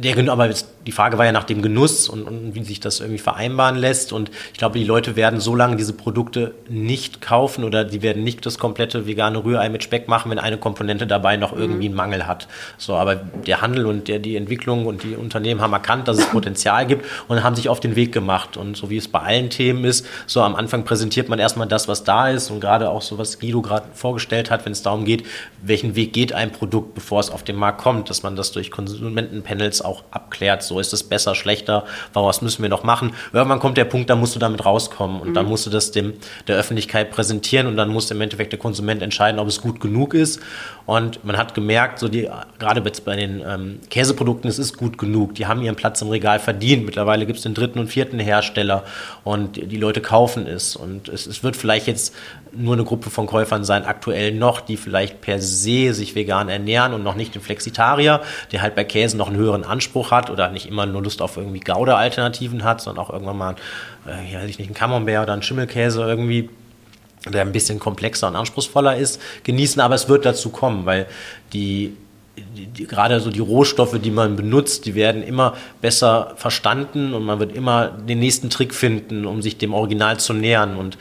der, 0.01 0.16
aber 0.31 0.49
die 0.89 0.93
Frage 0.93 1.18
war 1.18 1.26
ja 1.26 1.32
nach 1.32 1.45
dem 1.45 1.61
Genuss 1.61 2.09
und, 2.09 2.22
und, 2.22 2.55
wie 2.55 2.64
sich 2.64 2.80
das 2.80 3.01
irgendwie 3.01 3.18
vereinbaren 3.18 3.76
lässt. 3.76 4.11
Und 4.11 4.30
ich 4.55 4.59
glaube, 4.59 4.78
die 4.78 4.86
Leute 4.86 5.16
werden 5.16 5.39
so 5.39 5.55
lange 5.55 5.76
diese 5.76 5.93
Produkte 5.93 6.55
nicht 6.70 7.20
kaufen 7.20 7.62
oder 7.62 7.84
die 7.84 8.01
werden 8.01 8.24
nicht 8.24 8.47
das 8.47 8.59
komplette 8.59 9.07
vegane 9.07 9.45
Rührei 9.45 9.68
mit 9.68 9.82
Speck 9.84 10.09
machen, 10.09 10.30
wenn 10.30 10.39
eine 10.39 10.57
Komponente 10.57 11.07
dabei 11.07 11.36
noch 11.36 11.53
irgendwie 11.55 11.84
einen 11.84 11.95
Mangel 11.95 12.26
hat. 12.26 12.49
So, 12.78 12.95
aber 12.95 13.16
der 13.16 13.61
Handel 13.61 13.84
und 13.84 14.09
der, 14.09 14.18
die 14.18 14.34
Entwicklung 14.34 14.86
und 14.86 15.03
die 15.03 15.14
Unternehmen 15.14 15.61
haben 15.61 15.74
erkannt, 15.74 16.09
dass 16.09 16.16
es 16.16 16.24
Potenzial 16.30 16.86
gibt 16.86 17.05
und 17.28 17.45
haben 17.45 17.55
sich 17.55 17.68
auf 17.68 17.80
den 17.80 17.95
Weg 17.95 18.12
gemacht. 18.12 18.57
Und 18.57 18.74
so 18.74 18.89
wie 18.89 18.97
es 18.97 19.09
bei 19.09 19.20
allen 19.20 19.51
Themen 19.51 19.84
ist, 19.84 20.07
so 20.26 20.41
am 20.41 20.55
Anfang 20.55 20.86
präsentiert 20.86 21.28
man 21.28 21.39
erstmal 21.39 21.68
das, 21.68 21.86
was 21.86 22.03
da 22.03 22.30
ist 22.30 22.51
und 22.51 22.61
gerade 22.61 22.89
auch 22.89 23.03
so, 23.03 23.18
was 23.18 23.39
Guido 23.39 23.61
gerade 23.61 23.89
vorgestellt 23.93 24.51
hat, 24.51 24.64
wenn 24.64 24.72
es 24.72 24.80
darum 24.80 25.05
geht, 25.05 25.26
welchen 25.61 25.97
Weg 25.97 26.14
geht 26.14 26.32
ein 26.32 26.51
Produkt, 26.51 26.95
bevor 26.95 27.20
es 27.20 27.28
auf 27.28 27.43
den 27.43 27.57
Markt 27.57 27.82
kommt, 27.82 28.09
dass 28.09 28.22
man 28.22 28.36
das 28.36 28.53
durch 28.53 28.70
Konsumentenpanels 28.70 29.82
auch 29.82 30.03
abklärt. 30.12 30.62
So 30.62 30.78
ist 30.79 30.93
es 30.93 31.03
besser, 31.03 31.35
schlechter, 31.35 31.85
was 32.12 32.43
müssen 32.43 32.62
wir 32.62 32.68
noch 32.68 32.85
machen. 32.85 33.14
Irgendwann 33.33 33.61
kommt 33.61 33.76
der 33.76 33.85
Punkt, 33.85 34.11
da 34.11 34.16
musst 34.16 34.35
du 34.35 34.39
damit 34.39 34.64
rauskommen 34.64 35.20
und 35.20 35.31
mhm. 35.31 35.35
dann 35.35 35.47
musst 35.47 35.66
du 35.66 35.70
das 35.70 35.91
dem, 35.91 36.14
der 36.47 36.57
Öffentlichkeit 36.57 37.11
präsentieren 37.11 37.66
und 37.66 37.76
dann 37.76 37.89
muss 37.89 38.11
im 38.11 38.20
Endeffekt 38.20 38.53
der 38.53 38.59
Konsument 38.59 39.03
entscheiden, 39.03 39.39
ob 39.39 39.49
es 39.49 39.61
gut 39.61 39.81
genug 39.81 40.14
ist. 40.14 40.41
Und 40.89 41.22
man 41.22 41.36
hat 41.36 41.53
gemerkt, 41.53 41.99
so 41.99 42.09
die, 42.09 42.30
gerade 42.59 42.80
bei 42.80 43.14
den 43.14 43.43
ähm, 43.47 43.78
Käseprodukten, 43.91 44.49
es 44.49 44.59
ist 44.59 44.78
gut 44.78 44.97
genug. 44.97 45.34
Die 45.34 45.45
haben 45.47 45.61
ihren 45.61 45.76
Platz 45.76 46.01
im 46.01 46.09
Regal 46.09 46.39
verdient. 46.39 46.86
Mittlerweile 46.86 47.26
gibt 47.26 47.36
es 47.36 47.43
den 47.43 47.53
dritten 47.53 47.78
und 47.78 47.89
vierten 47.89 48.18
Hersteller 48.18 48.84
und 49.22 49.57
die 49.57 49.76
Leute 49.76 50.01
kaufen 50.01 50.47
es. 50.47 50.76
Und 50.76 51.11
es, 51.11 51.26
es 51.26 51.43
wird 51.43 51.57
vielleicht 51.57 51.89
jetzt 51.89 52.14
nur 52.53 52.72
eine 52.72 52.84
Gruppe 52.84 53.11
von 53.11 53.26
Käufern 53.26 53.64
sein, 53.64 53.84
aktuell 53.84 54.32
noch, 54.32 54.62
die 54.62 54.78
vielleicht 54.78 55.20
per 55.20 55.43
se 55.43 55.93
sich 55.93 56.14
vegan 56.14 56.49
ernähren 56.49 56.95
und 56.95 57.03
noch 57.03 57.16
nicht 57.16 57.34
den 57.34 57.43
Flexitarier, 57.43 58.22
der 58.53 58.62
halt 58.62 58.74
bei 58.74 58.84
Käse 58.84 59.18
noch 59.18 59.28
einen 59.28 59.36
höheren 59.36 59.64
Anspruch 59.64 60.11
hat 60.11 60.30
oder 60.30 60.49
nicht 60.49 60.64
immer 60.64 60.86
nur 60.86 61.03
Lust 61.03 61.20
auf 61.20 61.36
irgendwie 61.36 61.61
Gouda-Alternativen 61.61 62.64
hat, 62.64 62.80
sondern 62.80 63.05
auch 63.05 63.11
irgendwann 63.11 63.36
mal, 63.36 63.57
äh, 64.07 64.32
ja, 64.32 64.39
weiß 64.41 64.49
ich 64.49 64.59
nicht, 64.59 64.68
einen 64.68 64.74
Camembert 64.74 65.24
oder 65.24 65.34
einen 65.34 65.43
Schimmelkäse 65.43 66.01
irgendwie 66.01 66.49
der 67.31 67.43
ein 67.43 67.53
bisschen 67.53 67.79
komplexer 67.79 68.29
und 68.29 68.37
anspruchsvoller 68.37 68.97
ist, 68.97 69.20
genießen, 69.45 69.81
aber 69.81 69.95
es 69.95 70.09
wird 70.09 70.24
dazu 70.24 70.51
kommen, 70.51 70.87
weil 70.87 71.07
die 71.53 71.97
die, 72.57 72.66
die, 72.66 72.87
gerade 72.87 73.20
so 73.20 73.31
die 73.31 73.41
Rohstoffe, 73.41 73.99
die 74.01 74.11
man 74.11 74.37
benutzt, 74.37 74.87
die 74.87 74.95
werden 74.95 75.22
immer 75.22 75.55
besser 75.81 76.35
verstanden 76.37 77.14
und 77.14 77.24
man 77.24 77.41
wird 77.41 77.55
immer 77.55 77.89
den 77.89 78.20
nächsten 78.20 78.51
Trick 78.51 78.74
finden, 78.74 79.26
um 79.26 79.43
sich 79.43 79.59
dem 79.59 79.74
Original 79.74 80.18
zu 80.18 80.33
nähern. 80.33 80.76
Und 80.76 80.99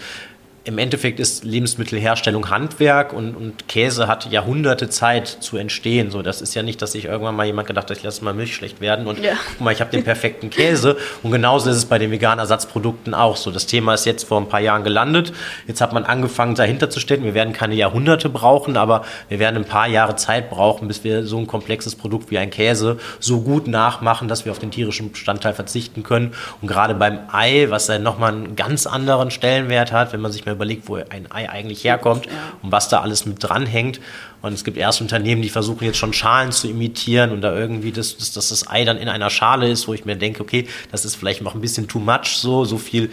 im 0.68 0.78
Endeffekt 0.80 1.22
ist 1.22 1.46
Lebensmittelherstellung 1.46 2.50
Handwerk 2.50 3.14
und, 3.14 3.36
und, 3.36 3.70
Käse 3.70 4.08
hat 4.08 4.30
Jahrhunderte 4.30 4.90
Zeit 4.90 5.28
zu 5.28 5.56
entstehen. 5.56 6.12
So, 6.12 6.22
das 6.22 6.42
ist 6.42 6.56
ja 6.56 6.62
nicht, 6.62 6.82
dass 6.82 6.92
sich 6.92 7.06
irgendwann 7.06 7.38
mal 7.38 7.46
jemand 7.46 7.68
gedacht 7.68 7.90
hat, 7.90 7.98
ich 7.98 8.04
lasse 8.04 8.22
mal 8.24 8.34
Milch 8.34 8.54
schlecht 8.54 8.82
werden 8.82 9.08
und 9.08 9.20
ja. 9.20 9.36
guck 9.48 9.62
mal, 9.62 9.72
ich 9.72 9.80
habe 9.80 9.92
den 9.92 10.04
perfekten 10.04 10.50
Käse. 10.50 10.98
Und 11.24 11.32
genauso 11.32 11.70
ist 11.70 11.78
es 11.78 11.86
bei 11.86 11.98
den 11.98 12.12
veganen 12.12 12.40
Ersatzprodukten 12.40 13.14
auch 13.14 13.38
so. 13.38 13.50
Das 13.50 13.66
Thema 13.66 13.94
ist 13.94 14.06
jetzt 14.06 14.26
vor 14.26 14.42
ein 14.42 14.50
paar 14.50 14.60
Jahren 14.60 14.84
gelandet. 14.84 15.32
Jetzt 15.68 15.80
hat 15.80 15.94
man 15.94 16.04
angefangen, 16.04 16.56
dahinter 16.56 16.90
zu 16.90 17.00
stellen. 17.00 17.24
Wir 17.24 17.34
werden 17.34 17.54
keine 17.54 17.76
Jahrhunderte 17.76 18.28
brauchen, 18.28 18.76
aber 18.76 19.06
wir 19.30 19.40
werden 19.40 19.56
ein 19.56 19.66
paar 19.66 19.88
Jahre 19.88 20.18
Zeit 20.18 20.50
brauchen, 20.50 20.90
bis 20.90 21.06
wir 21.06 21.26
so 21.26 21.38
ein 21.38 21.48
komplexes 21.48 21.96
Produkt 21.96 22.30
wie 22.30 22.40
ein 22.40 22.50
Käse 22.50 22.98
so 23.22 23.40
gut 23.40 23.68
nachmachen, 23.68 24.28
dass 24.28 24.44
wir 24.44 24.52
auf 24.52 24.60
den 24.60 24.72
tierischen 24.72 25.14
Bestandteil 25.14 25.54
verzichten 25.54 26.04
können. 26.04 26.34
Und 26.62 26.68
gerade 26.68 26.94
beim 26.94 27.20
Ei, 27.32 27.68
was 27.70 27.86
dann 27.86 28.04
nochmal 28.04 28.34
einen 28.34 28.58
ganz 28.58 28.86
anderen 28.86 29.32
Stellenwert 29.32 29.94
hat, 29.94 30.12
wenn 30.12 30.20
man 30.20 30.34
sich 30.34 30.46
mal 30.46 30.57
überlegt, 30.58 30.88
wo 30.88 30.96
ein 30.96 31.32
Ei 31.32 31.50
eigentlich 31.50 31.84
herkommt 31.84 32.26
ja. 32.26 32.32
und 32.62 32.72
was 32.72 32.90
da 32.90 33.02
alles 33.02 33.26
mit 33.26 33.38
dranhängt. 33.40 34.00
Und 34.42 34.54
es 34.54 34.64
gibt 34.64 34.78
erst 34.78 35.02
Unternehmen, 35.02 35.42
die 35.42 35.50
versuchen 35.50 35.84
jetzt 35.86 35.98
schon 35.98 36.14
Schalen 36.14 36.52
zu 36.52 36.68
imitieren 36.68 37.32
und 37.32 37.42
da 37.42 37.58
irgendwie, 37.58 37.92
dass, 37.92 38.18
dass, 38.18 38.34
dass 38.34 38.50
das 38.50 38.68
Ei 38.68 38.86
dann 38.86 38.98
in 38.98 39.10
einer 39.10 39.30
Schale 39.30 39.70
ist, 39.70 39.88
wo 39.88 39.94
ich 39.94 40.06
mir 40.06 40.16
denke, 40.16 40.42
okay, 40.42 40.68
das 40.92 41.06
ist 41.06 41.16
vielleicht 41.16 41.42
noch 41.42 41.56
ein 41.56 41.62
bisschen 41.62 41.88
too 41.88 42.00
much, 42.00 42.38
so, 42.38 42.66
so 42.66 42.78
viel 42.78 43.10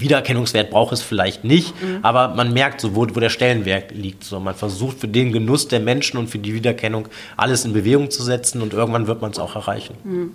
Wiedererkennungswert 0.00 0.70
braucht 0.70 0.92
es 0.92 1.02
vielleicht 1.02 1.44
nicht, 1.44 1.74
mhm. 1.82 1.98
aber 2.02 2.28
man 2.28 2.52
merkt 2.52 2.80
so, 2.80 2.94
wo, 2.94 3.06
wo 3.08 3.20
der 3.20 3.30
Stellenwert 3.30 3.90
liegt. 3.92 4.24
So, 4.24 4.40
man 4.40 4.54
versucht 4.54 5.00
für 5.00 5.08
den 5.08 5.32
Genuss 5.32 5.68
der 5.68 5.80
Menschen 5.80 6.18
und 6.18 6.28
für 6.28 6.38
die 6.38 6.54
Wiedererkennung 6.54 7.08
alles 7.36 7.64
in 7.64 7.72
Bewegung 7.72 8.10
zu 8.10 8.22
setzen 8.22 8.62
und 8.62 8.72
irgendwann 8.72 9.06
wird 9.06 9.22
man 9.22 9.30
es 9.30 9.38
auch 9.38 9.56
erreichen. 9.56 9.94
Mhm. 10.04 10.32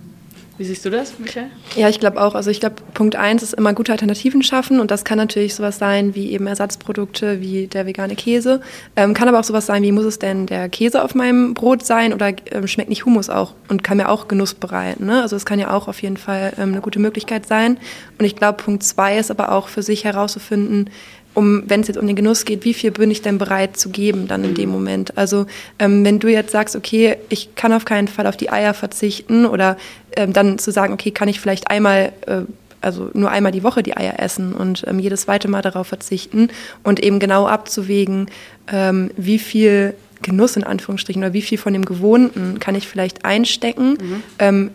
Wie 0.56 0.64
siehst 0.64 0.84
du 0.84 0.90
das, 0.90 1.18
Michael? 1.18 1.46
Ja, 1.74 1.88
ich 1.88 1.98
glaube 1.98 2.22
auch. 2.22 2.36
Also 2.36 2.48
ich 2.48 2.60
glaube, 2.60 2.76
Punkt 2.94 3.16
eins 3.16 3.42
ist 3.42 3.54
immer 3.54 3.72
gute 3.74 3.90
Alternativen 3.90 4.42
schaffen 4.44 4.78
und 4.78 4.92
das 4.92 5.04
kann 5.04 5.18
natürlich 5.18 5.54
sowas 5.56 5.78
sein 5.78 6.14
wie 6.14 6.30
eben 6.30 6.46
Ersatzprodukte 6.46 7.40
wie 7.40 7.66
der 7.66 7.86
vegane 7.86 8.14
Käse. 8.14 8.60
Ähm, 8.94 9.14
kann 9.14 9.26
aber 9.26 9.40
auch 9.40 9.44
sowas 9.44 9.66
sein 9.66 9.82
wie, 9.82 9.90
muss 9.90 10.04
es 10.04 10.20
denn 10.20 10.46
der 10.46 10.68
Käse 10.68 11.02
auf 11.02 11.16
meinem 11.16 11.54
Brot 11.54 11.84
sein 11.84 12.14
oder 12.14 12.32
ähm, 12.52 12.68
schmeckt 12.68 12.88
nicht 12.88 13.04
Hummus 13.04 13.30
auch 13.30 13.54
und 13.68 13.82
kann 13.82 13.96
mir 13.96 14.08
auch 14.08 14.28
Genuss 14.28 14.54
bereiten. 14.54 15.06
Ne? 15.06 15.22
Also 15.22 15.34
es 15.34 15.44
kann 15.44 15.58
ja 15.58 15.72
auch 15.72 15.88
auf 15.88 16.00
jeden 16.02 16.16
Fall 16.16 16.52
ähm, 16.56 16.70
eine 16.70 16.80
gute 16.80 17.00
Möglichkeit 17.00 17.46
sein. 17.46 17.78
Und 18.20 18.24
ich 18.24 18.36
glaube, 18.36 18.62
Punkt 18.62 18.84
zwei 18.84 19.18
ist 19.18 19.32
aber 19.32 19.50
auch 19.50 19.66
für 19.66 19.82
sich 19.82 20.04
herauszufinden, 20.04 20.88
um, 21.34 21.64
wenn 21.66 21.80
es 21.80 21.88
jetzt 21.88 21.96
um 21.96 22.06
den 22.06 22.16
Genuss 22.16 22.44
geht, 22.44 22.64
wie 22.64 22.74
viel 22.74 22.90
bin 22.90 23.10
ich 23.10 23.22
denn 23.22 23.38
bereit 23.38 23.76
zu 23.76 23.90
geben 23.90 24.28
dann 24.28 24.44
in 24.44 24.54
dem 24.54 24.70
mhm. 24.70 24.74
Moment? 24.74 25.18
Also 25.18 25.46
ähm, 25.78 26.04
wenn 26.04 26.20
du 26.20 26.28
jetzt 26.28 26.52
sagst, 26.52 26.76
okay, 26.76 27.16
ich 27.28 27.54
kann 27.54 27.72
auf 27.72 27.84
keinen 27.84 28.08
Fall 28.08 28.26
auf 28.26 28.36
die 28.36 28.50
Eier 28.50 28.74
verzichten 28.74 29.44
oder 29.44 29.76
ähm, 30.16 30.32
dann 30.32 30.58
zu 30.58 30.70
sagen, 30.70 30.94
okay, 30.94 31.10
kann 31.10 31.28
ich 31.28 31.40
vielleicht 31.40 31.70
einmal 31.70 32.12
äh, 32.26 32.42
also 32.80 33.10
nur 33.14 33.30
einmal 33.30 33.52
die 33.52 33.62
Woche 33.62 33.82
die 33.82 33.96
Eier 33.96 34.18
essen 34.18 34.52
und 34.52 34.84
ähm, 34.86 34.98
jedes 34.98 35.22
zweite 35.22 35.48
Mal 35.48 35.62
darauf 35.62 35.86
verzichten 35.86 36.48
und 36.82 37.00
eben 37.00 37.18
genau 37.18 37.46
abzuwägen, 37.46 38.26
ähm, 38.70 39.10
wie 39.16 39.38
viel 39.38 39.94
Genuss 40.22 40.56
in 40.56 40.64
Anführungsstrichen 40.64 41.22
oder 41.22 41.32
wie 41.32 41.42
viel 41.42 41.58
von 41.58 41.72
dem 41.72 41.84
Gewohnten 41.84 42.58
kann 42.60 42.74
ich 42.74 42.86
vielleicht 42.86 43.24
einstecken, 43.24 44.22
mhm. 44.38 44.70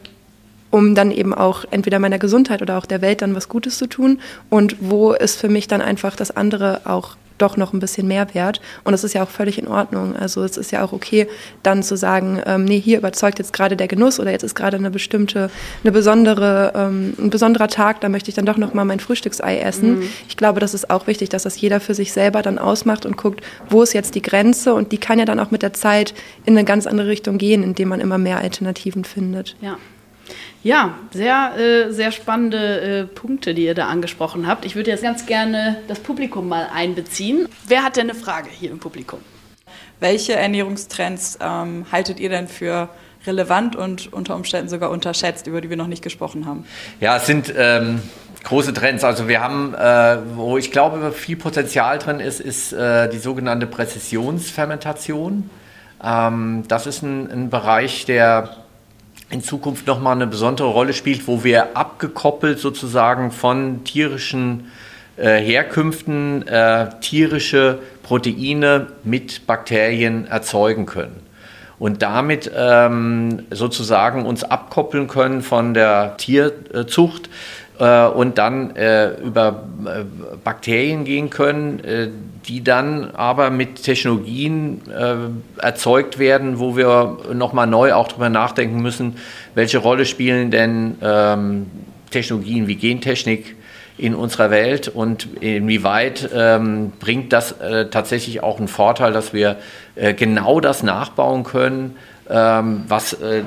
Um 0.72 0.96
dann 0.96 1.12
eben 1.12 1.34
auch 1.34 1.66
entweder 1.72 2.00
meiner 2.00 2.20
Gesundheit 2.20 2.62
oder 2.62 2.78
auch 2.78 2.86
der 2.86 3.02
Welt 3.02 3.22
dann 3.22 3.36
was 3.36 3.50
Gutes 3.50 3.78
zu 3.78 3.88
tun 3.88 4.20
und 4.50 4.78
wo 4.80 5.14
ist 5.14 5.40
für 5.40 5.50
mich 5.50 5.68
dann 5.68 5.82
einfach 5.82 6.16
das 6.16 6.36
andere 6.36 6.82
auch 6.86 7.16
doch 7.40 7.58
noch 7.58 7.74
ein 7.74 7.80
bisschen 7.80 8.08
mehr 8.08 8.34
wert. 8.34 8.62
Und 8.84 8.92
das 8.92 9.04
ist 9.04 9.14
ja 9.14 9.24
auch 9.24 9.30
völlig 9.30 9.58
in 9.58 9.68
Ordnung. 9.68 10.16
Also 10.16 10.44
es 10.44 10.58
ist 10.58 10.72
ja 10.72 10.84
auch 10.84 10.94
okay, 10.94 11.28
dann 11.64 11.84
zu 11.84 11.96
sagen, 11.96 12.42
ähm, 12.46 12.66
nee, 12.66 12.80
hier 12.80 12.98
überzeugt 12.98 13.40
jetzt 13.40 13.54
gerade 13.54 13.76
der 13.76 13.88
Genuss 13.88 14.20
oder 14.20 14.32
jetzt 14.32 14.44
ist 14.44 14.56
gerade 14.56 14.78
eine 14.78 14.92
bestimmte, 14.92 15.50
eine 15.84 15.92
besondere, 15.92 16.74
ähm, 16.76 17.14
ein 17.18 17.30
besonderer 17.30 17.68
Tag, 17.68 18.02
da 18.02 18.10
möchte 18.10 18.30
ich 18.30 18.36
dann 18.36 18.46
doch 18.46 18.58
noch 18.58 18.74
mal 18.74 18.86
mein 18.86 19.00
Frühstücksei 19.00 19.60
essen. 19.60 20.00
Mhm. 20.00 20.10
Ich 20.28 20.38
glaube, 20.38 20.60
das 20.60 20.74
ist 20.74 20.90
auch 20.90 21.08
wichtig, 21.08 21.30
dass 21.30 21.44
das 21.44 21.60
jeder 21.60 21.80
für 21.80 21.94
sich 21.94 22.14
selber 22.14 22.42
dann 22.42 22.60
ausmacht 22.60 23.06
und 23.06 23.18
guckt, 23.18 23.42
wo 23.70 23.82
ist 23.82 23.94
jetzt 23.94 24.16
die 24.16 24.22
Grenze 24.22 24.74
und 24.74 24.92
die 24.92 24.98
kann 24.98 25.20
ja 25.20 25.26
dann 25.26 25.40
auch 25.40 25.52
mit 25.52 25.62
der 25.62 25.74
Zeit 25.74 26.14
in 26.46 26.58
eine 26.58 26.66
ganz 26.66 26.88
andere 26.88 27.08
Richtung 27.08 27.38
gehen, 27.38 27.64
indem 27.64 27.90
man 27.90 28.00
immer 28.00 28.18
mehr 28.18 28.40
Alternativen 28.40 29.06
findet. 29.06 29.56
Ja. 29.62 29.78
Ja, 30.62 30.96
sehr, 31.12 31.54
äh, 31.58 31.92
sehr 31.92 32.12
spannende 32.12 32.82
äh, 32.82 33.04
Punkte, 33.06 33.54
die 33.54 33.64
ihr 33.64 33.76
da 33.76 33.88
angesprochen 33.88 34.46
habt. 34.46 34.66
Ich 34.66 34.76
würde 34.76 34.92
jetzt 34.92 35.04
ganz 35.04 35.26
gerne 35.26 35.78
das 35.88 36.00
Publikum 36.00 36.50
mal 36.50 36.68
einbeziehen. 36.74 37.48
Wer 37.68 37.84
hat 37.84 37.96
denn 37.96 38.10
eine 38.10 38.20
Frage 38.20 38.50
hier 38.50 38.72
im 38.72 38.80
Publikum? 38.80 39.20
Welche 40.02 40.34
Ernährungstrends 40.34 41.40
ähm, 41.42 41.86
haltet 41.92 42.20
ihr 42.20 42.30
denn 42.30 42.48
für 42.48 42.90
relevant 43.26 43.76
und 43.76 44.12
unter 44.12 44.36
Umständen 44.36 44.70
sogar 44.70 44.92
unterschätzt, 44.92 45.48
über 45.48 45.62
die 45.62 45.70
wir 45.70 45.78
noch 45.78 45.88
nicht 45.88 46.04
gesprochen 46.04 46.46
haben? 46.46 46.66
Ja, 47.00 47.18
es 47.18 47.26
sind 47.26 47.54
ähm, 47.56 48.02
große 48.44 48.74
Trends. 48.74 49.04
Also 49.04 49.28
wir 49.28 49.42
haben, 49.42 49.74
äh, 49.76 50.18
wo 50.36 50.58
ich 50.58 50.72
glaube, 50.72 51.12
viel 51.14 51.38
Potenzial 51.38 52.00
drin 52.00 52.20
ist, 52.20 52.40
ist 52.40 52.74
äh, 52.74 53.10
die 53.10 53.20
sogenannte 53.20 53.68
Präzisionsfermentation. 53.68 55.50
Ähm, 56.04 56.64
das 56.68 56.88
ist 56.88 57.02
ein, 57.02 57.30
ein 57.32 57.50
Bereich, 57.50 58.06
der 58.06 58.58
in 59.30 59.44
Zukunft 59.44 59.86
nochmal 59.88 60.16
eine 60.16 60.28
besondere 60.28 60.70
Rolle 60.70 60.94
spielt, 60.94 61.28
wo 61.28 61.44
wir 61.44 61.78
abgekoppelt 61.78 62.60
sozusagen 62.60 63.32
von 63.32 63.84
tierischen 63.84 64.72
äh, 65.18 65.40
Herkünften 65.40 66.48
äh, 66.48 66.90
tierische 67.02 67.80
Proteine 68.04 68.88
mit 69.04 69.46
Bakterien 69.46 70.26
erzeugen 70.26 70.86
können. 70.86 71.22
Und 71.78 72.02
damit 72.02 72.52
ähm, 72.56 73.44
sozusagen 73.52 74.26
uns 74.26 74.44
abkoppeln 74.44 75.08
können 75.08 75.42
von 75.42 75.74
der 75.74 76.18
Tierzucht 76.18 77.30
äh, 77.80 78.08
und 78.08 78.38
dann 78.38 78.76
äh, 78.76 79.14
über 79.22 79.64
äh, 79.86 80.04
Bakterien 80.44 81.06
gehen 81.06 81.30
können, 81.30 81.84
äh, 81.84 82.10
die 82.46 82.64
dann 82.64 83.12
aber 83.12 83.52
mit 83.52 83.84
Technologien 83.84 84.82
erzeugt 85.58 86.18
werden, 86.18 86.58
wo 86.58 86.76
wir 86.76 87.18
nochmal 87.34 87.68
neu 87.68 87.94
auch 87.94 88.08
darüber 88.08 88.30
nachdenken 88.30 88.82
müssen, 88.82 89.18
welche 89.54 89.78
Rolle 89.78 90.06
spielen 90.06 90.50
denn 90.50 90.96
ähm, 91.02 91.68
Technologien 92.10 92.68
wie 92.68 92.76
Gentechnik 92.76 93.56
in 94.00 94.16
unserer 94.16 94.50
Welt 94.50 94.88
und 94.88 95.28
inwieweit 95.42 96.30
ähm, 96.34 96.94
bringt 97.00 97.34
das 97.34 97.52
äh, 97.52 97.90
tatsächlich 97.90 98.42
auch 98.42 98.58
einen 98.58 98.70
Vorteil, 98.70 99.12
dass 99.12 99.34
wir 99.34 99.58
äh, 99.96 100.14
genau 100.14 100.60
das 100.60 100.82
nachbauen 100.82 101.44
können, 101.44 101.98
ähm, 102.30 102.86
was 102.88 103.14
äh, 103.14 103.44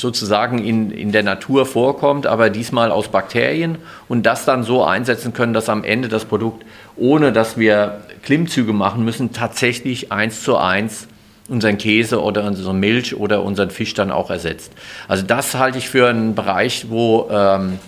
sozusagen 0.00 0.58
in, 0.58 0.90
in 0.90 1.12
der 1.12 1.22
Natur 1.22 1.66
vorkommt, 1.66 2.26
aber 2.26 2.50
diesmal 2.50 2.90
aus 2.90 3.08
Bakterien 3.08 3.78
und 4.08 4.24
das 4.24 4.44
dann 4.44 4.62
so 4.62 4.84
einsetzen 4.84 5.32
können, 5.32 5.52
dass 5.52 5.68
am 5.68 5.84
Ende 5.84 6.08
das 6.08 6.24
Produkt, 6.24 6.64
ohne 6.96 7.32
dass 7.32 7.58
wir 7.58 8.02
Klimmzüge 8.22 8.72
machen 8.72 9.04
müssen, 9.04 9.32
tatsächlich 9.32 10.12
eins 10.12 10.42
zu 10.42 10.56
eins 10.56 11.08
unseren 11.48 11.78
Käse 11.78 12.22
oder 12.22 12.44
unsere 12.44 12.74
Milch 12.74 13.16
oder 13.16 13.42
unseren 13.42 13.70
Fisch 13.70 13.94
dann 13.94 14.10
auch 14.10 14.30
ersetzt. 14.30 14.72
Also 15.06 15.22
das 15.24 15.54
halte 15.54 15.78
ich 15.78 15.88
für 15.88 16.08
einen 16.08 16.34
Bereich, 16.34 16.86
wo 16.88 17.28
ähm, 17.30 17.78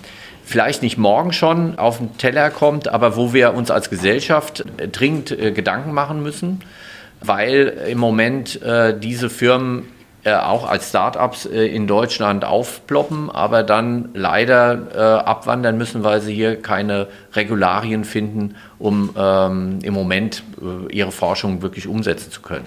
vielleicht 0.45 0.83
nicht 0.83 0.97
morgen 0.97 1.33
schon 1.33 1.79
auf 1.79 1.99
den 1.99 2.17
Teller 2.19 2.51
kommt, 2.51 2.89
aber 2.89 3.17
wo 3.17 3.33
wir 3.33 3.55
uns 3.55 3.71
als 3.71 3.91
Gesellschaft 3.91 4.65
dringend 4.93 5.33
äh, 5.33 5.53
Gedanken 5.53 5.93
machen 5.93 6.23
müssen, 6.23 6.61
weil 7.21 7.77
im 7.89 7.99
Moment 7.99 8.63
äh, 8.63 8.99
diese 8.99 9.29
Firmen 9.29 9.89
äh, 10.25 10.35
auch 10.35 10.69
als 10.69 10.89
Startups 10.89 11.47
äh, 11.47 11.67
in 11.67 11.87
Deutschland 11.87 12.45
aufploppen, 12.45 13.31
aber 13.31 13.63
dann 13.63 14.11
leider 14.15 14.79
äh, 14.95 15.25
abwandern 15.25 15.79
müssen, 15.79 16.05
weil 16.05 16.21
sie 16.21 16.35
hier 16.35 16.61
keine 16.61 17.07
Regularien 17.35 18.05
finden, 18.05 18.57
um 18.79 19.11
ähm, 19.17 19.79
im 19.83 19.95
Moment 19.95 20.43
äh, 20.61 20.93
ihre 20.93 21.13
Forschung 21.13 21.63
wirklich 21.63 21.87
umsetzen 21.87 22.31
zu 22.31 22.43
können. 22.43 22.65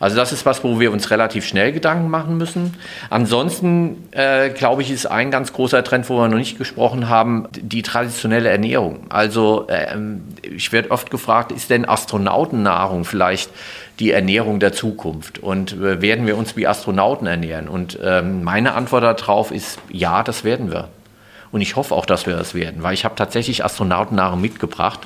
Also 0.00 0.16
das 0.16 0.32
ist 0.32 0.46
was, 0.46 0.64
wo 0.64 0.80
wir 0.80 0.92
uns 0.92 1.10
relativ 1.10 1.46
schnell 1.46 1.72
Gedanken 1.72 2.08
machen 2.08 2.38
müssen. 2.38 2.74
Ansonsten 3.10 4.08
äh, 4.12 4.48
glaube 4.48 4.80
ich, 4.80 4.90
ist 4.90 5.04
ein 5.04 5.30
ganz 5.30 5.52
großer 5.52 5.84
Trend, 5.84 6.08
wo 6.08 6.16
wir 6.16 6.28
noch 6.28 6.38
nicht 6.38 6.56
gesprochen 6.56 7.10
haben, 7.10 7.46
die 7.52 7.82
traditionelle 7.82 8.48
Ernährung. 8.48 9.00
Also 9.10 9.68
äh, 9.68 9.94
ich 10.42 10.72
werde 10.72 10.90
oft 10.90 11.10
gefragt, 11.10 11.52
ist 11.52 11.68
denn 11.68 11.86
Astronautennahrung 11.86 13.04
vielleicht 13.04 13.50
die 14.00 14.10
Ernährung 14.10 14.58
der 14.58 14.72
Zukunft 14.72 15.38
und 15.38 15.72
äh, 15.74 16.02
werden 16.02 16.26
wir 16.26 16.36
uns 16.36 16.56
wie 16.56 16.66
Astronauten 16.66 17.26
ernähren? 17.26 17.68
Und 17.68 17.98
ähm, 18.02 18.42
meine 18.42 18.74
Antwort 18.74 19.02
darauf 19.02 19.52
ist 19.52 19.78
ja, 19.90 20.22
das 20.22 20.42
werden 20.42 20.72
wir. 20.72 20.88
Und 21.52 21.60
ich 21.60 21.76
hoffe 21.76 21.94
auch, 21.94 22.06
dass 22.06 22.26
wir 22.26 22.36
das 22.36 22.54
werden, 22.54 22.82
weil 22.82 22.94
ich 22.94 23.04
habe 23.04 23.14
tatsächlich 23.14 23.64
Astronautennahrung 23.64 24.40
mitgebracht. 24.40 25.00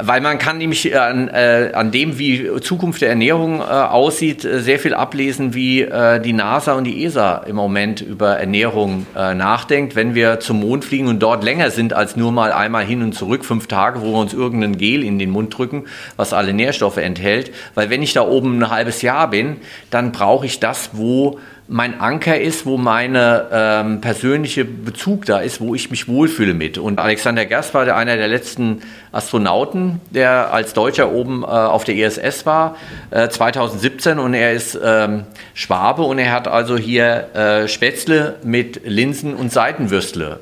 Weil 0.00 0.20
man 0.20 0.38
kann 0.38 0.58
nämlich 0.58 0.98
an, 0.98 1.28
äh, 1.28 1.72
an 1.74 1.90
dem, 1.90 2.18
wie 2.18 2.60
Zukunft 2.60 3.02
der 3.02 3.08
Ernährung 3.08 3.60
äh, 3.60 3.64
aussieht, 3.64 4.44
äh, 4.44 4.60
sehr 4.60 4.78
viel 4.78 4.94
ablesen, 4.94 5.54
wie 5.54 5.82
äh, 5.82 6.20
die 6.20 6.32
NASA 6.32 6.74
und 6.74 6.84
die 6.84 7.04
ESA 7.04 7.38
im 7.46 7.56
Moment 7.56 8.00
über 8.00 8.38
Ernährung 8.38 9.06
äh, 9.16 9.34
nachdenkt. 9.34 9.96
Wenn 9.96 10.14
wir 10.14 10.40
zum 10.40 10.60
Mond 10.60 10.84
fliegen 10.84 11.08
und 11.08 11.20
dort 11.20 11.42
länger 11.42 11.70
sind 11.70 11.92
als 11.92 12.16
nur 12.16 12.30
mal 12.30 12.52
einmal 12.52 12.84
hin 12.84 13.02
und 13.02 13.14
zurück, 13.14 13.44
fünf 13.44 13.66
Tage, 13.66 14.00
wo 14.00 14.12
wir 14.12 14.18
uns 14.18 14.32
irgendein 14.32 14.78
Gel 14.78 15.02
in 15.02 15.18
den 15.18 15.30
Mund 15.30 15.56
drücken, 15.56 15.84
was 16.16 16.32
alle 16.32 16.52
Nährstoffe 16.52 16.98
enthält. 16.98 17.50
Weil 17.74 17.90
wenn 17.90 18.02
ich 18.02 18.12
da 18.12 18.22
oben 18.22 18.58
ein 18.58 18.70
halbes 18.70 19.02
Jahr 19.02 19.28
bin, 19.30 19.56
dann 19.90 20.12
brauche 20.12 20.46
ich 20.46 20.60
das, 20.60 20.90
wo 20.92 21.38
mein 21.70 22.00
Anker 22.00 22.40
ist, 22.40 22.64
wo 22.64 22.78
meine 22.78 23.46
ähm, 23.52 24.00
persönliche 24.00 24.64
Bezug 24.64 25.26
da 25.26 25.40
ist, 25.40 25.60
wo 25.60 25.74
ich 25.74 25.90
mich 25.90 26.08
wohlfühle 26.08 26.54
mit. 26.54 26.78
Und 26.78 26.98
Alexander 26.98 27.44
Gerst 27.44 27.74
war 27.74 27.94
einer 27.94 28.16
der 28.16 28.26
letzten 28.26 28.80
Astronauten, 29.12 30.00
der 30.10 30.52
als 30.52 30.72
Deutscher 30.72 31.12
oben 31.12 31.42
äh, 31.42 31.46
auf 31.46 31.84
der 31.84 31.94
ISS 31.94 32.46
war, 32.46 32.76
äh, 33.10 33.28
2017. 33.28 34.18
Und 34.18 34.32
er 34.32 34.54
ist 34.54 34.78
ähm, 34.82 35.24
Schwabe 35.52 36.02
und 36.02 36.18
er 36.18 36.32
hat 36.32 36.48
also 36.48 36.78
hier 36.78 37.34
äh, 37.34 37.68
Spätzle 37.68 38.36
mit 38.42 38.80
Linsen 38.86 39.34
und 39.34 39.52
Seitenwürstle 39.52 40.40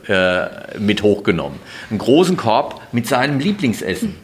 äh, 0.74 0.78
mit 0.78 1.02
hochgenommen. 1.02 1.58
Einen 1.90 1.98
großen 1.98 2.36
Korb 2.36 2.80
mit 2.92 3.08
seinem 3.08 3.40
Lieblingsessen. 3.40 4.14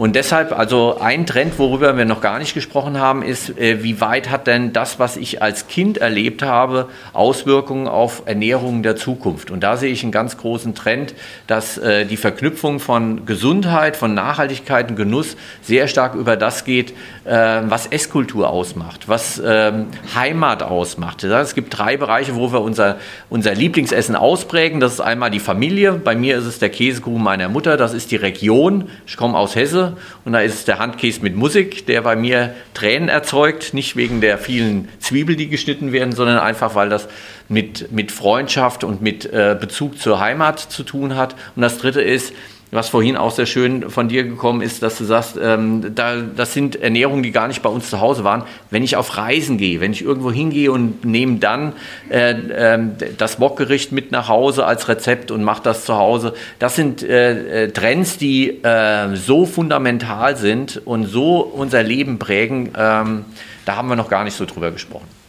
Und 0.00 0.16
deshalb, 0.16 0.58
also 0.58 0.96
ein 0.98 1.26
Trend, 1.26 1.58
worüber 1.58 1.94
wir 1.94 2.06
noch 2.06 2.22
gar 2.22 2.38
nicht 2.38 2.54
gesprochen 2.54 2.98
haben, 2.98 3.22
ist, 3.22 3.58
äh, 3.58 3.82
wie 3.82 4.00
weit 4.00 4.30
hat 4.30 4.46
denn 4.46 4.72
das, 4.72 4.98
was 4.98 5.18
ich 5.18 5.42
als 5.42 5.68
Kind 5.68 5.98
erlebt 5.98 6.42
habe, 6.42 6.88
Auswirkungen 7.12 7.86
auf 7.86 8.22
Ernährung 8.24 8.82
der 8.82 8.96
Zukunft? 8.96 9.50
Und 9.50 9.60
da 9.60 9.76
sehe 9.76 9.92
ich 9.92 10.02
einen 10.02 10.10
ganz 10.10 10.38
großen 10.38 10.74
Trend, 10.74 11.12
dass 11.46 11.76
äh, 11.76 12.06
die 12.06 12.16
Verknüpfung 12.16 12.80
von 12.80 13.26
Gesundheit, 13.26 13.94
von 13.94 14.14
Nachhaltigkeit 14.14 14.88
und 14.88 14.96
Genuss 14.96 15.36
sehr 15.60 15.86
stark 15.86 16.14
über 16.14 16.38
das 16.38 16.64
geht, 16.64 16.94
äh, 17.26 17.60
was 17.64 17.86
Esskultur 17.86 18.48
ausmacht, 18.48 19.06
was 19.06 19.38
ähm, 19.44 19.88
Heimat 20.14 20.62
ausmacht. 20.62 21.24
Es 21.24 21.54
gibt 21.54 21.76
drei 21.76 21.98
Bereiche, 21.98 22.36
wo 22.36 22.54
wir 22.54 22.62
unser, 22.62 22.96
unser 23.28 23.54
Lieblingsessen 23.54 24.16
ausprägen. 24.16 24.80
Das 24.80 24.94
ist 24.94 25.00
einmal 25.00 25.30
die 25.30 25.40
Familie. 25.40 25.92
Bei 25.92 26.16
mir 26.16 26.38
ist 26.38 26.46
es 26.46 26.58
der 26.58 26.70
Käsekuchen 26.70 27.22
meiner 27.22 27.50
Mutter. 27.50 27.76
Das 27.76 27.92
ist 27.92 28.10
die 28.10 28.16
Region. 28.16 28.88
Ich 29.06 29.18
komme 29.18 29.36
aus 29.36 29.56
Hesse 29.56 29.89
und 30.24 30.32
da 30.32 30.40
ist 30.40 30.68
der 30.68 30.78
Handkäse 30.78 31.22
mit 31.22 31.36
Musik, 31.36 31.86
der 31.86 32.02
bei 32.02 32.16
mir 32.16 32.54
Tränen 32.74 33.08
erzeugt, 33.08 33.74
nicht 33.74 33.96
wegen 33.96 34.20
der 34.20 34.38
vielen 34.38 34.88
Zwiebel, 34.98 35.36
die 35.36 35.48
geschnitten 35.48 35.92
werden, 35.92 36.12
sondern 36.12 36.38
einfach, 36.38 36.74
weil 36.74 36.88
das 36.88 37.08
mit, 37.48 37.92
mit 37.92 38.12
Freundschaft 38.12 38.84
und 38.84 39.02
mit 39.02 39.24
äh, 39.26 39.56
Bezug 39.60 39.98
zur 39.98 40.20
Heimat 40.20 40.58
zu 40.58 40.82
tun 40.82 41.16
hat. 41.16 41.34
Und 41.56 41.62
das 41.62 41.78
dritte 41.78 42.00
ist, 42.00 42.32
was 42.70 42.88
vorhin 42.88 43.16
auch 43.16 43.32
sehr 43.32 43.46
schön 43.46 43.90
von 43.90 44.08
dir 44.08 44.24
gekommen 44.24 44.60
ist, 44.60 44.82
dass 44.82 44.98
du 44.98 45.04
sagst, 45.04 45.38
ähm, 45.42 45.94
da, 45.94 46.16
das 46.16 46.54
sind 46.54 46.76
Ernährungen, 46.76 47.22
die 47.22 47.32
gar 47.32 47.48
nicht 47.48 47.62
bei 47.62 47.68
uns 47.68 47.90
zu 47.90 48.00
Hause 48.00 48.22
waren. 48.22 48.44
Wenn 48.70 48.84
ich 48.84 48.96
auf 48.96 49.16
Reisen 49.16 49.58
gehe, 49.58 49.80
wenn 49.80 49.92
ich 49.92 50.02
irgendwo 50.02 50.30
hingehe 50.30 50.70
und 50.70 51.04
nehme 51.04 51.38
dann 51.38 51.72
äh, 52.10 52.30
äh, 52.30 52.78
das 53.18 53.40
Wokgericht 53.40 53.90
mit 53.90 54.12
nach 54.12 54.28
Hause 54.28 54.66
als 54.66 54.88
Rezept 54.88 55.30
und 55.30 55.42
mache 55.42 55.62
das 55.64 55.84
zu 55.84 55.96
Hause, 55.96 56.34
das 56.58 56.76
sind 56.76 57.02
äh, 57.02 57.64
äh 57.64 57.70
Trends, 57.72 58.18
die 58.18 58.62
äh, 58.62 59.16
so 59.16 59.46
fundamental 59.46 60.36
sind 60.36 60.80
und 60.84 61.06
so 61.06 61.40
unser 61.40 61.82
Leben 61.82 62.18
prägen. 62.18 62.70
Ähm, 62.76 63.24
da 63.64 63.76
haben 63.76 63.88
wir 63.88 63.96
noch 63.96 64.08
gar 64.08 64.24
nicht 64.24 64.36
so 64.36 64.44
drüber 64.44 64.70
gesprochen 64.70 65.19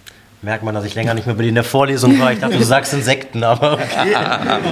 merkt 0.41 0.63
man, 0.63 0.73
dass 0.73 0.85
ich 0.85 0.95
länger 0.95 1.13
nicht 1.13 1.27
mehr 1.27 1.35
bei 1.35 1.43
dir 1.43 1.49
in 1.49 1.55
der 1.55 1.63
Vorlesung 1.63 2.19
war. 2.19 2.31
Ich 2.31 2.39
dachte, 2.39 2.57
du 2.57 2.63
sagst 2.63 2.93
Insekten, 2.93 3.43
aber 3.43 3.73
okay. 3.73 4.15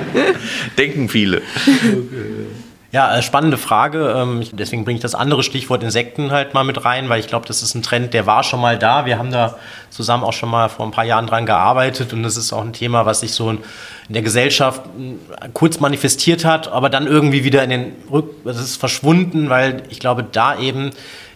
Denken 0.77 1.09
viele. 1.09 1.41
Ja, 2.91 3.15
äh, 3.15 3.21
spannende 3.21 3.57
Frage. 3.57 4.15
Ähm, 4.17 4.43
deswegen 4.51 4.83
bringe 4.83 4.95
ich 4.95 5.01
das 5.01 5.13
andere 5.13 5.43
Stichwort 5.43 5.83
Insekten 5.83 6.31
halt 6.31 6.55
mal 6.55 6.63
mit 6.63 6.83
rein, 6.85 7.07
weil 7.07 7.19
ich 7.19 7.27
glaube, 7.27 7.45
das 7.45 7.61
ist 7.61 7.75
ein 7.75 7.83
Trend, 7.83 8.15
der 8.15 8.25
war 8.25 8.41
schon 8.43 8.59
mal 8.59 8.79
da. 8.79 9.05
Wir 9.05 9.19
haben 9.19 9.31
da 9.31 9.57
zusammen 9.91 10.23
auch 10.23 10.33
schon 10.33 10.49
mal 10.49 10.69
vor 10.69 10.87
ein 10.87 10.91
paar 10.91 11.03
Jahren 11.03 11.27
dran 11.27 11.45
gearbeitet 11.45 12.13
und 12.13 12.23
das 12.23 12.35
ist 12.35 12.51
auch 12.51 12.63
ein 12.63 12.73
Thema, 12.73 13.05
was 13.05 13.19
sich 13.19 13.33
so 13.33 13.51
in 13.51 13.59
der 14.07 14.23
Gesellschaft 14.23 14.81
äh, 14.87 15.49
kurz 15.53 15.79
manifestiert 15.79 16.45
hat, 16.45 16.67
aber 16.67 16.89
dann 16.89 17.05
irgendwie 17.05 17.43
wieder 17.43 17.63
in 17.63 17.69
den 17.69 17.91
Rück, 18.11 18.31
es 18.45 18.59
ist 18.59 18.77
verschwunden, 18.77 19.51
weil 19.51 19.83
ich 19.89 19.99
glaube, 19.99 20.23
da 20.23 20.57
eben 20.57 20.89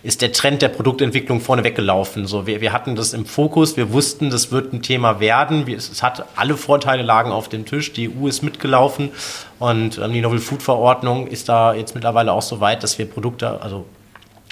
ist 0.04 0.22
der 0.22 0.34
Trend 0.34 0.62
der 0.62 0.68
Produktentwicklung 0.68 1.40
vorne 1.40 1.64
weggelaufen. 1.64 2.28
So, 2.28 2.46
wir, 2.46 2.60
wir 2.60 2.74
hatten 2.74 2.96
das 2.96 3.14
im 3.14 3.26
Fokus, 3.26 3.78
wir 3.78 3.94
wussten, 3.94 4.30
das 4.30 4.52
wird 4.52 4.74
ein 4.74 4.82
Thema 4.82 5.22
werden. 5.22 5.66
Wir, 5.66 5.78
es 5.78 6.04
hat 6.04 6.26
alle 6.36 6.58
Vorteile 6.58 7.04
lagen 7.04 7.32
auf 7.32 7.48
dem 7.48 7.66
Tisch. 7.66 7.94
Die 7.94 8.10
EU 8.10 8.28
ist 8.28 8.42
mitgelaufen 8.42 9.12
und 9.60 9.98
ähm, 9.98 10.12
die 10.12 10.22
Novel 10.22 10.40
Food 10.40 10.62
Verordnung 10.62 11.28
ist 11.28 11.48
da 11.48 11.74
jetzt 11.74 11.96
mittlerweile 11.96 12.34
auch 12.34 12.42
so 12.42 12.60
weit, 12.60 12.84
dass 12.84 13.00
wir 13.00 13.06
Produkte, 13.06 13.62
also 13.62 13.86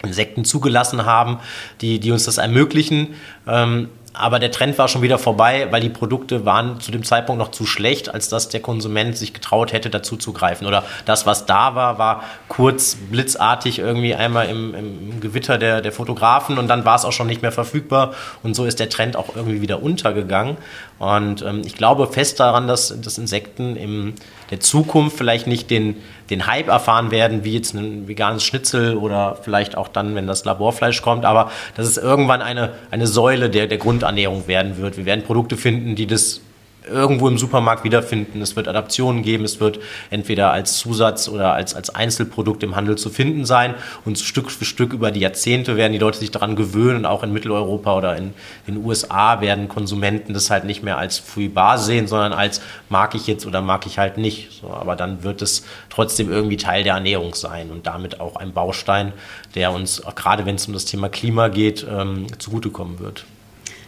Insekten 0.04 0.46
zugelassen 0.46 1.06
haben, 1.06 1.40
die, 1.82 2.00
die 2.00 2.12
uns 2.12 2.24
das 2.24 2.38
ermöglichen. 2.38 3.16
Ähm, 3.46 3.90
aber 4.14 4.40
der 4.40 4.52
Trend 4.52 4.78
war 4.78 4.88
schon 4.88 5.02
wieder 5.02 5.18
vorbei, 5.18 5.68
weil 5.72 5.82
die 5.82 5.90
Produkte 5.90 6.46
waren 6.46 6.80
zu 6.82 6.92
dem 6.92 7.04
Zeitpunkt 7.04 7.40
noch 7.40 7.52
zu 7.52 7.66
schlecht, 7.66 8.14
als 8.14 8.28
dass 8.30 8.50
der 8.50 8.62
Konsument 8.62 9.18
sich 9.18 9.34
getraut 9.34 9.72
hätte, 9.72 9.90
dazu 9.90 10.18
zu 10.18 10.34
greifen. 10.34 10.68
Oder 10.68 10.84
das, 11.06 11.26
was 11.26 11.46
da 11.46 11.76
war, 11.76 11.98
war 11.98 12.24
kurz, 12.48 12.98
blitzartig 13.10 13.80
irgendwie 13.80 14.14
einmal 14.14 14.50
im, 14.50 14.74
im 14.76 15.22
Gewitter 15.22 15.58
der, 15.58 15.82
der 15.82 15.92
Fotografen 15.92 16.58
und 16.58 16.68
dann 16.68 16.84
war 16.84 16.96
es 16.96 17.06
auch 17.06 17.14
schon 17.14 17.28
nicht 17.28 17.42
mehr 17.42 17.52
verfügbar. 17.52 18.14
Und 18.44 18.54
so 18.54 18.66
ist 18.66 18.80
der 18.80 18.90
Trend 18.90 19.16
auch 19.16 19.36
irgendwie 19.36 19.62
wieder 19.62 19.82
untergegangen. 19.82 20.58
Und 21.02 21.42
ähm, 21.42 21.64
ich 21.66 21.76
glaube 21.76 22.06
fest 22.06 22.40
daran, 22.40 22.68
dass, 22.68 22.96
dass 23.02 23.18
Insekten 23.18 23.76
in 23.76 24.14
der 24.52 24.60
Zukunft 24.60 25.18
vielleicht 25.18 25.48
nicht 25.48 25.72
den, 25.72 25.96
den 26.30 26.46
Hype 26.46 26.68
erfahren 26.68 27.10
werden, 27.10 27.44
wie 27.44 27.56
jetzt 27.56 27.74
ein 27.74 28.08
veganes 28.08 28.44
Schnitzel 28.44 28.96
oder 28.96 29.40
vielleicht 29.42 29.76
auch 29.76 29.88
dann, 29.88 30.14
wenn 30.14 30.28
das 30.28 30.46
Laborfleisch 30.46 31.02
kommt, 31.02 31.26
aber 31.26 31.50
dass 31.76 31.88
es 31.88 31.98
irgendwann 31.98 32.44
eine, 32.44 32.74
eine 32.92 33.08
Säule 33.08 33.50
der, 33.50 33.66
der 33.66 33.80
Grundernährung 33.80 34.48
werden 34.48 34.78
wird. 34.78 34.96
Wir 34.96 35.06
werden 35.06 35.24
Produkte 35.24 35.58
finden, 35.58 35.96
die 35.96 36.06
das 36.06 36.42
irgendwo 36.90 37.28
im 37.28 37.38
Supermarkt 37.38 37.84
wiederfinden. 37.84 38.42
Es 38.42 38.56
wird 38.56 38.68
Adaptionen 38.68 39.24
geben, 39.24 39.44
es 39.44 39.60
wird 39.60 39.80
entweder 40.10 40.52
als 40.52 40.78
Zusatz 40.78 41.30
oder 41.30 41.54
als, 41.54 41.76
als 41.76 41.90
Einzelprodukt 41.94 42.64
im 42.64 42.76
Handel 42.76 42.98
zu 42.98 43.10
finden 43.10 43.46
sein. 43.46 43.76
Und 44.06 44.18
Stück 44.20 44.52
für 44.52 44.66
Stück 44.66 44.94
über 44.94 45.12
die 45.12 45.20
Jahrzehnte 45.20 45.78
werden 45.78 45.94
die 45.94 46.00
Leute 46.00 46.18
sich 46.18 46.32
daran 46.32 46.56
gewöhnen. 46.56 47.06
Auch 47.06 47.24
in 47.24 47.32
Mitteleuropa 47.32 47.98
oder 47.98 48.18
in 48.18 48.34
den 48.68 48.78
USA 48.84 49.42
werden 49.42 49.68
Konsumenten 49.68 50.34
das 50.34 50.50
halt 50.50 50.64
nicht 50.64 50.84
mehr 50.84 50.98
als 50.98 51.20
Free 51.20 51.48
Bar 51.48 51.78
sehen, 51.78 52.08
sondern 52.08 52.34
als 52.34 52.62
mag 52.90 53.16
ich 53.16 53.28
jetzt 53.28 53.46
oder 53.46 53.62
mag 53.62 53.86
ich 53.86 54.00
halt 54.00 54.18
nicht. 54.18 54.52
So, 54.62 54.72
aber 54.72 54.96
dann 54.96 55.24
wird 55.24 55.42
es 55.42 55.66
trotzdem 55.90 56.32
irgendwie 56.32 56.58
Teil 56.58 56.84
der 56.84 56.96
Ernährung 56.96 57.36
sein 57.36 57.70
und 57.70 57.86
damit 57.86 58.20
auch 58.20 58.36
ein 58.38 58.54
Baustein, 58.54 59.14
der 59.56 59.72
uns, 59.72 60.02
gerade 60.16 60.46
wenn 60.46 60.56
es 60.56 60.68
um 60.68 60.74
das 60.74 60.86
Thema 60.86 61.10
Klima 61.10 61.50
geht, 61.50 61.86
ähm, 61.90 62.28
zugutekommen 62.40 63.00
wird. 63.00 63.26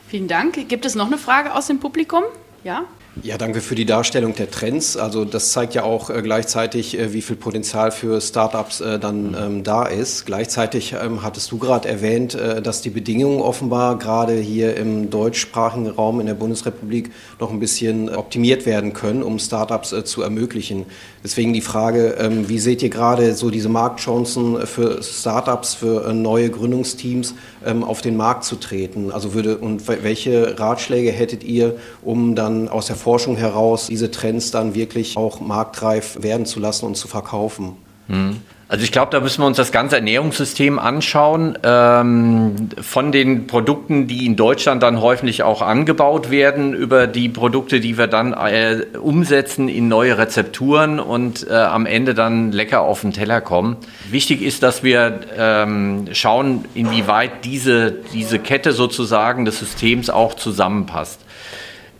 Vielen 0.07 0.27
Dank. 0.27 0.69
Gibt 0.69 0.85
es 0.85 0.93
noch 0.93 1.07
eine 1.07 1.17
Frage 1.17 1.55
aus 1.55 1.67
dem 1.67 1.79
Publikum? 1.79 2.23
Ja? 2.64 2.86
Ja, 3.22 3.38
danke 3.38 3.61
für 3.61 3.76
die 3.76 3.86
Darstellung 3.86 4.34
der 4.34 4.49
Trends. 4.49 4.97
Also 4.97 5.24
das 5.24 5.51
zeigt 5.51 5.76
ja 5.76 5.84
auch 5.84 6.09
äh, 6.09 6.24
gleichzeitig, 6.24 6.97
äh, 6.97 7.14
wie 7.14 7.22
viel 7.22 7.36
Potenzial 7.36 7.91
für 7.91 8.20
Startups 8.20 8.82
äh, 8.82 8.97
dann 8.97 9.38
ähm, 9.39 9.64
da 9.64 9.86
ist. 9.86 10.26
Gleichzeitig 10.26 10.95
ähm, 10.99 11.22
hattest 11.22 11.51
du 11.51 11.59
gerade 11.59 11.88
erwähnt, 11.88 12.34
äh, 12.34 12.59
dass 12.59 12.82
die 12.82 12.89
Bedingungen 12.89 13.39
offenbar 13.39 13.99
gerade 13.99 14.34
hier 14.34 14.76
im 14.78 15.11
deutschsprachigen 15.11 15.89
Raum 15.89 16.22
in 16.22 16.26
der 16.26 16.34
Bundesrepublik 16.34 17.11
noch 17.39 17.51
ein 17.51 17.59
bisschen 17.59 18.09
optimiert 18.09 18.66
werden 18.66 18.93
können, 18.93 19.22
um 19.22 19.38
Startups 19.38 19.93
äh, 19.93 20.03
zu 20.03 20.24
ermöglichen. 20.24 20.88
Deswegen 21.24 21.53
die 21.53 21.61
Frage, 21.61 22.16
ähm, 22.18 22.49
wie 22.49 22.57
seht 22.57 22.82
ihr 22.82 22.89
gerade 22.89 23.36
so 23.36 23.51
diese 23.51 23.70
Marktchancen 23.70 24.66
für 24.66 25.03
Startups, 25.03 25.76
für 25.76 26.11
neue 26.14 26.49
Gründungsteams 26.49 27.36
ähm, 27.64 27.84
auf 27.84 28.01
den 28.01 28.18
Markt 28.18 28.43
zu 28.43 28.55
treten? 28.55 29.11
Also 29.11 29.36
würde 29.36 29.59
und 29.59 29.88
welche 29.88 30.59
Ratschläge 30.59 31.11
hättet 31.11 31.43
ihr, 31.43 31.76
um 32.01 32.34
dann 32.34 32.68
aus 32.70 32.88
der 32.88 32.95
Forschung 33.03 33.35
heraus 33.35 33.87
diese 33.87 34.11
Trends 34.11 34.51
dann 34.51 34.75
wirklich 34.75 35.17
auch 35.17 35.41
marktreif 35.41 36.23
werden 36.23 36.45
zu 36.45 36.59
lassen 36.59 36.85
und 36.85 36.95
zu 36.95 37.07
verkaufen? 37.07 37.75
Mhm. 38.07 38.37
Also 38.69 38.85
ich 38.85 38.91
glaube, 38.91 39.11
da 39.11 39.19
müssen 39.19 39.43
wir 39.43 39.45
uns 39.45 39.57
das 39.57 39.71
ganze 39.71 39.97
Ernährungssystem 39.97 40.79
anschauen. 40.79 41.59
Ähm, 41.63 42.69
von 42.81 43.11
den 43.11 43.45
Produkten, 43.45 44.07
die 44.07 44.25
in 44.25 44.35
Deutschland 44.35 44.81
dann 44.81 44.99
häufig 44.99 45.43
auch 45.43 45.61
angebaut 45.61 46.31
werden, 46.31 46.73
über 46.73 47.05
die 47.05 47.29
Produkte, 47.29 47.79
die 47.79 47.99
wir 47.99 48.07
dann 48.07 48.33
äh, 48.33 48.83
umsetzen 48.99 49.69
in 49.69 49.89
neue 49.89 50.17
Rezepturen 50.17 50.99
und 50.99 51.45
äh, 51.47 51.53
am 51.53 51.85
Ende 51.85 52.15
dann 52.15 52.51
lecker 52.51 52.81
auf 52.81 53.01
den 53.01 53.13
Teller 53.13 53.41
kommen. 53.41 53.77
Wichtig 54.09 54.41
ist, 54.41 54.63
dass 54.63 54.81
wir 54.81 55.19
ähm, 55.37 56.07
schauen, 56.13 56.65
inwieweit 56.73 57.45
diese, 57.45 57.91
diese 58.13 58.39
Kette 58.39 58.71
sozusagen 58.71 59.45
des 59.45 59.59
Systems 59.59 60.09
auch 60.09 60.33
zusammenpasst. 60.33 61.19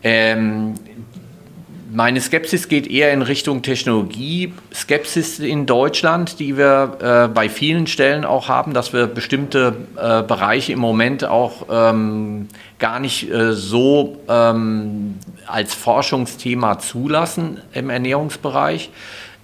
Ähm, 0.04 0.74
meine 1.94 2.20
Skepsis 2.20 2.68
geht 2.68 2.88
eher 2.88 3.12
in 3.12 3.22
Richtung 3.22 3.62
Technologie-Skepsis 3.62 5.38
in 5.38 5.64
Deutschland, 5.64 6.40
die 6.40 6.58
wir 6.58 6.98
äh, 7.00 7.28
bei 7.32 7.48
vielen 7.48 7.86
Stellen 7.86 8.24
auch 8.24 8.48
haben, 8.48 8.74
dass 8.74 8.92
wir 8.92 9.06
bestimmte 9.06 9.76
äh, 9.96 10.22
Bereiche 10.22 10.72
im 10.72 10.80
Moment 10.80 11.24
auch 11.24 11.66
ähm, 11.70 12.48
gar 12.80 12.98
nicht 12.98 13.30
äh, 13.30 13.52
so 13.52 14.20
ähm, 14.28 15.20
als 15.46 15.72
Forschungsthema 15.72 16.80
zulassen 16.80 17.60
im 17.72 17.90
Ernährungsbereich. 17.90 18.90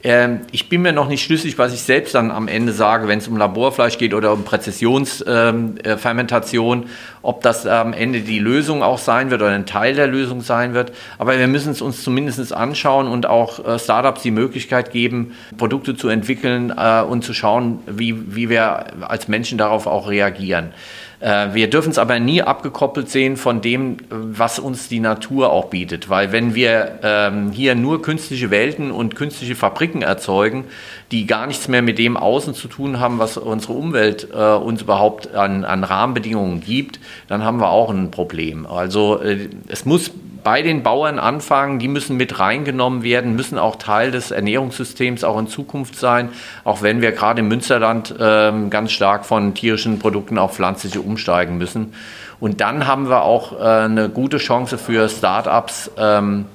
Ähm, 0.03 0.41
ich 0.51 0.71
bin 0.71 0.83
mir 0.83 0.93
noch 0.93 1.09
nicht 1.09 1.23
schlüssig, 1.23 1.57
was 1.59 1.75
ich 1.75 1.83
selbst 1.83 2.15
dann 2.15 2.31
am 2.31 2.49
Ende 2.49 2.73
sage, 2.73 3.07
wenn 3.07 3.19
es 3.19 3.29
um 3.29 3.37
Laborfleisch 3.37 3.99
geht 3.99 4.15
oder 4.15 4.33
um 4.33 4.45
Präzisionsfermentation, 4.45 6.79
ähm, 6.79 6.85
äh, 6.85 6.87
ob 7.23 7.43
das 7.43 7.67
am 7.67 7.93
Ende 7.93 8.21
die 8.21 8.39
Lösung 8.39 8.83
auch 8.83 8.97
sein 8.97 9.31
wird 9.31 9.43
oder 9.43 9.51
ein 9.51 9.67
Teil 9.67 9.95
der 9.95 10.07
Lösung 10.07 10.41
sein 10.41 10.73
wird. 10.73 10.93
Aber 11.19 11.39
wir 11.39 11.49
müssen 11.49 11.73
es 11.73 11.83
uns 11.83 12.03
zumindest 12.03 12.51
anschauen 12.55 13.09
und 13.09 13.27
auch 13.27 13.63
äh, 13.63 13.79
Startups 13.79 14.23
die 14.23 14.31
Möglichkeit 14.31 14.91
geben, 14.91 15.35
Produkte 15.59 15.95
zu 15.95 16.09
entwickeln 16.09 16.73
äh, 16.75 17.03
und 17.03 17.23
zu 17.23 17.35
schauen, 17.35 17.81
wie, 17.87 18.35
wie 18.35 18.49
wir 18.49 18.87
als 19.07 19.29
Menschen 19.29 19.59
darauf 19.59 19.87
auch 19.87 20.09
reagieren. 20.09 20.73
Äh, 21.21 21.49
wir 21.53 21.69
dürfen 21.69 21.91
es 21.91 21.99
aber 21.99 22.19
nie 22.19 22.43
abgekoppelt 22.43 23.11
sehen 23.11 23.37
von 23.37 23.61
dem, 23.61 23.99
was 24.09 24.59
uns 24.59 24.89
die 24.89 25.01
Natur 25.01 25.53
auch 25.53 25.67
bietet. 25.67 26.09
Weil 26.09 26.33
wenn 26.33 26.55
wir 26.55 26.99
ähm, 27.03 27.53
hier 27.53 27.75
nur 27.75 28.03
künstliche 28.03 28.51
Welten 28.51 28.91
und 28.91 29.15
künstliche 29.15 29.55
Fabriken 29.55 30.03
erzeugen, 30.03 30.65
die 31.13 31.27
gar 31.27 31.47
nichts 31.47 31.69
mehr 31.69 31.83
mit 31.83 31.99
dem 31.99 32.17
Außen 32.17 32.55
zu 32.55 32.69
tun 32.69 33.01
haben, 33.01 33.19
was 33.19 33.37
unsere 33.37 33.75
Umwelt 33.75 34.29
äh, 34.33 34.55
uns 34.55 34.83
überhaupt 34.83 35.35
an, 35.35 35.65
an 35.65 35.85
Rahmenbedingungen 35.85 36.61
gibt, 36.61 37.01
dann 37.29 37.45
haben 37.45 37.59
wir 37.59 37.71
auch 37.71 37.91
ein 37.91 38.11
Problem. 38.11 38.67
Also 38.67 39.21
äh, 39.21 39.49
es 39.69 39.85
muss 39.85 40.11
bei 40.43 40.63
den 40.63 40.83
Bauern 40.83 41.19
anfangen, 41.19 41.79
die 41.79 41.89
müssen 41.89 42.17
mit 42.17 42.39
reingenommen 42.39 43.03
werden, 43.03 43.37
müssen 43.37 43.59
auch 43.59 43.77
Teil 43.77 44.11
des 44.11 44.31
Ernährungssystems 44.31 45.25
auch 45.25 45.39
in 45.39 45.49
Zukunft 45.49 45.97
sein, 45.97 46.31
auch 46.65 46.83
wenn 46.83 47.01
wir 47.01 47.13
gerade 47.13 47.41
im 47.41 47.49
Münsterland 47.49 48.15
äh, 48.19 48.53
ganz 48.71 48.93
stark 48.93 49.25
von 49.25 49.55
tierischen 49.55 49.99
Produkten 49.99 50.39
auf 50.39 50.55
pflanzliche 50.55 51.01
umsteigen 51.01 51.59
müssen. 51.59 51.95
Und 52.41 52.61
dann 52.61 52.87
haben 52.87 53.09
wir 53.09 53.23
auch 53.23 53.59
äh, 53.59 53.65
eine 53.65 54.09
gute 54.09 54.39
Chance 54.39 54.79
für 54.79 55.09
Start-ups, 55.09 55.91
ähm, 55.99 56.47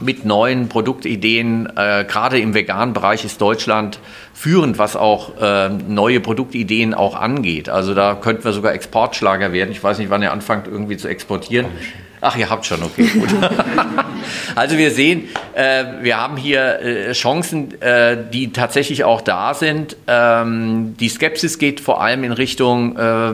mit 0.00 0.24
neuen 0.24 0.68
Produktideen. 0.68 1.68
Äh, 1.76 2.04
gerade 2.04 2.38
im 2.38 2.54
veganen 2.54 2.94
Bereich 2.94 3.24
ist 3.24 3.40
Deutschland 3.40 4.00
führend, 4.32 4.78
was 4.78 4.96
auch 4.96 5.40
äh, 5.40 5.68
neue 5.68 6.20
Produktideen 6.20 6.94
auch 6.94 7.14
angeht. 7.14 7.68
Also 7.68 7.94
da 7.94 8.14
könnten 8.14 8.44
wir 8.44 8.52
sogar 8.52 8.72
Exportschlager 8.72 9.52
werden. 9.52 9.70
Ich 9.70 9.82
weiß 9.82 9.98
nicht, 9.98 10.10
wann 10.10 10.22
ihr 10.22 10.32
anfangt 10.32 10.66
irgendwie 10.66 10.96
zu 10.96 11.08
exportieren. 11.08 11.66
Ach, 12.20 12.36
ihr 12.36 12.50
habt 12.50 12.66
schon, 12.66 12.82
okay, 12.82 13.06
gut. 13.06 13.28
also 14.54 14.76
wir 14.76 14.90
sehen, 14.90 15.28
äh, 15.54 15.84
wir 16.02 16.18
haben 16.18 16.36
hier 16.36 16.80
äh, 16.80 17.12
Chancen, 17.12 17.80
äh, 17.80 18.16
die 18.30 18.52
tatsächlich 18.52 19.04
auch 19.04 19.22
da 19.22 19.54
sind. 19.54 19.96
Ähm, 20.06 20.96
die 20.98 21.08
Skepsis 21.08 21.58
geht 21.58 21.80
vor 21.80 22.02
allem 22.02 22.24
in 22.24 22.32
Richtung 22.32 22.96
äh, 22.96 23.32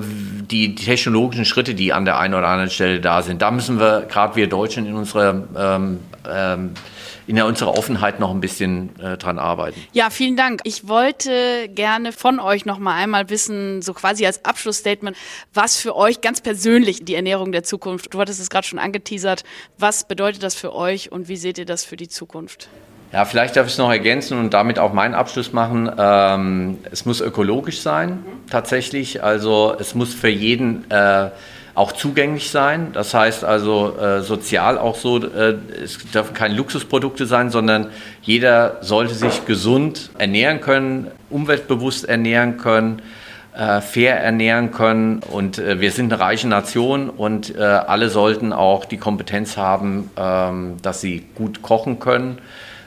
die, 0.50 0.74
die, 0.74 0.84
technologischen 0.84 1.44
Schritte, 1.44 1.74
die 1.74 1.92
an 1.92 2.04
der 2.04 2.18
einen 2.18 2.34
oder 2.34 2.46
anderen 2.46 2.70
Stelle 2.70 3.00
da 3.00 3.22
sind. 3.22 3.42
Da 3.42 3.50
müssen 3.50 3.80
wir, 3.80 4.06
gerade 4.08 4.36
wir 4.36 4.48
Deutschen, 4.48 4.86
in 4.86 4.94
unserer 4.94 5.42
ähm, 5.56 5.98
ähm, 6.32 6.70
in 7.26 7.40
unserer 7.40 7.76
Offenheit 7.76 8.20
noch 8.20 8.30
ein 8.30 8.40
bisschen 8.40 8.98
äh, 9.00 9.16
dran 9.16 9.38
arbeiten. 9.38 9.80
Ja, 9.92 10.10
vielen 10.10 10.36
Dank. 10.36 10.60
Ich 10.64 10.88
wollte 10.88 11.68
gerne 11.68 12.12
von 12.12 12.38
euch 12.40 12.66
noch 12.66 12.78
mal 12.78 12.94
einmal 12.94 13.30
wissen, 13.30 13.82
so 13.82 13.94
quasi 13.94 14.26
als 14.26 14.44
Abschlussstatement, 14.44 15.16
was 15.52 15.76
für 15.76 15.96
euch 15.96 16.20
ganz 16.20 16.40
persönlich 16.40 17.04
die 17.04 17.14
Ernährung 17.14 17.52
der 17.52 17.62
Zukunft, 17.62 18.14
du 18.14 18.20
hattest 18.20 18.40
es 18.40 18.50
gerade 18.50 18.66
schon 18.66 18.78
angeteasert, 18.78 19.44
was 19.78 20.06
bedeutet 20.06 20.42
das 20.42 20.54
für 20.54 20.74
euch 20.74 21.10
und 21.10 21.28
wie 21.28 21.36
seht 21.36 21.58
ihr 21.58 21.66
das 21.66 21.84
für 21.84 21.96
die 21.96 22.08
Zukunft? 22.08 22.68
Ja, 23.12 23.24
vielleicht 23.24 23.56
darf 23.56 23.66
ich 23.66 23.72
es 23.72 23.78
noch 23.78 23.90
ergänzen 23.90 24.38
und 24.38 24.52
damit 24.52 24.78
auch 24.78 24.92
meinen 24.92 25.14
Abschluss 25.14 25.52
machen. 25.52 25.90
Ähm, 25.96 26.78
es 26.90 27.06
muss 27.06 27.20
ökologisch 27.20 27.80
sein, 27.80 28.10
mhm. 28.10 28.50
tatsächlich. 28.50 29.22
Also 29.22 29.76
es 29.78 29.94
muss 29.94 30.12
für 30.12 30.28
jeden 30.28 30.90
äh, 30.90 31.30
auch 31.76 31.92
zugänglich 31.92 32.50
sein. 32.50 32.90
Das 32.92 33.14
heißt 33.14 33.44
also 33.44 33.96
äh, 33.96 34.22
sozial 34.22 34.78
auch 34.78 34.96
so, 34.96 35.22
äh, 35.22 35.54
es 35.84 35.98
dürfen 36.10 36.34
keine 36.34 36.54
Luxusprodukte 36.54 37.26
sein, 37.26 37.50
sondern 37.50 37.90
jeder 38.22 38.78
sollte 38.80 39.14
sich 39.14 39.44
gesund 39.44 40.10
ernähren 40.18 40.60
können, 40.60 41.10
umweltbewusst 41.30 42.08
ernähren 42.08 42.56
können 42.56 43.02
äh, 43.56 43.80
fair 43.80 44.20
ernähren 44.20 44.70
können. 44.70 45.20
Und 45.20 45.58
äh, 45.58 45.80
wir 45.80 45.90
sind 45.90 46.12
eine 46.12 46.20
reiche 46.20 46.48
Nation 46.48 47.10
und 47.10 47.54
äh, 47.54 47.62
alle 47.62 48.08
sollten 48.08 48.52
auch 48.52 48.84
die 48.84 48.98
Kompetenz 48.98 49.56
haben, 49.56 50.10
ähm, 50.16 50.76
dass 50.82 51.00
sie 51.00 51.26
gut 51.34 51.62
kochen 51.62 51.98
können, 51.98 52.38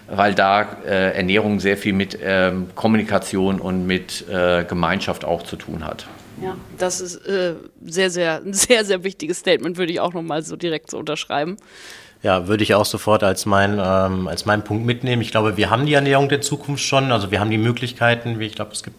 weil 0.08 0.34
da 0.34 0.68
äh, 0.86 1.16
Ernährung 1.16 1.60
sehr 1.60 1.78
viel 1.78 1.94
mit 1.94 2.18
ähm, 2.24 2.70
Kommunikation 2.76 3.60
und 3.60 3.86
mit 3.86 4.28
äh, 4.30 4.64
Gemeinschaft 4.64 5.26
auch 5.26 5.44
zu 5.44 5.56
tun 5.56 5.86
hat. 5.86 6.08
Ja, 6.42 6.56
das 6.78 7.02
ist 7.02 7.18
äh, 7.26 7.56
sehr, 7.84 8.10
sehr, 8.10 8.42
ein 8.42 8.54
sehr, 8.54 8.86
sehr 8.86 9.04
wichtiges 9.04 9.40
Statement, 9.40 9.78
würde 9.78 9.92
ich 9.92 10.00
auch 10.00 10.14
nochmal 10.14 10.44
so 10.44 10.56
direkt 10.56 10.90
so 10.90 10.98
unterschreiben. 10.98 11.58
Ja, 12.22 12.48
würde 12.48 12.64
ich 12.64 12.76
auch 12.76 12.86
sofort 12.86 13.24
als, 13.24 13.46
mein, 13.46 13.80
ähm, 13.82 14.28
als 14.28 14.46
meinen 14.46 14.64
Punkt 14.64 14.86
mitnehmen. 14.86 15.22
Ich 15.22 15.32
glaube, 15.32 15.56
wir 15.56 15.70
haben 15.70 15.86
die 15.86 15.94
Ernährung 15.94 16.28
der 16.28 16.42
Zukunft 16.42 16.84
schon. 16.84 17.12
Also 17.14 17.32
wir 17.32 17.40
haben 17.40 17.50
die 17.50 17.58
Möglichkeiten. 17.58 18.40
Ich 18.42 18.56
glaube, 18.56 18.74
es 18.74 18.84
gibt 18.84 18.98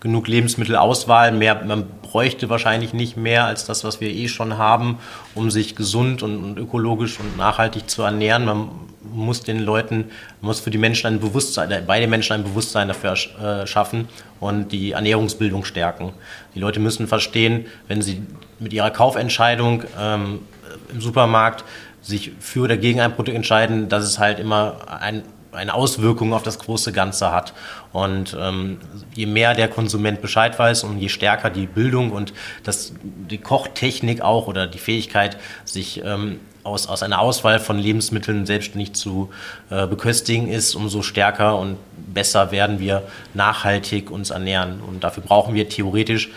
genug 0.00 0.28
Lebensmittelauswahl. 0.28 1.32
Mehr, 1.32 1.64
man 1.64 1.86
bräuchte 2.02 2.48
wahrscheinlich 2.48 2.92
nicht 2.92 3.16
mehr 3.16 3.44
als 3.44 3.64
das, 3.64 3.84
was 3.84 4.00
wir 4.00 4.10
eh 4.10 4.28
schon 4.28 4.58
haben, 4.58 4.98
um 5.34 5.50
sich 5.50 5.76
gesund 5.76 6.22
und, 6.22 6.42
und 6.42 6.58
ökologisch 6.58 7.18
und 7.20 7.36
nachhaltig 7.36 7.88
zu 7.88 8.02
ernähren. 8.02 8.44
Man 8.44 8.68
muss 9.12 9.42
den 9.42 9.60
Leuten, 9.60 10.06
muss 10.40 10.60
für 10.60 10.70
die 10.70 10.78
Menschen 10.78 11.06
ein 11.06 11.20
Bewusstsein, 11.20 11.70
äh, 11.70 11.82
bei 11.86 12.00
den 12.00 12.10
Menschen 12.10 12.34
ein 12.34 12.44
Bewusstsein 12.44 12.88
dafür 12.88 13.12
äh, 13.12 13.66
schaffen 13.66 14.08
und 14.40 14.72
die 14.72 14.92
Ernährungsbildung 14.92 15.64
stärken. 15.64 16.12
Die 16.54 16.60
Leute 16.60 16.80
müssen 16.80 17.06
verstehen, 17.06 17.66
wenn 17.88 18.02
sie 18.02 18.22
mit 18.58 18.72
ihrer 18.72 18.90
Kaufentscheidung 18.90 19.84
ähm, 20.00 20.40
im 20.92 21.00
Supermarkt 21.00 21.64
sich 22.02 22.32
für 22.38 22.64
oder 22.64 22.76
gegen 22.76 23.00
ein 23.00 23.14
Produkt 23.14 23.36
entscheiden, 23.36 23.88
dass 23.88 24.04
es 24.04 24.18
halt 24.18 24.38
immer 24.38 24.76
ein, 25.00 25.22
eine 25.54 25.74
Auswirkung 25.74 26.32
auf 26.32 26.42
das 26.42 26.58
große 26.58 26.92
Ganze 26.92 27.32
hat. 27.32 27.54
Und 27.92 28.36
ähm, 28.38 28.78
je 29.14 29.26
mehr 29.26 29.54
der 29.54 29.68
Konsument 29.68 30.20
Bescheid 30.20 30.58
weiß 30.58 30.84
und 30.84 30.98
je 30.98 31.08
stärker 31.08 31.50
die 31.50 31.66
Bildung 31.66 32.10
und 32.10 32.32
das, 32.62 32.92
die 33.02 33.38
Kochtechnik 33.38 34.20
auch 34.20 34.46
oder 34.46 34.66
die 34.66 34.78
Fähigkeit, 34.78 35.36
sich 35.64 36.02
ähm, 36.04 36.40
aus, 36.64 36.86
aus 36.88 37.02
einer 37.02 37.20
Auswahl 37.20 37.60
von 37.60 37.78
Lebensmitteln 37.78 38.46
selbstständig 38.46 38.94
zu 38.94 39.30
äh, 39.70 39.86
beköstigen 39.86 40.48
ist, 40.48 40.74
umso 40.74 41.02
stärker 41.02 41.58
und 41.58 41.76
besser 42.12 42.50
werden 42.50 42.80
wir 42.80 43.02
nachhaltig 43.34 44.10
uns 44.10 44.30
ernähren. 44.30 44.80
Und 44.80 45.04
dafür 45.04 45.22
brauchen 45.22 45.54
wir 45.54 45.68
theoretisch 45.68 46.30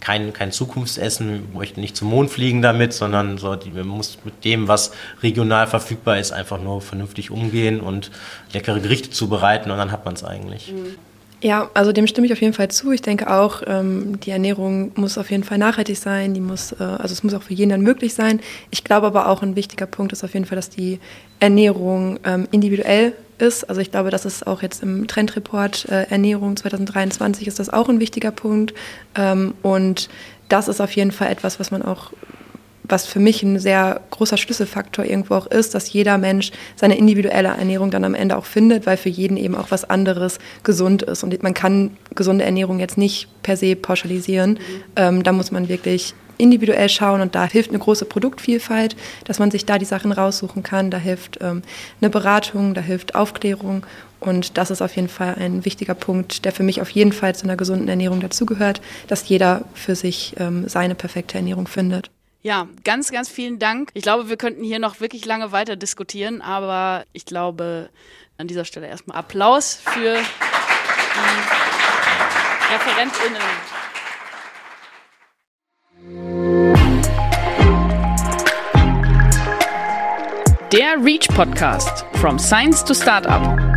kein, 0.00 0.32
kein 0.32 0.52
Zukunftsessen, 0.52 1.48
wir 1.52 1.58
möchten 1.58 1.80
nicht 1.80 1.96
zum 1.96 2.08
Mond 2.08 2.30
fliegen 2.30 2.60
damit, 2.60 2.92
sondern 2.92 3.38
so, 3.38 3.56
die, 3.56 3.74
wir 3.74 3.84
muss 3.84 4.18
mit 4.24 4.44
dem, 4.44 4.68
was 4.68 4.92
regional 5.22 5.66
verfügbar 5.66 6.18
ist, 6.18 6.32
einfach 6.32 6.60
nur 6.60 6.82
vernünftig 6.82 7.30
umgehen 7.30 7.80
und 7.80 8.10
leckere 8.52 8.80
Gerichte 8.80 9.10
zubereiten 9.10 9.70
und 9.70 9.78
dann 9.78 9.92
hat 9.92 10.04
man 10.04 10.14
es 10.14 10.24
eigentlich. 10.24 10.72
Mhm. 10.72 10.96
Ja, 11.44 11.68
also 11.74 11.92
dem 11.92 12.06
stimme 12.06 12.26
ich 12.26 12.32
auf 12.32 12.40
jeden 12.40 12.54
Fall 12.54 12.68
zu. 12.70 12.90
Ich 12.92 13.02
denke 13.02 13.30
auch, 13.30 13.60
ähm, 13.66 14.18
die 14.20 14.30
Ernährung 14.30 14.92
muss 14.94 15.18
auf 15.18 15.30
jeden 15.30 15.44
Fall 15.44 15.58
nachhaltig 15.58 15.98
sein. 15.98 16.32
Die 16.32 16.40
muss, 16.40 16.72
äh, 16.72 16.82
also 16.82 17.12
es 17.12 17.22
muss 17.22 17.34
auch 17.34 17.42
für 17.42 17.52
jeden 17.52 17.68
dann 17.68 17.82
möglich 17.82 18.14
sein. 18.14 18.40
Ich 18.70 18.82
glaube 18.82 19.06
aber 19.06 19.28
auch 19.28 19.42
ein 19.42 19.54
wichtiger 19.54 19.84
Punkt 19.84 20.14
ist 20.14 20.24
auf 20.24 20.32
jeden 20.32 20.46
Fall, 20.46 20.56
dass 20.56 20.70
die 20.70 21.00
Ernährung 21.40 22.18
ähm, 22.24 22.48
individuell 22.50 23.12
ist. 23.36 23.68
Also 23.68 23.82
ich 23.82 23.90
glaube, 23.90 24.08
das 24.08 24.24
ist 24.24 24.46
auch 24.46 24.62
jetzt 24.62 24.82
im 24.82 25.06
Trendreport 25.06 25.86
äh, 25.90 26.04
Ernährung 26.04 26.56
2023 26.56 27.46
ist 27.46 27.58
das 27.58 27.68
auch 27.68 27.90
ein 27.90 28.00
wichtiger 28.00 28.30
Punkt. 28.30 28.72
Ähm, 29.14 29.52
und 29.60 30.08
das 30.48 30.66
ist 30.66 30.80
auf 30.80 30.92
jeden 30.92 31.12
Fall 31.12 31.30
etwas, 31.30 31.60
was 31.60 31.70
man 31.70 31.82
auch 31.82 32.12
was 32.84 33.06
für 33.06 33.18
mich 33.18 33.42
ein 33.42 33.58
sehr 33.58 34.00
großer 34.10 34.36
Schlüsselfaktor 34.36 35.04
irgendwo 35.04 35.34
auch 35.34 35.46
ist, 35.46 35.74
dass 35.74 35.92
jeder 35.92 36.18
Mensch 36.18 36.52
seine 36.76 36.96
individuelle 36.96 37.48
Ernährung 37.48 37.90
dann 37.90 38.04
am 38.04 38.14
Ende 38.14 38.36
auch 38.36 38.44
findet, 38.44 38.86
weil 38.86 38.96
für 38.96 39.08
jeden 39.08 39.36
eben 39.36 39.54
auch 39.54 39.70
was 39.70 39.88
anderes 39.88 40.38
gesund 40.62 41.02
ist. 41.02 41.24
Und 41.24 41.42
man 41.42 41.54
kann 41.54 41.96
gesunde 42.14 42.44
Ernährung 42.44 42.78
jetzt 42.78 42.98
nicht 42.98 43.28
per 43.42 43.56
se 43.56 43.74
pauschalisieren. 43.74 44.58
Ähm, 44.96 45.22
da 45.22 45.32
muss 45.32 45.50
man 45.50 45.68
wirklich 45.68 46.14
individuell 46.36 46.88
schauen 46.88 47.20
und 47.20 47.34
da 47.34 47.46
hilft 47.46 47.70
eine 47.70 47.78
große 47.78 48.04
Produktvielfalt, 48.04 48.96
dass 49.24 49.38
man 49.38 49.50
sich 49.50 49.66
da 49.66 49.78
die 49.78 49.84
Sachen 49.84 50.12
raussuchen 50.12 50.62
kann. 50.62 50.90
Da 50.90 50.98
hilft 50.98 51.38
ähm, 51.40 51.62
eine 52.00 52.10
Beratung, 52.10 52.74
da 52.74 52.80
hilft 52.80 53.14
Aufklärung 53.14 53.86
und 54.20 54.58
das 54.58 54.70
ist 54.70 54.82
auf 54.82 54.96
jeden 54.96 55.08
Fall 55.08 55.36
ein 55.38 55.64
wichtiger 55.64 55.94
Punkt, 55.94 56.44
der 56.44 56.52
für 56.52 56.62
mich 56.62 56.80
auf 56.80 56.90
jeden 56.90 57.12
Fall 57.12 57.34
zu 57.34 57.44
einer 57.44 57.56
gesunden 57.56 57.88
Ernährung 57.88 58.20
dazugehört, 58.20 58.80
dass 59.06 59.28
jeder 59.28 59.64
für 59.74 59.94
sich 59.94 60.34
ähm, 60.38 60.68
seine 60.68 60.94
perfekte 60.94 61.36
Ernährung 61.36 61.68
findet. 61.68 62.10
Ja, 62.44 62.68
ganz, 62.84 63.10
ganz 63.10 63.30
vielen 63.30 63.58
Dank. 63.58 63.88
Ich 63.94 64.02
glaube, 64.02 64.28
wir 64.28 64.36
könnten 64.36 64.62
hier 64.62 64.78
noch 64.78 65.00
wirklich 65.00 65.24
lange 65.24 65.50
weiter 65.50 65.76
diskutieren, 65.76 66.42
aber 66.42 67.06
ich 67.14 67.24
glaube, 67.24 67.88
an 68.36 68.48
dieser 68.48 68.66
Stelle 68.66 68.86
erstmal 68.86 69.16
Applaus 69.16 69.76
für 69.76 70.18
die 70.18 70.28
ReferentInnen. 72.70 73.40
Der 80.70 81.02
REACH 81.02 81.28
Podcast 81.28 82.04
From 82.20 82.38
Science 82.38 82.84
to 82.84 82.92
Startup. 82.92 83.73